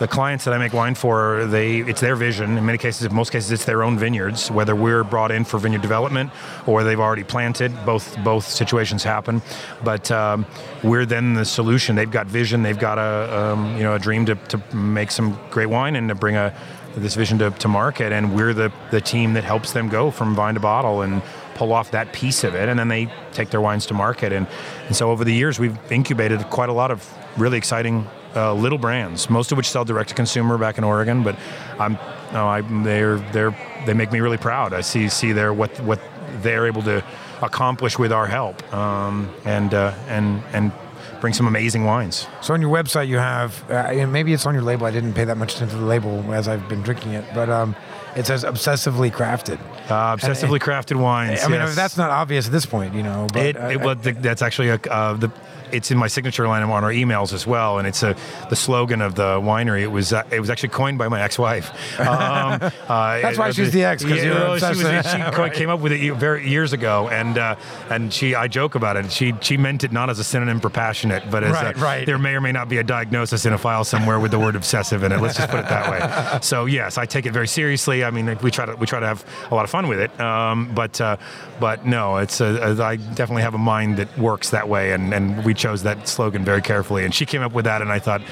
the, 0.00 0.08
clients 0.08 0.44
that 0.44 0.54
I 0.54 0.58
make 0.58 0.72
wine 0.72 0.94
for. 0.94 1.46
They. 1.46 1.78
It's 1.78 2.00
their 2.00 2.16
vision. 2.16 2.58
In 2.58 2.66
many 2.66 2.78
cases, 2.78 3.06
in 3.06 3.14
most 3.14 3.30
cases, 3.30 3.52
it's 3.52 3.64
their 3.64 3.82
own 3.82 3.98
vineyards. 3.98 4.50
Whether 4.50 4.74
we're 4.74 5.04
brought 5.04 5.30
in 5.30 5.44
for 5.44 5.58
vineyard 5.58 5.82
development 5.82 6.30
or 6.66 6.82
they've 6.82 6.98
already 6.98 7.24
planted. 7.24 7.72
Both 7.84 8.16
both 8.24 8.46
situations 8.46 9.04
happen. 9.04 9.42
But 9.84 10.10
um, 10.10 10.46
we're 10.82 11.06
then 11.06 11.34
the 11.34 11.44
solution. 11.44 11.96
They've 11.96 12.10
got 12.10 12.26
vision. 12.26 12.62
They've 12.62 12.78
got 12.78 12.98
a 12.98 13.52
um, 13.52 13.76
you 13.76 13.82
know 13.82 13.94
a 13.94 13.98
dream 13.98 14.26
to, 14.26 14.34
to 14.34 14.74
make 14.74 15.10
some 15.10 15.38
great 15.50 15.66
wine 15.66 15.96
and 15.96 16.08
to 16.08 16.14
bring 16.14 16.36
a 16.36 16.54
this 16.96 17.14
vision 17.14 17.38
to, 17.38 17.50
to 17.50 17.68
market. 17.68 18.12
And 18.12 18.34
we're 18.34 18.54
the 18.54 18.72
the 18.90 19.00
team 19.00 19.34
that 19.34 19.44
helps 19.44 19.72
them 19.72 19.88
go 19.88 20.10
from 20.10 20.34
vine 20.34 20.54
to 20.54 20.60
bottle 20.60 21.02
and 21.02 21.22
pull 21.60 21.74
off 21.74 21.90
that 21.90 22.10
piece 22.14 22.42
of 22.42 22.54
it, 22.54 22.70
and 22.70 22.78
then 22.78 22.88
they 22.88 23.06
take 23.32 23.50
their 23.50 23.60
wines 23.60 23.84
to 23.84 23.92
market. 23.92 24.32
And, 24.32 24.46
and 24.86 24.96
so 24.96 25.10
over 25.10 25.24
the 25.24 25.34
years, 25.34 25.58
we've 25.58 25.76
incubated 25.92 26.40
quite 26.48 26.70
a 26.70 26.72
lot 26.72 26.90
of 26.90 27.06
really 27.36 27.58
exciting 27.58 28.06
uh, 28.36 28.54
little 28.54 28.78
brands, 28.78 29.28
most 29.28 29.52
of 29.52 29.56
which 29.58 29.68
sell 29.68 29.84
direct 29.84 30.08
to 30.10 30.14
consumer 30.14 30.58
back 30.58 30.78
in 30.78 30.84
Oregon. 30.84 31.22
But 31.22 31.36
I'm, 31.78 31.98
no, 32.32 32.46
I, 32.46 32.60
they're, 32.84 33.18
they're, 33.32 33.56
they 33.86 33.94
make 33.94 34.12
me 34.12 34.20
really 34.20 34.38
proud. 34.38 34.72
I 34.72 34.82
see 34.82 35.08
see 35.08 35.32
their 35.32 35.52
what 35.52 35.70
what 35.80 36.00
they're 36.42 36.66
able 36.66 36.82
to 36.82 37.04
accomplish 37.42 37.98
with 37.98 38.12
our 38.12 38.26
help, 38.26 38.62
um, 38.72 39.32
and 39.44 39.74
uh, 39.74 39.94
and 40.08 40.42
and 40.52 40.72
bring 41.20 41.34
some 41.34 41.46
amazing 41.46 41.84
wines. 41.84 42.26
So 42.40 42.54
on 42.54 42.60
your 42.60 42.70
website, 42.70 43.08
you 43.08 43.18
have, 43.18 43.62
uh, 43.70 43.74
and 43.74 44.12
maybe 44.12 44.32
it's 44.32 44.46
on 44.46 44.54
your 44.54 44.62
label. 44.62 44.86
I 44.86 44.90
didn't 44.90 45.12
pay 45.12 45.24
that 45.24 45.36
much 45.36 45.54
attention 45.54 45.76
to 45.78 45.82
the 45.84 45.88
label 45.88 46.32
as 46.32 46.48
I've 46.48 46.66
been 46.68 46.82
drinking 46.82 47.12
it, 47.12 47.24
but 47.34 47.50
um, 47.50 47.76
it 48.16 48.26
says 48.26 48.44
obsessively 48.44 49.10
crafted. 49.10 49.60
Uh, 49.90 50.16
obsessively 50.16 50.58
crafted 50.58 50.96
wines. 50.96 51.42
I 51.42 51.48
mean, 51.48 51.60
yes. 51.60 51.76
that's 51.76 51.96
not 51.96 52.10
obvious 52.10 52.46
at 52.46 52.52
this 52.52 52.66
point, 52.66 52.94
you 52.94 53.02
know. 53.02 53.26
But 53.32 53.46
It, 53.46 53.56
it, 53.56 53.80
well, 53.80 53.96
th- 53.96 54.16
that's 54.16 54.42
actually 54.42 54.70
a, 54.70 54.80
uh, 54.90 55.14
the. 55.14 55.30
It's 55.72 55.90
in 55.90 55.98
my 55.98 56.06
signature 56.08 56.46
line 56.48 56.62
on 56.62 56.70
our 56.84 56.90
emails 56.92 57.32
as 57.32 57.46
well, 57.46 57.78
and 57.78 57.86
it's 57.86 58.02
a 58.02 58.16
the 58.48 58.56
slogan 58.56 59.00
of 59.00 59.14
the 59.14 59.40
winery. 59.40 59.82
It 59.82 59.88
was 59.92 60.12
uh, 60.12 60.22
it 60.30 60.40
was 60.40 60.50
actually 60.50 60.70
coined 60.70 60.98
by 60.98 61.08
my 61.08 61.20
ex-wife. 61.22 61.70
Um, 62.00 62.06
uh, 62.88 63.20
That's 63.20 63.38
why 63.38 63.50
she's 63.52 63.72
the 63.72 63.84
ex, 63.84 64.02
'cause 64.04 64.12
yeah, 64.22 64.30
well, 64.32 64.58
she, 64.58 64.82
was, 64.84 65.06
she 65.06 65.18
co- 65.32 65.50
came 65.50 65.70
up 65.70 65.80
with 65.80 65.92
it 65.92 66.12
very 66.14 66.48
years 66.48 66.72
ago, 66.72 67.08
and 67.08 67.38
uh, 67.38 67.56
and 67.90 68.12
she 68.12 68.34
I 68.34 68.48
joke 68.48 68.74
about 68.74 68.96
it. 68.96 69.10
She 69.12 69.34
she 69.40 69.56
meant 69.56 69.84
it 69.84 69.92
not 69.92 70.10
as 70.10 70.18
a 70.18 70.24
synonym 70.24 70.60
for 70.60 70.70
passionate, 70.70 71.30
but 71.30 71.44
as 71.44 71.52
Right, 71.52 71.76
a, 71.76 71.80
right. 71.80 72.06
there 72.06 72.18
may 72.18 72.34
or 72.34 72.40
may 72.40 72.52
not 72.52 72.68
be 72.68 72.78
a 72.78 72.84
diagnosis 72.84 73.46
in 73.46 73.52
a 73.52 73.58
file 73.58 73.84
somewhere 73.84 74.18
with 74.20 74.30
the 74.30 74.38
word 74.38 74.56
obsessive 74.56 75.02
in 75.02 75.12
it. 75.12 75.20
Let's 75.20 75.36
just 75.36 75.50
put 75.50 75.60
it 75.60 75.68
that 75.68 75.90
way. 75.90 76.38
So 76.42 76.64
yes, 76.66 76.96
I 76.98 77.06
take 77.06 77.26
it 77.26 77.32
very 77.32 77.46
seriously. 77.48 78.02
I 78.04 78.10
mean, 78.10 78.38
we 78.42 78.50
try 78.50 78.66
to 78.66 78.74
we 78.76 78.86
try 78.86 79.00
to 79.00 79.06
have 79.06 79.24
a 79.50 79.54
lot 79.54 79.64
of 79.64 79.70
fun 79.70 79.88
with 79.88 80.00
it, 80.00 80.18
um, 80.20 80.72
but 80.74 81.00
uh, 81.00 81.16
but 81.60 81.84
no, 81.86 82.16
it's 82.16 82.40
a, 82.40 82.76
a, 82.78 82.82
I 82.82 82.96
definitely 82.96 83.42
have 83.42 83.54
a 83.54 83.58
mind 83.58 83.98
that 83.98 84.16
works 84.18 84.50
that 84.50 84.68
way, 84.68 84.92
and, 84.92 85.12
and 85.12 85.44
we 85.44 85.54
chose 85.60 85.82
that 85.84 86.08
slogan 86.08 86.44
very 86.44 86.62
carefully, 86.62 87.04
and 87.04 87.14
she 87.14 87.26
came 87.26 87.42
up 87.42 87.52
with 87.52 87.66
that, 87.66 87.82
and 87.82 87.92
I 87.92 87.98
thought. 87.98 88.22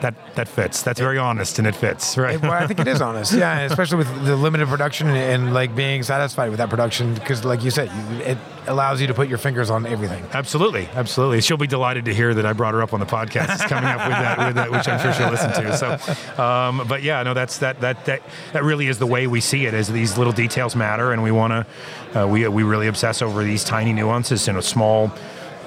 That, 0.00 0.34
that 0.34 0.48
fits. 0.48 0.82
That's 0.82 1.00
very 1.00 1.16
honest, 1.16 1.58
and 1.58 1.66
it 1.66 1.74
fits, 1.74 2.18
right? 2.18 2.38
well, 2.42 2.52
I 2.52 2.66
think 2.66 2.78
it 2.78 2.88
is 2.88 3.00
honest, 3.00 3.32
yeah, 3.32 3.60
especially 3.60 3.98
with 3.98 4.26
the 4.26 4.36
limited 4.36 4.68
production 4.68 5.06
and, 5.08 5.16
and 5.16 5.54
like 5.54 5.74
being 5.74 6.02
satisfied 6.02 6.50
with 6.50 6.58
that 6.58 6.68
production, 6.68 7.14
because 7.14 7.42
like 7.42 7.64
you 7.64 7.70
said, 7.70 7.88
it 8.20 8.36
allows 8.66 9.00
you 9.00 9.06
to 9.06 9.14
put 9.14 9.28
your 9.28 9.38
fingers 9.38 9.70
on 9.70 9.86
everything. 9.86 10.22
Absolutely, 10.34 10.90
absolutely. 10.92 11.40
She'll 11.40 11.56
be 11.56 11.66
delighted 11.66 12.04
to 12.04 12.12
hear 12.12 12.34
that 12.34 12.44
I 12.44 12.52
brought 12.52 12.74
her 12.74 12.82
up 12.82 12.92
on 12.92 13.00
the 13.00 13.06
podcast. 13.06 13.54
It's 13.54 13.64
coming 13.64 13.88
up 13.88 14.06
with 14.06 14.18
that, 14.18 14.38
with 14.46 14.56
that, 14.56 14.70
which 14.70 14.86
I'm 14.88 15.00
sure 15.00 15.14
she'll 15.14 15.30
listen 15.30 15.52
to. 15.62 15.76
So, 15.78 16.42
um, 16.42 16.86
but 16.86 17.02
yeah, 17.02 17.22
no, 17.22 17.32
that's 17.32 17.58
that 17.58 17.80
that 17.80 18.04
that 18.04 18.20
that 18.52 18.62
really 18.62 18.88
is 18.88 18.98
the 18.98 19.06
way 19.06 19.26
we 19.26 19.40
see 19.40 19.64
it. 19.64 19.72
Is 19.72 19.88
these 19.88 20.18
little 20.18 20.34
details 20.34 20.76
matter, 20.76 21.12
and 21.12 21.22
we 21.22 21.30
want 21.30 21.66
to 22.12 22.20
uh, 22.20 22.26
we 22.26 22.46
we 22.48 22.62
really 22.62 22.88
obsess 22.88 23.22
over 23.22 23.42
these 23.42 23.64
tiny 23.64 23.94
nuances 23.94 24.48
in 24.48 24.56
a 24.56 24.62
small 24.62 25.10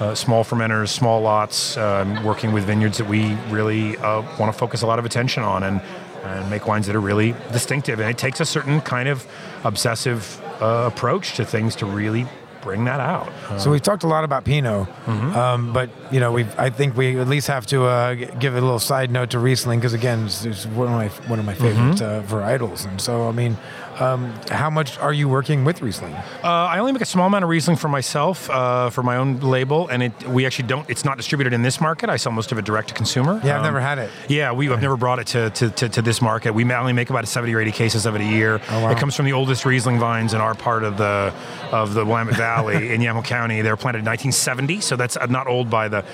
uh, 0.00 0.14
small 0.14 0.44
fermenters, 0.44 0.88
small 0.88 1.20
lots, 1.20 1.76
um, 1.76 2.22
working 2.24 2.52
with 2.52 2.64
vineyards 2.64 2.98
that 2.98 3.08
we 3.08 3.34
really 3.50 3.96
uh, 3.98 4.22
want 4.38 4.52
to 4.52 4.58
focus 4.58 4.82
a 4.82 4.86
lot 4.86 4.98
of 4.98 5.04
attention 5.04 5.42
on 5.42 5.62
and, 5.64 5.80
and 6.24 6.50
make 6.50 6.66
wines 6.66 6.86
that 6.86 6.94
are 6.96 7.00
really 7.00 7.34
distinctive. 7.52 7.98
And 8.00 8.08
it 8.10 8.18
takes 8.18 8.40
a 8.40 8.44
certain 8.46 8.80
kind 8.80 9.08
of 9.08 9.26
obsessive 9.64 10.40
uh, 10.62 10.90
approach 10.92 11.34
to 11.36 11.44
things 11.44 11.76
to 11.76 11.86
really 11.86 12.26
bring 12.60 12.84
that 12.84 12.98
out. 13.00 13.32
So 13.60 13.70
we've 13.70 13.80
talked 13.82 14.02
a 14.02 14.08
lot 14.08 14.24
about 14.24 14.44
Pinot, 14.44 14.88
um, 15.06 15.72
but 15.72 15.90
you 16.10 16.18
know, 16.20 16.32
we 16.32 16.44
I 16.58 16.70
think 16.70 16.96
we 16.96 17.18
at 17.18 17.28
least 17.28 17.46
have 17.46 17.64
to 17.66 17.84
uh, 17.86 18.14
g- 18.16 18.28
give 18.40 18.56
a 18.56 18.60
little 18.60 18.80
side 18.80 19.10
note 19.12 19.30
to 19.30 19.38
Riesling 19.38 19.78
because 19.78 19.94
again, 19.94 20.26
it's, 20.26 20.44
it's 20.44 20.66
one 20.66 20.88
of 20.88 20.92
my 20.94 21.08
one 21.28 21.38
of 21.38 21.44
my 21.44 21.54
favorite 21.54 22.02
uh, 22.02 22.20
varietals, 22.22 22.86
and 22.86 23.00
so 23.00 23.28
I 23.28 23.32
mean, 23.32 23.56
um, 24.00 24.32
how 24.50 24.70
much 24.70 24.98
are 24.98 25.12
you 25.12 25.28
working 25.28 25.64
with 25.64 25.82
Riesling? 25.82 26.14
Uh, 26.14 26.22
I 26.42 26.78
only 26.78 26.92
make 26.92 27.02
a 27.02 27.06
small 27.06 27.26
amount 27.26 27.44
of 27.44 27.50
Riesling 27.50 27.76
for 27.76 27.88
myself, 27.88 28.48
uh, 28.50 28.90
for 28.90 29.02
my 29.02 29.16
own 29.16 29.40
label, 29.40 29.88
and 29.88 30.02
it 30.02 30.28
we 30.28 30.46
actually 30.46 30.68
don't. 30.68 30.88
It's 30.88 31.04
not 31.04 31.16
distributed 31.16 31.52
in 31.52 31.62
this 31.62 31.80
market. 31.80 32.08
I 32.10 32.16
sell 32.16 32.32
most 32.32 32.52
of 32.52 32.58
it 32.58 32.64
direct 32.64 32.88
to 32.88 32.94
consumer. 32.94 33.40
Yeah, 33.44 33.54
I've 33.54 33.58
Um, 33.58 33.64
never 33.64 33.80
had 33.80 33.98
it. 33.98 34.10
Yeah, 34.28 34.52
we 34.52 34.66
have 34.66 34.80
never 34.80 34.96
brought 34.96 35.18
it 35.18 35.26
to, 35.28 35.50
to, 35.50 35.70
to, 35.70 35.88
to 35.88 36.02
this 36.02 36.20
market. 36.22 36.52
We 36.54 36.64
only 36.72 36.92
make 36.92 37.10
about 37.10 37.26
70 37.26 37.54
or 37.54 37.60
80 37.60 37.72
cases 37.72 38.06
of 38.06 38.14
it 38.14 38.20
a 38.20 38.24
year. 38.24 38.60
Oh, 38.70 38.84
wow. 38.84 38.90
It 38.90 38.98
comes 38.98 39.14
from 39.16 39.26
the 39.26 39.32
oldest 39.32 39.64
Riesling 39.64 39.98
vines 39.98 40.34
in 40.34 40.40
our 40.40 40.54
part 40.54 40.84
of 40.84 40.96
the 40.96 41.32
of 41.72 41.94
the 41.94 42.04
Willamette 42.04 42.36
Valley 42.36 42.90
in 42.94 43.00
Yamhill 43.00 43.24
County. 43.24 43.60
They 43.62 43.70
were 43.70 43.76
planted 43.76 43.98
in 44.00 44.04
1970, 44.06 44.80
so 44.80 44.96
that's 44.96 45.16
uh, 45.16 45.26
not 45.26 45.46
old 45.46 45.68
by 45.70 45.88
the 45.88 46.04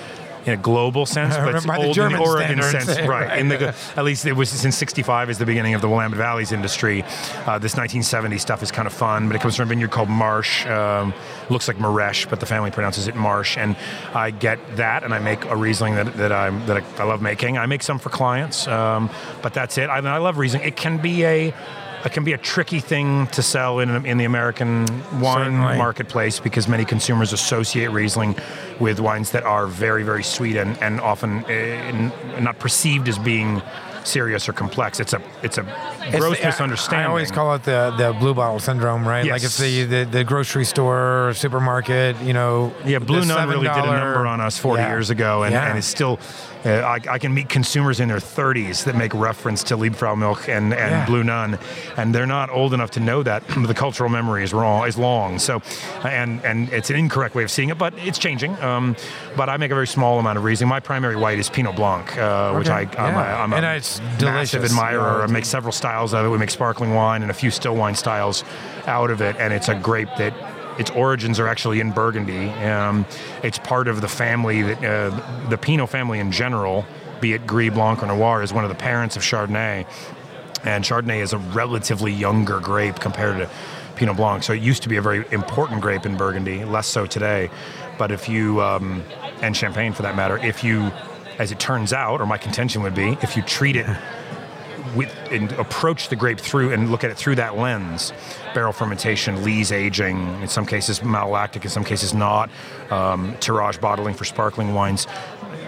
in 0.45 0.53
a 0.53 0.57
global 0.57 1.05
sense, 1.05 1.35
but 1.37 1.55
it's 1.55 1.65
old 1.67 1.97
in 1.97 2.13
the 2.13 2.19
Oregon 2.19 2.61
sense, 2.61 2.99
right? 3.07 3.39
In 3.39 3.47
the 3.47 3.75
at 3.95 4.03
least 4.03 4.25
it 4.25 4.33
was 4.33 4.49
since 4.49 4.77
'65 4.77 5.29
is 5.29 5.37
the 5.37 5.45
beginning 5.45 5.73
of 5.73 5.81
the 5.81 5.89
Willamette 5.89 6.17
Valley's 6.17 6.51
industry. 6.51 7.03
Uh, 7.03 7.59
this 7.59 7.75
1970 7.75 8.37
stuff 8.37 8.63
is 8.63 8.71
kind 8.71 8.87
of 8.87 8.93
fun, 8.93 9.27
but 9.27 9.35
it 9.35 9.41
comes 9.41 9.55
from 9.55 9.63
a 9.63 9.69
vineyard 9.69 9.91
called 9.91 10.09
Marsh. 10.09 10.65
Um, 10.65 11.13
looks 11.49 11.67
like 11.67 11.77
Maresh, 11.77 12.29
but 12.29 12.39
the 12.39 12.45
family 12.45 12.71
pronounces 12.71 13.07
it 13.07 13.15
Marsh. 13.15 13.57
And 13.57 13.75
I 14.13 14.31
get 14.31 14.59
that, 14.77 15.03
and 15.03 15.13
I 15.13 15.19
make 15.19 15.45
a 15.45 15.55
Riesling 15.55 15.95
that, 15.95 16.13
that 16.15 16.31
I 16.31 16.49
that 16.65 16.77
I, 16.77 17.01
I 17.01 17.03
love 17.05 17.21
making. 17.21 17.57
I 17.57 17.65
make 17.65 17.83
some 17.83 17.99
for 17.99 18.09
clients, 18.09 18.67
um, 18.67 19.09
but 19.41 19.53
that's 19.53 19.77
it. 19.77 19.89
I, 19.89 19.97
I 19.97 20.17
love 20.17 20.37
Riesling. 20.37 20.63
It 20.63 20.75
can 20.75 20.97
be 20.97 21.25
a 21.25 21.53
it 22.05 22.11
can 22.13 22.23
be 22.23 22.33
a 22.33 22.37
tricky 22.37 22.79
thing 22.79 23.27
to 23.27 23.41
sell 23.41 23.79
in, 23.79 24.05
in 24.05 24.17
the 24.17 24.25
American 24.25 24.85
wine 25.19 25.45
Certainly. 25.45 25.77
marketplace 25.77 26.39
because 26.39 26.67
many 26.67 26.85
consumers 26.85 27.33
associate 27.33 27.89
Riesling 27.91 28.35
with 28.79 28.99
wines 28.99 29.31
that 29.31 29.43
are 29.43 29.65
very, 29.67 30.03
very 30.03 30.23
sweet 30.23 30.55
and, 30.57 30.77
and 30.81 31.01
often 31.01 31.43
uh, 31.45 32.39
not 32.39 32.59
perceived 32.59 33.07
as 33.07 33.17
being 33.17 33.61
serious 34.03 34.47
or 34.47 34.53
complex. 34.53 34.99
It's 34.99 35.13
a 35.13 35.21
it's 35.41 35.57
a 35.57 35.65
It's 36.01 36.19
gross 36.19 36.39
the- 36.39 36.45
misunderstanding. 36.45 37.07
I 37.07 37.09
always 37.09 37.31
call 37.31 37.55
it 37.55 37.63
the 37.63 37.91
the 37.97 38.13
blue 38.19 38.35
bottle 38.35 38.59
syndrome, 38.59 39.07
right? 39.07 39.25
Like 39.25 39.43
it's 39.43 39.57
the, 39.57 39.83
the 39.85 40.03
the 40.05 40.23
grocery 40.23 40.65
store, 40.65 41.33
supermarket, 41.33 42.15
you 42.21 42.33
know. 42.33 42.71
Yeah, 42.85 42.99
Blue 42.99 43.25
Nun 43.25 43.49
really 43.49 43.67
did 43.67 43.77
a 43.77 43.85
number 43.87 44.27
on 44.27 44.41
us 44.41 44.59
40 44.59 44.81
Yeah. 44.81 44.89
years 44.89 45.09
ago, 45.09 45.41
and, 45.43 45.53
Yeah. 45.53 45.69
and 45.69 45.77
it's 45.79 45.87
still. 45.87 46.19
Uh, 46.65 46.69
I, 46.81 46.99
I 47.13 47.19
can 47.19 47.33
meet 47.33 47.47
consumers 47.47 47.99
in 47.99 48.07
their 48.07 48.17
30s 48.17 48.85
that 48.85 48.95
make 48.95 49.13
reference 49.13 49.63
to 49.65 49.77
Liebfraumilch 49.77 50.47
and, 50.49 50.73
and 50.73 50.91
Yeah. 50.91 51.05
Blue 51.05 51.23
Nun, 51.23 51.59
and 51.95 52.15
they're 52.15 52.25
not 52.25 52.49
old 52.49 52.73
enough 52.73 52.91
to 52.91 52.99
know 52.99 53.21
that 53.23 53.47
the 53.47 53.73
cultural 53.75 54.09
memory 54.09 54.43
is 54.43 54.51
wrong, 54.53 54.87
is 54.87 54.97
long. 54.97 55.37
So, 55.39 55.61
and 56.03 56.43
and 56.43 56.69
it's 56.73 56.89
an 56.89 56.95
incorrect 56.95 57.35
way 57.35 57.43
of 57.43 57.51
seeing 57.51 57.69
it, 57.69 57.77
but 57.77 57.93
it's 57.99 58.17
changing. 58.17 58.55
Um, 58.63 58.95
but 59.37 59.47
I 59.49 59.57
make 59.57 59.71
a 59.71 59.75
very 59.75 59.87
small 59.87 60.17
amount 60.19 60.37
of 60.39 60.43
Riesling. 60.43 60.67
My 60.69 60.79
primary 60.79 61.15
white 61.15 61.37
is 61.37 61.49
Pinot 61.49 61.75
Blanc, 61.75 62.17
uh, 62.17 62.53
which 62.55 62.67
I 62.69 62.81
I'm, 62.81 62.89
yeah. 62.93 63.37
a, 63.37 63.43
I'm 63.43 63.53
a 63.53 63.55
And 63.57 63.65
it's 63.65 63.99
massive 64.01 64.17
delicious. 64.61 64.71
admirer. 64.71 65.21
I 65.23 65.27
make 65.27 65.45
several 65.45 65.71
styles 65.71 66.13
of 66.13 66.25
it. 66.25 66.29
We 66.29 66.37
make 66.39 66.49
sparkling 66.49 66.93
wine 66.95 67.21
and 67.21 67.29
a 67.29 67.33
few 67.35 67.51
still 67.51 67.75
wine 67.75 67.95
styles 67.95 68.43
out 68.87 69.11
of 69.11 69.21
it, 69.21 69.35
and 69.37 69.53
it's 69.53 69.69
a 69.69 69.75
grape 69.75 70.09
that 70.17 70.33
its 70.77 70.89
origins 70.91 71.39
are 71.39 71.47
actually 71.47 71.79
in 71.79 71.91
Burgundy. 71.91 72.49
Um, 72.49 73.05
it's 73.43 73.59
part 73.59 73.87
of 73.87 74.01
the 74.01 74.07
family 74.07 74.61
that 74.61 74.83
uh, 74.83 75.49
the 75.49 75.57
Pinot 75.57 75.89
family 75.89 76.19
in 76.19 76.31
general, 76.31 76.85
be 77.21 77.33
it 77.33 77.47
Gris 77.47 77.73
Blanc 77.73 78.03
or 78.03 78.07
Noir, 78.07 78.43
is 78.43 78.53
one 78.53 78.63
of 78.63 78.69
the 78.69 78.75
parents 78.75 79.15
of 79.15 79.21
Chardonnay. 79.21 79.85
And 80.63 80.83
Chardonnay 80.83 81.21
is 81.21 81.33
a 81.33 81.37
relatively 81.37 82.11
younger 82.11 82.59
grape 82.59 82.99
compared 82.99 83.37
to 83.37 83.49
Pinot 83.95 84.17
Blanc. 84.17 84.43
So 84.43 84.53
it 84.53 84.61
used 84.61 84.83
to 84.83 84.89
be 84.89 84.97
a 84.97 85.01
very 85.01 85.25
important 85.31 85.81
grape 85.81 86.05
in 86.05 86.17
Burgundy, 86.17 86.65
less 86.65 86.87
so 86.87 87.05
today. 87.05 87.49
But 87.97 88.11
if 88.11 88.27
you, 88.27 88.61
um, 88.61 89.03
and 89.41 89.55
Champagne 89.55 89.93
for 89.93 90.01
that 90.01 90.15
matter, 90.15 90.37
if 90.37 90.63
you, 90.63 90.91
as 91.39 91.51
it 91.51 91.59
turns 91.59 91.93
out, 91.93 92.19
or 92.19 92.25
my 92.25 92.37
contention 92.37 92.81
would 92.83 92.95
be, 92.95 93.17
if 93.21 93.37
you 93.37 93.43
treat 93.43 93.75
it 93.75 93.85
and 95.31 95.51
approach 95.53 96.09
the 96.09 96.15
grape 96.15 96.39
through 96.39 96.73
and 96.73 96.91
look 96.91 97.03
at 97.03 97.11
it 97.11 97.17
through 97.17 97.35
that 97.35 97.57
lens. 97.57 98.13
Barrel 98.53 98.73
fermentation, 98.73 99.43
lees 99.43 99.71
aging, 99.71 100.41
in 100.41 100.47
some 100.47 100.65
cases 100.65 100.99
malolactic, 100.99 101.63
in 101.63 101.69
some 101.69 101.83
cases 101.83 102.13
not. 102.13 102.49
Um, 102.89 103.35
tirage 103.39 103.79
bottling 103.81 104.13
for 104.13 104.25
sparkling 104.25 104.73
wines. 104.73 105.07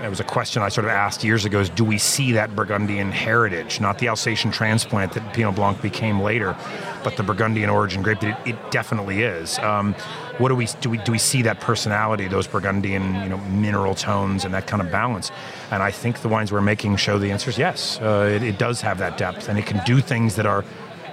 It 0.04 0.10
was 0.10 0.20
a 0.20 0.24
question 0.24 0.62
I 0.62 0.70
sort 0.70 0.86
of 0.86 0.92
asked 0.92 1.24
years 1.24 1.46
ago: 1.46 1.60
Is 1.60 1.70
do 1.70 1.84
we 1.84 1.98
see 1.98 2.34
that 2.34 2.56
Burgundian 2.56 3.12
heritage, 3.12 3.82
not 3.82 4.00
the 4.00 4.08
Alsatian 4.08 4.52
transplant 4.52 5.14
that 5.14 5.34
Pinot 5.34 5.56
Blanc 5.56 5.82
became 5.82 6.22
later, 6.22 6.56
but 7.04 7.18
the 7.18 7.24
Burgundian 7.24 7.70
origin 7.70 8.04
grape 8.04 8.20
that 8.20 8.40
it, 8.46 8.52
it 8.52 8.72
definitely 8.72 9.24
is. 9.24 9.58
Um, 9.60 9.96
what 10.38 10.50
do 10.50 10.56
we 10.56 10.68
do? 10.82 10.90
We 10.90 10.98
do 11.00 11.12
we 11.12 11.18
see 11.18 11.42
that 11.44 11.60
personality, 11.60 12.28
those 12.28 12.48
Burgundian, 12.48 13.16
you 13.24 13.30
know, 13.30 13.38
mineral 13.38 13.96
tones, 13.96 14.46
and 14.46 14.54
that 14.54 14.68
kind 14.68 14.82
of 14.82 14.92
balance? 14.92 15.32
And 15.72 15.82
I 15.82 15.92
think 15.92 16.22
the 16.22 16.30
wines 16.30 16.52
we're 16.52 16.62
making 16.62 16.96
show 16.98 17.18
the 17.18 17.32
answer 17.32 17.50
is 17.50 17.58
yes. 17.58 18.00
Uh, 18.02 18.32
it, 18.34 18.44
it 18.44 18.58
does 18.58 18.82
have 18.82 19.00
that 19.00 19.18
depth, 19.18 19.50
and 19.50 19.58
it 19.58 19.66
can 19.66 19.84
do 19.86 20.02
things 20.02 20.36
that 20.36 20.46
are 20.46 20.64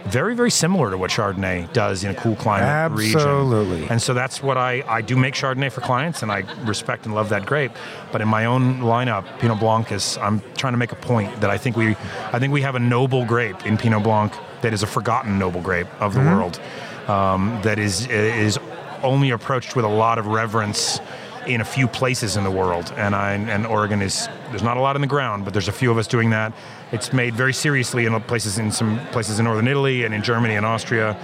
very, 0.06 0.34
very 0.34 0.50
similar 0.50 0.90
to 0.90 0.98
what 0.98 1.10
Chardonnay 1.10 1.72
does 1.72 2.04
in 2.04 2.10
a 2.10 2.14
cool 2.14 2.36
climate 2.36 2.92
region. 2.92 3.20
Absolutely. 3.20 3.88
And 3.88 4.02
so 4.02 4.12
that's 4.12 4.42
what 4.42 4.58
I, 4.58 4.84
I 4.86 5.00
do 5.00 5.16
make 5.16 5.34
Chardonnay 5.34 5.72
for 5.72 5.80
clients, 5.80 6.22
and 6.22 6.30
I 6.30 6.44
respect 6.64 7.06
and 7.06 7.14
love 7.14 7.30
that 7.30 7.46
grape. 7.46 7.72
But 8.12 8.20
in 8.20 8.28
my 8.28 8.44
own 8.44 8.80
lineup, 8.80 9.38
Pinot 9.38 9.58
Blanc 9.58 9.90
is. 9.92 10.18
I'm 10.18 10.42
trying 10.56 10.74
to 10.74 10.78
make 10.78 10.92
a 10.92 10.96
point 10.96 11.40
that 11.40 11.50
I 11.50 11.58
think 11.58 11.76
we, 11.76 11.96
I 12.32 12.38
think 12.38 12.52
we 12.52 12.60
have 12.62 12.74
a 12.74 12.80
noble 12.80 13.24
grape 13.24 13.64
in 13.66 13.78
Pinot 13.78 14.02
Blanc 14.02 14.32
that 14.60 14.72
is 14.72 14.82
a 14.82 14.86
forgotten 14.86 15.38
noble 15.38 15.60
grape 15.60 15.88
of 16.00 16.14
the 16.14 16.20
world, 16.20 16.60
um, 17.08 17.60
that 17.62 17.78
is 17.78 18.06
is 18.06 18.58
only 19.04 19.30
approached 19.30 19.76
with 19.76 19.84
a 19.84 19.88
lot 19.88 20.18
of 20.18 20.26
reverence 20.26 21.00
in 21.46 21.60
a 21.60 21.64
few 21.64 21.86
places 21.86 22.36
in 22.36 22.44
the 22.44 22.50
world. 22.50 22.92
And 22.96 23.14
I 23.14 23.34
and 23.34 23.66
Oregon 23.66 24.02
is 24.02 24.28
there's 24.50 24.62
not 24.62 24.76
a 24.76 24.80
lot 24.80 24.96
in 24.96 25.02
the 25.02 25.08
ground, 25.08 25.44
but 25.44 25.52
there's 25.52 25.68
a 25.68 25.72
few 25.72 25.90
of 25.90 25.98
us 25.98 26.06
doing 26.06 26.30
that. 26.30 26.52
It's 26.92 27.12
made 27.12 27.34
very 27.34 27.52
seriously 27.52 28.06
in 28.06 28.20
places 28.22 28.58
in 28.58 28.70
some 28.72 28.98
places 29.08 29.38
in 29.38 29.44
northern 29.44 29.68
Italy 29.68 30.04
and 30.04 30.14
in 30.14 30.22
Germany 30.22 30.54
and 30.54 30.64
Austria. 30.64 31.16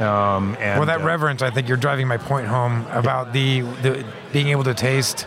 Um, 0.00 0.56
and, 0.60 0.78
Well, 0.78 0.86
that 0.86 1.02
uh, 1.02 1.06
reverence, 1.06 1.42
I 1.42 1.50
think 1.50 1.68
you're 1.68 1.76
driving 1.76 2.08
my 2.08 2.16
point 2.16 2.46
home 2.46 2.86
about 2.90 3.32
the, 3.32 3.60
the 3.60 4.04
being 4.32 4.48
able 4.48 4.64
to 4.64 4.74
taste 4.74 5.26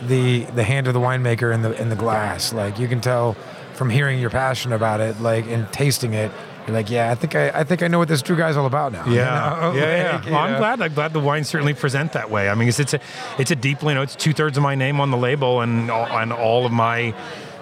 the 0.00 0.44
the 0.44 0.64
hand 0.64 0.86
of 0.88 0.94
the 0.94 1.00
winemaker 1.00 1.54
in 1.54 1.62
the 1.62 1.80
in 1.80 1.88
the 1.88 1.96
glass. 1.96 2.52
Like 2.52 2.78
you 2.78 2.88
can 2.88 3.00
tell 3.00 3.34
from 3.74 3.90
hearing 3.90 4.18
your 4.18 4.30
passion 4.30 4.72
about 4.72 5.00
it, 5.00 5.20
like 5.20 5.46
and 5.46 5.70
tasting 5.72 6.14
it. 6.14 6.30
You're 6.66 6.74
like, 6.74 6.90
yeah, 6.90 7.10
I 7.12 7.14
think 7.14 7.34
I, 7.36 7.50
I 7.50 7.64
think 7.64 7.82
I 7.82 7.88
know 7.88 7.98
what 7.98 8.08
this 8.08 8.22
Drew 8.22 8.36
guy's 8.36 8.56
all 8.56 8.66
about 8.66 8.92
now. 8.92 9.04
you 9.06 9.14
Yeah, 9.16 9.58
know? 9.60 9.72
yeah, 9.74 9.80
yeah. 9.96 10.16
Like, 10.16 10.24
you 10.26 10.32
Well, 10.32 10.40
I'm 10.40 10.52
know. 10.52 10.58
glad. 10.58 10.80
I'm 10.82 10.94
glad 10.94 11.12
the 11.12 11.20
wines 11.20 11.48
certainly 11.48 11.74
present 11.74 12.12
that 12.14 12.30
way. 12.30 12.48
I 12.48 12.54
mean, 12.54 12.68
it's, 12.68 12.80
it's 12.80 12.94
a, 12.94 13.00
it's 13.38 13.50
a 13.52 13.56
deeply, 13.56 13.90
you 13.90 13.94
know, 13.94 14.02
it's 14.02 14.16
two 14.16 14.32
thirds 14.32 14.56
of 14.56 14.62
my 14.62 14.74
name 14.74 15.00
on 15.00 15.10
the 15.10 15.16
label, 15.16 15.60
and 15.60 15.90
all, 15.90 16.06
and 16.06 16.32
all 16.32 16.66
of 16.66 16.72
my 16.72 17.14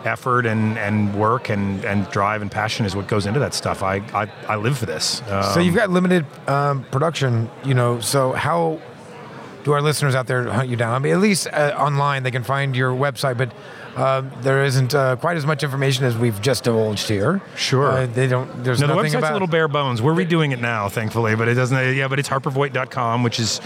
effort 0.05 0.45
and, 0.47 0.77
and 0.79 1.15
work 1.19 1.49
and, 1.49 1.83
and 1.85 2.09
drive 2.11 2.43
and 2.43 2.51
passion 2.51 2.85
is 2.85 2.95
what 2.95 3.07
goes 3.09 3.25
into 3.27 3.41
that 3.41 3.55
stuff. 3.55 3.83
I 3.83 3.97
I, 4.13 4.31
I 4.49 4.57
live 4.57 4.77
for 4.79 4.85
this. 4.87 5.23
So 5.27 5.41
Um, 5.57 5.61
you've 5.63 5.75
got 5.75 5.89
limited 5.91 6.27
um, 6.49 6.85
production, 6.85 7.51
you 7.65 7.73
know. 7.75 8.01
So 8.01 8.33
how 8.33 8.81
do 9.65 9.73
our 9.73 9.81
listeners 9.81 10.15
out 10.15 10.27
there 10.27 10.45
hunt 10.45 10.69
you 10.69 10.77
down? 10.77 10.93
I 10.95 10.99
mean, 10.99 11.13
at 11.15 11.21
least 11.21 11.47
uh, 11.47 11.75
online 11.79 12.23
they 12.23 12.31
can 12.31 12.43
find 12.43 12.77
your 12.77 12.93
website, 12.93 13.39
but 13.39 13.51
um, 13.97 14.31
there 14.41 14.65
isn't 14.65 14.95
uh, 14.95 15.17
quite 15.17 15.37
as 15.37 15.47
much 15.47 15.63
information 15.63 16.05
as 16.05 16.17
we've 16.17 16.41
just 16.43 16.65
divulged 16.65 17.09
here. 17.09 17.41
Sure. 17.57 17.91
Uh, 17.91 18.07
they 18.07 18.27
don't. 18.27 18.65
There's 18.65 18.81
No, 18.81 18.87
the 18.89 18.95
website's 18.95 19.15
about. 19.15 19.31
a 19.31 19.35
little 19.35 19.49
bare 19.49 19.69
bones. 19.69 20.03
We're 20.03 20.15
redoing 20.15 20.53
it 20.53 20.61
now, 20.61 20.89
thankfully, 20.89 21.37
but 21.37 21.49
it 21.49 21.55
doesn't. 21.55 21.97
Yeah, 21.97 22.09
but 22.09 22.19
it's 22.19 22.29
harpervoit.com, 22.29 23.23
which 23.23 23.39
is 23.39 23.61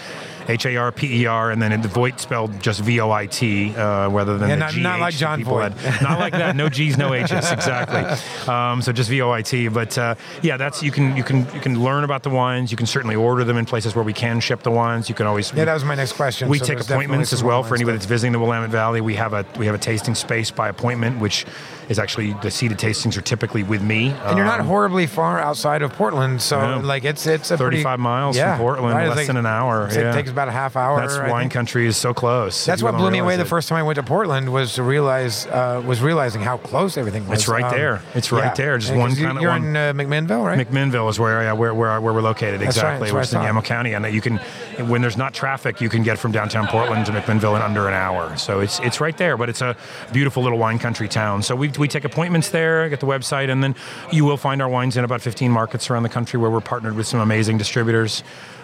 H 0.48 0.64
A 0.66 0.76
R 0.76 0.90
P 0.90 1.22
E 1.22 1.26
R, 1.26 1.50
and 1.50 1.60
then 1.60 1.78
the 1.82 1.88
Voit 1.88 2.18
spelled 2.18 2.58
just 2.60 2.80
V 2.80 3.00
O 3.00 3.10
I 3.10 3.26
T, 3.26 3.74
uh, 3.76 4.08
rather 4.08 4.38
than 4.38 4.48
Yeah, 4.48 4.54
the 4.56 4.60
not- 4.60 4.70
G 4.72 4.82
not 4.82 5.00
like 5.00 5.14
John 5.14 5.38
people 5.38 5.52
Voight. 5.54 5.72
had. 5.74 6.02
Not 6.08 6.18
like 6.18 6.32
that. 6.32 6.56
No 6.56 6.68
G's, 6.68 6.96
no 6.96 7.12
H's. 7.12 7.30
Exactly. 7.52 8.52
Um, 8.52 8.80
so 8.82 8.92
just 8.92 9.10
V 9.10 9.20
O 9.22 9.30
I 9.30 9.42
T. 9.42 9.68
But 9.68 9.96
uh, 9.98 10.14
yeah, 10.42 10.56
that's 10.56 10.82
you 10.82 10.90
can 10.90 11.16
you 11.16 11.22
can 11.24 11.40
you 11.54 11.60
can 11.60 11.82
learn 11.82 12.04
about 12.04 12.22
the 12.22 12.30
wines. 12.30 12.70
You 12.70 12.76
can 12.76 12.86
certainly 12.86 13.16
order 13.16 13.44
them 13.44 13.56
in 13.58 13.66
places 13.66 13.94
where 13.94 14.04
we 14.04 14.12
can 14.12 14.40
ship 14.40 14.62
the 14.62 14.70
wines. 14.70 15.08
You 15.08 15.14
can 15.14 15.26
always 15.26 15.52
Yeah, 15.52 15.64
that 15.66 15.74
was 15.74 15.84
my 15.84 15.94
next 15.94 16.12
question. 16.12 16.48
we 16.48 16.58
So 16.58 16.64
take 16.64 16.80
appointments 16.80 17.32
as 17.32 17.42
well 17.44 17.62
for 17.62 17.74
anybody 17.74 17.96
that's 17.98 18.06
visiting 18.06 18.32
the 18.32 18.38
Willamette 18.38 18.70
Valley. 18.70 19.00
We 19.00 19.14
have 19.16 19.32
a 19.34 19.44
we 19.58 19.66
have 19.66 19.74
a 19.74 19.78
tasting 19.78 20.14
space 20.14 20.50
by 20.50 20.68
appointment, 20.68 21.18
which 21.20 21.44
is 21.88 21.98
actually 21.98 22.34
the 22.42 22.50
seated 22.50 22.78
tastings 22.78 23.16
are 23.16 23.20
typically 23.22 23.62
with 23.62 23.82
me. 23.82 24.10
And 24.24 24.36
you're 24.36 24.46
not 24.46 24.60
Um, 24.60 24.66
horribly 24.66 25.06
far 25.06 25.38
outside 25.40 25.82
of 25.82 25.92
Portland, 25.94 26.42
so 26.42 26.78
No. 26.78 26.86
like 26.86 27.04
it's 27.04 27.26
it's 27.26 27.50
a 27.50 27.56
35 27.56 27.82
pretty, 27.84 28.02
miles 28.02 28.36
yeah, 28.36 28.52
from 28.56 28.60
Portland, 28.64 28.94
right, 28.96 29.08
less 29.08 29.16
like- 29.16 29.26
than 29.26 29.36
an 29.36 29.46
hour. 29.46 29.88
It 29.90 30.12
takes 30.12 30.30
about 30.30 30.48
a 30.48 30.52
half 30.52 30.76
hour. 30.76 31.00
That's 31.00 31.16
I 31.16 31.28
wine 31.30 31.42
think. 31.44 31.52
country 31.52 31.86
is 31.86 31.96
so 31.96 32.12
close. 32.14 32.64
That's 32.66 32.82
what 32.82 32.96
blew 32.96 33.10
me 33.10 33.18
away 33.18 33.28
realize 33.34 33.38
the 33.38 33.48
first 33.48 33.68
time 33.68 33.78
I 33.78 33.82
went 33.82 33.96
to 33.96 34.02
Portland 34.02 34.50
was 34.52 34.74
to 34.74 34.82
realize 34.82 35.46
uh, 35.46 35.82
was 35.84 36.00
realizing 36.02 36.42
how 36.42 36.56
close 36.58 36.96
everything 36.96 37.26
was. 37.28 37.40
It's 37.40 37.48
right 37.48 37.64
Um, 37.64 37.70
there. 37.70 38.00
It's 38.14 38.30
right 38.32 38.54
there. 38.54 38.76
Just 38.78 38.92
one 38.94 39.10
you- 39.10 39.16
kinda- 39.26 39.40
You're 39.40 39.50
one- 39.50 39.64
in 39.64 39.76
uh, 39.76 39.92
McMinnville, 39.94 40.44
right? 40.44 40.58
McMinnville 40.58 41.08
is 41.10 41.18
where 41.18 41.42
yeah, 41.42 41.52
where, 41.52 41.72
where, 41.74 42.00
where 42.00 42.12
we're 42.12 42.20
located 42.20 42.60
That's 42.60 42.76
right, 42.82 42.94
exactly, 42.94 43.12
which 43.12 43.22
is 43.28 43.34
in. 43.34 43.40
Yamhill 43.40 43.62
County, 43.64 43.94
and 43.94 44.04
you 44.12 44.20
can 44.20 44.38
when 44.86 45.00
there's 45.02 45.16
not 45.16 45.32
traffic, 45.34 45.80
you 45.80 45.88
can 45.88 46.02
get 46.02 46.18
from 46.18 46.32
downtown 46.32 46.66
Portland 46.66 47.06
to 47.06 47.12
McMinnville 47.12 47.56
in 47.56 47.62
under 47.62 47.88
an 47.88 47.94
hour. 47.94 48.36
So 48.36 48.60
it's 48.60 48.78
it's 48.80 49.00
right 49.00 49.16
there, 49.16 49.36
but 49.36 49.48
it's 49.48 49.62
a 49.62 49.74
beautiful 50.12 50.42
little 50.42 50.58
wine 50.58 50.78
country 50.78 51.08
town. 51.08 51.42
So 51.42 51.56
we 51.56 51.68
we 51.78 51.88
take 51.88 52.04
appointments 52.04 52.50
there, 52.50 52.88
get 52.88 53.00
the 53.00 53.06
website, 53.06 53.50
and 53.50 53.62
then 53.62 53.74
you 54.12 54.24
will 54.24 54.36
find 54.36 54.60
our 54.62 54.68
wines 54.68 54.96
in 54.96 55.04
about 55.04 55.20
15 55.20 55.50
markets 55.50 55.90
around 55.90 56.02
the 56.02 56.08
country 56.08 56.38
where 56.38 56.50
we're 56.50 56.60
partnered 56.60 56.94
with 56.94 57.06
some 57.06 57.20
amazing 57.20 57.58
distributors. 57.58 58.22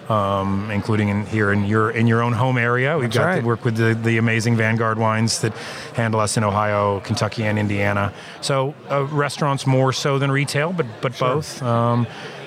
Um, 0.08 0.70
including 0.70 1.08
in 1.08 1.24
here 1.24 1.50
in 1.50 1.64
your 1.64 1.90
in 1.90 2.06
your 2.06 2.20
own 2.20 2.34
home 2.34 2.58
area, 2.58 2.98
we've 2.98 3.04
That's 3.04 3.16
got 3.16 3.24
right. 3.24 3.40
to 3.40 3.46
work 3.46 3.64
with 3.64 3.76
the, 3.78 3.94
the 3.94 4.18
amazing 4.18 4.54
Vanguard 4.54 4.98
wines 4.98 5.40
that 5.40 5.56
handle 5.94 6.20
us 6.20 6.36
in 6.36 6.44
Ohio, 6.44 7.00
Kentucky, 7.00 7.44
and 7.44 7.58
Indiana. 7.58 8.12
So 8.42 8.74
uh, 8.90 9.04
restaurants 9.06 9.66
more 9.66 9.94
so 9.94 10.18
than 10.18 10.30
retail, 10.30 10.74
but 10.74 10.84
but 11.00 11.18
both. 11.18 11.62
Um, 11.62 12.06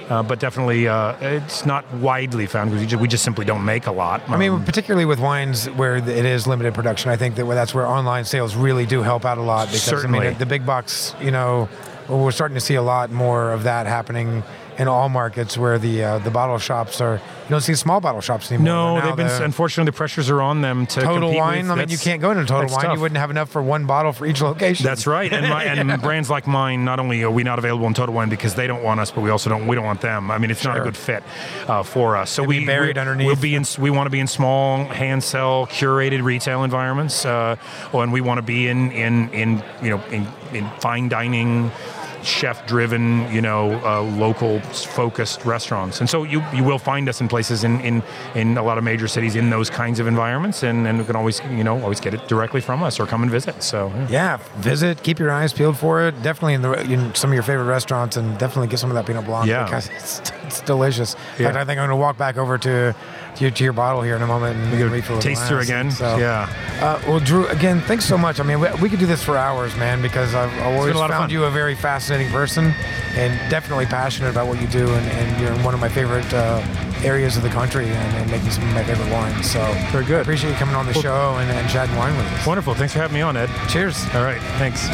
uh, 0.09 0.23
but 0.23 0.39
definitely, 0.39 0.87
uh, 0.87 1.15
it's 1.21 1.65
not 1.65 1.91
widely 1.95 2.45
found 2.45 2.69
because 2.71 2.81
we 2.81 2.87
just, 2.87 3.01
we 3.01 3.07
just 3.07 3.23
simply 3.23 3.45
don't 3.45 3.65
make 3.65 3.87
a 3.87 3.91
lot. 3.91 4.21
I 4.29 4.37
mean, 4.37 4.51
Um, 4.51 4.65
particularly 4.65 5.05
with 5.05 5.19
wines 5.19 5.69
where 5.71 5.97
it 5.97 6.07
is 6.07 6.47
limited 6.47 6.73
production, 6.73 7.11
I 7.11 7.17
think 7.17 7.35
that 7.35 7.45
that's 7.45 7.73
where 7.73 7.85
online 7.85 8.25
sales 8.25 8.55
really 8.55 8.85
do 8.85 9.01
help 9.01 9.25
out 9.25 9.37
a 9.37 9.41
lot. 9.41 9.67
Because 9.67 9.87
I 9.87 9.91
Certainly. 9.91 10.19
mean, 10.19 10.37
the 10.37 10.45
big 10.45 10.65
box, 10.65 11.13
you 11.21 11.31
know, 11.31 11.67
we're 12.07 12.31
starting 12.31 12.55
to 12.55 12.61
see 12.61 12.75
a 12.75 12.81
lot 12.81 13.11
more 13.11 13.51
of 13.51 13.63
that 13.63 13.85
happening 13.85 14.43
in 14.77 14.87
all 14.87 15.09
markets 15.09 15.57
where 15.57 15.79
the 15.79 16.03
uh, 16.03 16.19
the 16.19 16.29
bottle 16.31 16.57
shops 16.59 17.01
are. 17.01 17.15
You 17.15 17.49
don't 17.51 17.61
see 17.61 17.75
small 17.75 18.01
bottle 18.01 18.19
shops 18.21 18.51
anymore. 18.51 18.65
no, 18.65 18.95
Now 18.99 19.05
they've 19.07 19.15
been 19.15 19.27
the 19.27 19.43
unfortunately 19.43 19.89
the 19.91 19.95
pressures 19.95 20.29
are 20.29 20.41
on 20.41 20.61
them 20.61 20.85
to 20.87 21.01
Total 21.01 21.33
Wine. 21.33 21.63
with- 21.63 21.71
I 21.71 21.75
mean, 21.75 21.89
you 21.89 21.97
can't 21.97 22.21
go 22.21 22.31
into 22.31 22.45
Total 22.45 22.69
Wine. 22.69 22.85
tough. 22.85 22.95
You 22.95 22.99
wouldn't 23.01 23.17
have 23.17 23.31
enough 23.31 23.49
for 23.49 23.61
one 23.61 23.85
bottle 23.85 24.11
for 24.11 24.25
each 24.25 24.41
location. 24.41 24.83
That's 24.85 25.07
right, 25.07 25.31
and, 25.31 25.47
my, 25.47 25.63
and 25.63 26.01
brands 26.01 26.29
like 26.29 26.45
mine. 26.45 26.83
Not 26.85 26.99
only 26.99 27.23
are 27.23 27.31
we 27.31 27.43
not 27.43 27.57
available 27.57 27.87
in 27.87 27.93
Total 27.93 28.13
Wine 28.13 28.29
because 28.29 28.55
they 28.55 28.67
don't 28.67 28.83
want 28.83 28.99
us, 28.99 29.11
but 29.11 29.21
we 29.21 29.29
also 29.29 29.49
don't 29.49 29.65
we 29.65 29.75
don't 29.75 29.85
want 29.85 30.01
them. 30.01 30.29
I 30.29 30.37
mean, 30.37 30.51
it's 30.51 30.63
not 30.63 30.77
a 30.77 30.81
good 30.81 30.97
fit 30.97 31.23
uh, 31.67 31.83
for 31.83 32.17
us. 32.17 32.29
So 32.31 32.41
They'd 32.41 32.47
we 32.49 32.65
buried 32.65 32.97
we, 32.97 32.99
underneath. 33.01 33.25
We'll 33.27 33.35
be 33.37 33.55
in. 33.55 33.65
We 33.79 33.89
want 33.89 34.07
to 34.07 34.11
be 34.11 34.19
in 34.19 34.27
small 34.27 34.83
hand 34.85 35.23
sell, 35.23 35.67
curated 35.67 36.23
retail 36.23 36.63
environments, 36.63 37.25
uh, 37.25 37.55
and 37.93 38.11
we 38.11 38.21
want 38.21 38.37
to 38.39 38.41
be 38.43 38.67
in 38.67 38.91
in 38.91 39.29
in 39.29 39.63
you 39.81 39.89
know 39.91 40.03
in, 40.11 40.27
in 40.53 40.69
fine 40.79 41.07
dining. 41.09 41.71
Chef-driven, 42.23 43.31
you 43.31 43.41
know, 43.41 43.73
uh, 43.85 44.01
local-focused 44.01 45.45
restaurants, 45.45 45.99
and 45.99 46.09
so 46.09 46.23
you 46.23 46.43
you 46.53 46.63
will 46.63 46.79
find 46.79 47.07
us 47.09 47.21
in 47.21 47.27
places 47.27 47.63
in, 47.63 47.79
in 47.81 48.03
in 48.35 48.57
a 48.57 48.63
lot 48.63 48.77
of 48.77 48.83
major 48.83 49.07
cities 49.07 49.35
in 49.35 49.49
those 49.49 49.69
kinds 49.69 49.99
of 49.99 50.07
environments, 50.07 50.63
and, 50.63 50.87
and 50.87 50.97
you 50.97 51.03
can 51.03 51.15
always 51.15 51.41
you 51.51 51.63
know 51.63 51.81
always 51.81 51.99
get 51.99 52.13
it 52.13 52.27
directly 52.27 52.61
from 52.61 52.83
us 52.83 52.99
or 52.99 53.05
come 53.05 53.21
and 53.23 53.31
visit. 53.31 53.61
So 53.63 53.87
yeah. 54.09 54.17
Yeah, 54.17 54.37
visit, 54.57 55.03
keep 55.03 55.19
your 55.19 55.31
eyes 55.31 55.53
peeled 55.53 55.77
for 55.77 56.01
it. 56.07 56.21
Definitely 56.23 56.55
in, 56.55 56.61
the, 56.63 56.73
in 56.91 57.13
some 57.15 57.29
of 57.29 57.33
your 57.35 57.43
favorite 57.43 57.65
restaurants, 57.65 58.17
and 58.17 58.37
definitely 58.39 58.67
get 58.67 58.79
some 58.79 58.89
of 58.89 58.95
that 58.95 59.05
Pinot 59.05 59.25
Blanc 59.25 59.47
Yeah. 59.47 59.65
because 59.65 59.87
it's, 59.97 60.31
it's 60.43 60.61
delicious. 60.61 61.13
In 61.13 61.19
Yeah. 61.43 61.47
fact, 61.47 61.57
I 61.57 61.65
think 61.65 61.79
I'm 61.79 61.87
going 61.87 61.97
to 61.97 62.01
walk 62.01 62.17
back 62.17 62.37
over 62.37 62.57
to 62.57 62.95
to 63.37 63.43
your, 63.43 63.51
to 63.51 63.63
your 63.63 63.73
bottle 63.73 64.01
here 64.01 64.15
in 64.15 64.21
a 64.21 64.27
moment 64.27 64.57
and 64.57 64.77
Good 64.77 64.91
refill 64.91 65.19
taster 65.19 65.55
glass. 65.55 65.65
again. 65.65 65.91
So, 65.91 66.17
yeah. 66.17 66.49
Uh, 66.81 67.01
well, 67.07 67.19
Drew, 67.19 67.47
again, 67.47 67.81
thanks 67.81 68.05
so 68.05 68.17
much. 68.17 68.39
I 68.39 68.43
mean, 68.43 68.59
we, 68.59 68.67
we 68.81 68.89
could 68.89 68.99
do 68.99 69.05
this 69.05 69.23
for 69.23 69.37
hours, 69.37 69.75
man, 69.75 70.01
because 70.01 70.33
I've 70.33 70.55
always 70.61 70.95
a 70.95 70.97
lot 70.97 71.09
found 71.09 71.31
you 71.31 71.45
a 71.45 71.51
very 71.51 71.75
fascinating 71.75 72.31
person 72.31 72.73
and 73.15 73.49
definitely 73.49 73.85
passionate 73.85 74.29
about 74.29 74.47
what 74.47 74.59
you 74.61 74.67
do, 74.67 74.87
and, 74.87 75.11
and 75.11 75.41
you're 75.41 75.51
in 75.51 75.63
one 75.63 75.73
of 75.73 75.79
my 75.79 75.89
favorite 75.89 76.31
uh, 76.33 76.63
areas 77.03 77.37
of 77.37 77.43
the 77.43 77.49
country 77.49 77.85
and, 77.87 78.17
and 78.17 78.31
making 78.31 78.49
some 78.49 78.67
of 78.67 78.73
my 78.73 78.83
favorite 78.83 79.11
wines. 79.11 79.49
So 79.51 79.59
Very 79.91 80.05
good. 80.05 80.21
Appreciate 80.21 80.51
you 80.51 80.55
coming 80.57 80.75
on 80.75 80.85
the 80.85 80.93
show 80.93 81.35
and, 81.37 81.49
and 81.51 81.69
chatting 81.69 81.95
wine 81.95 82.17
with 82.17 82.25
us. 82.27 82.45
Wonderful. 82.47 82.73
Thanks 82.73 82.93
for 82.93 82.99
having 82.99 83.15
me 83.15 83.21
on, 83.21 83.37
Ed. 83.37 83.49
Cheers. 83.69 84.03
All 84.13 84.23
right. 84.23 84.41
Thanks. 84.57 84.87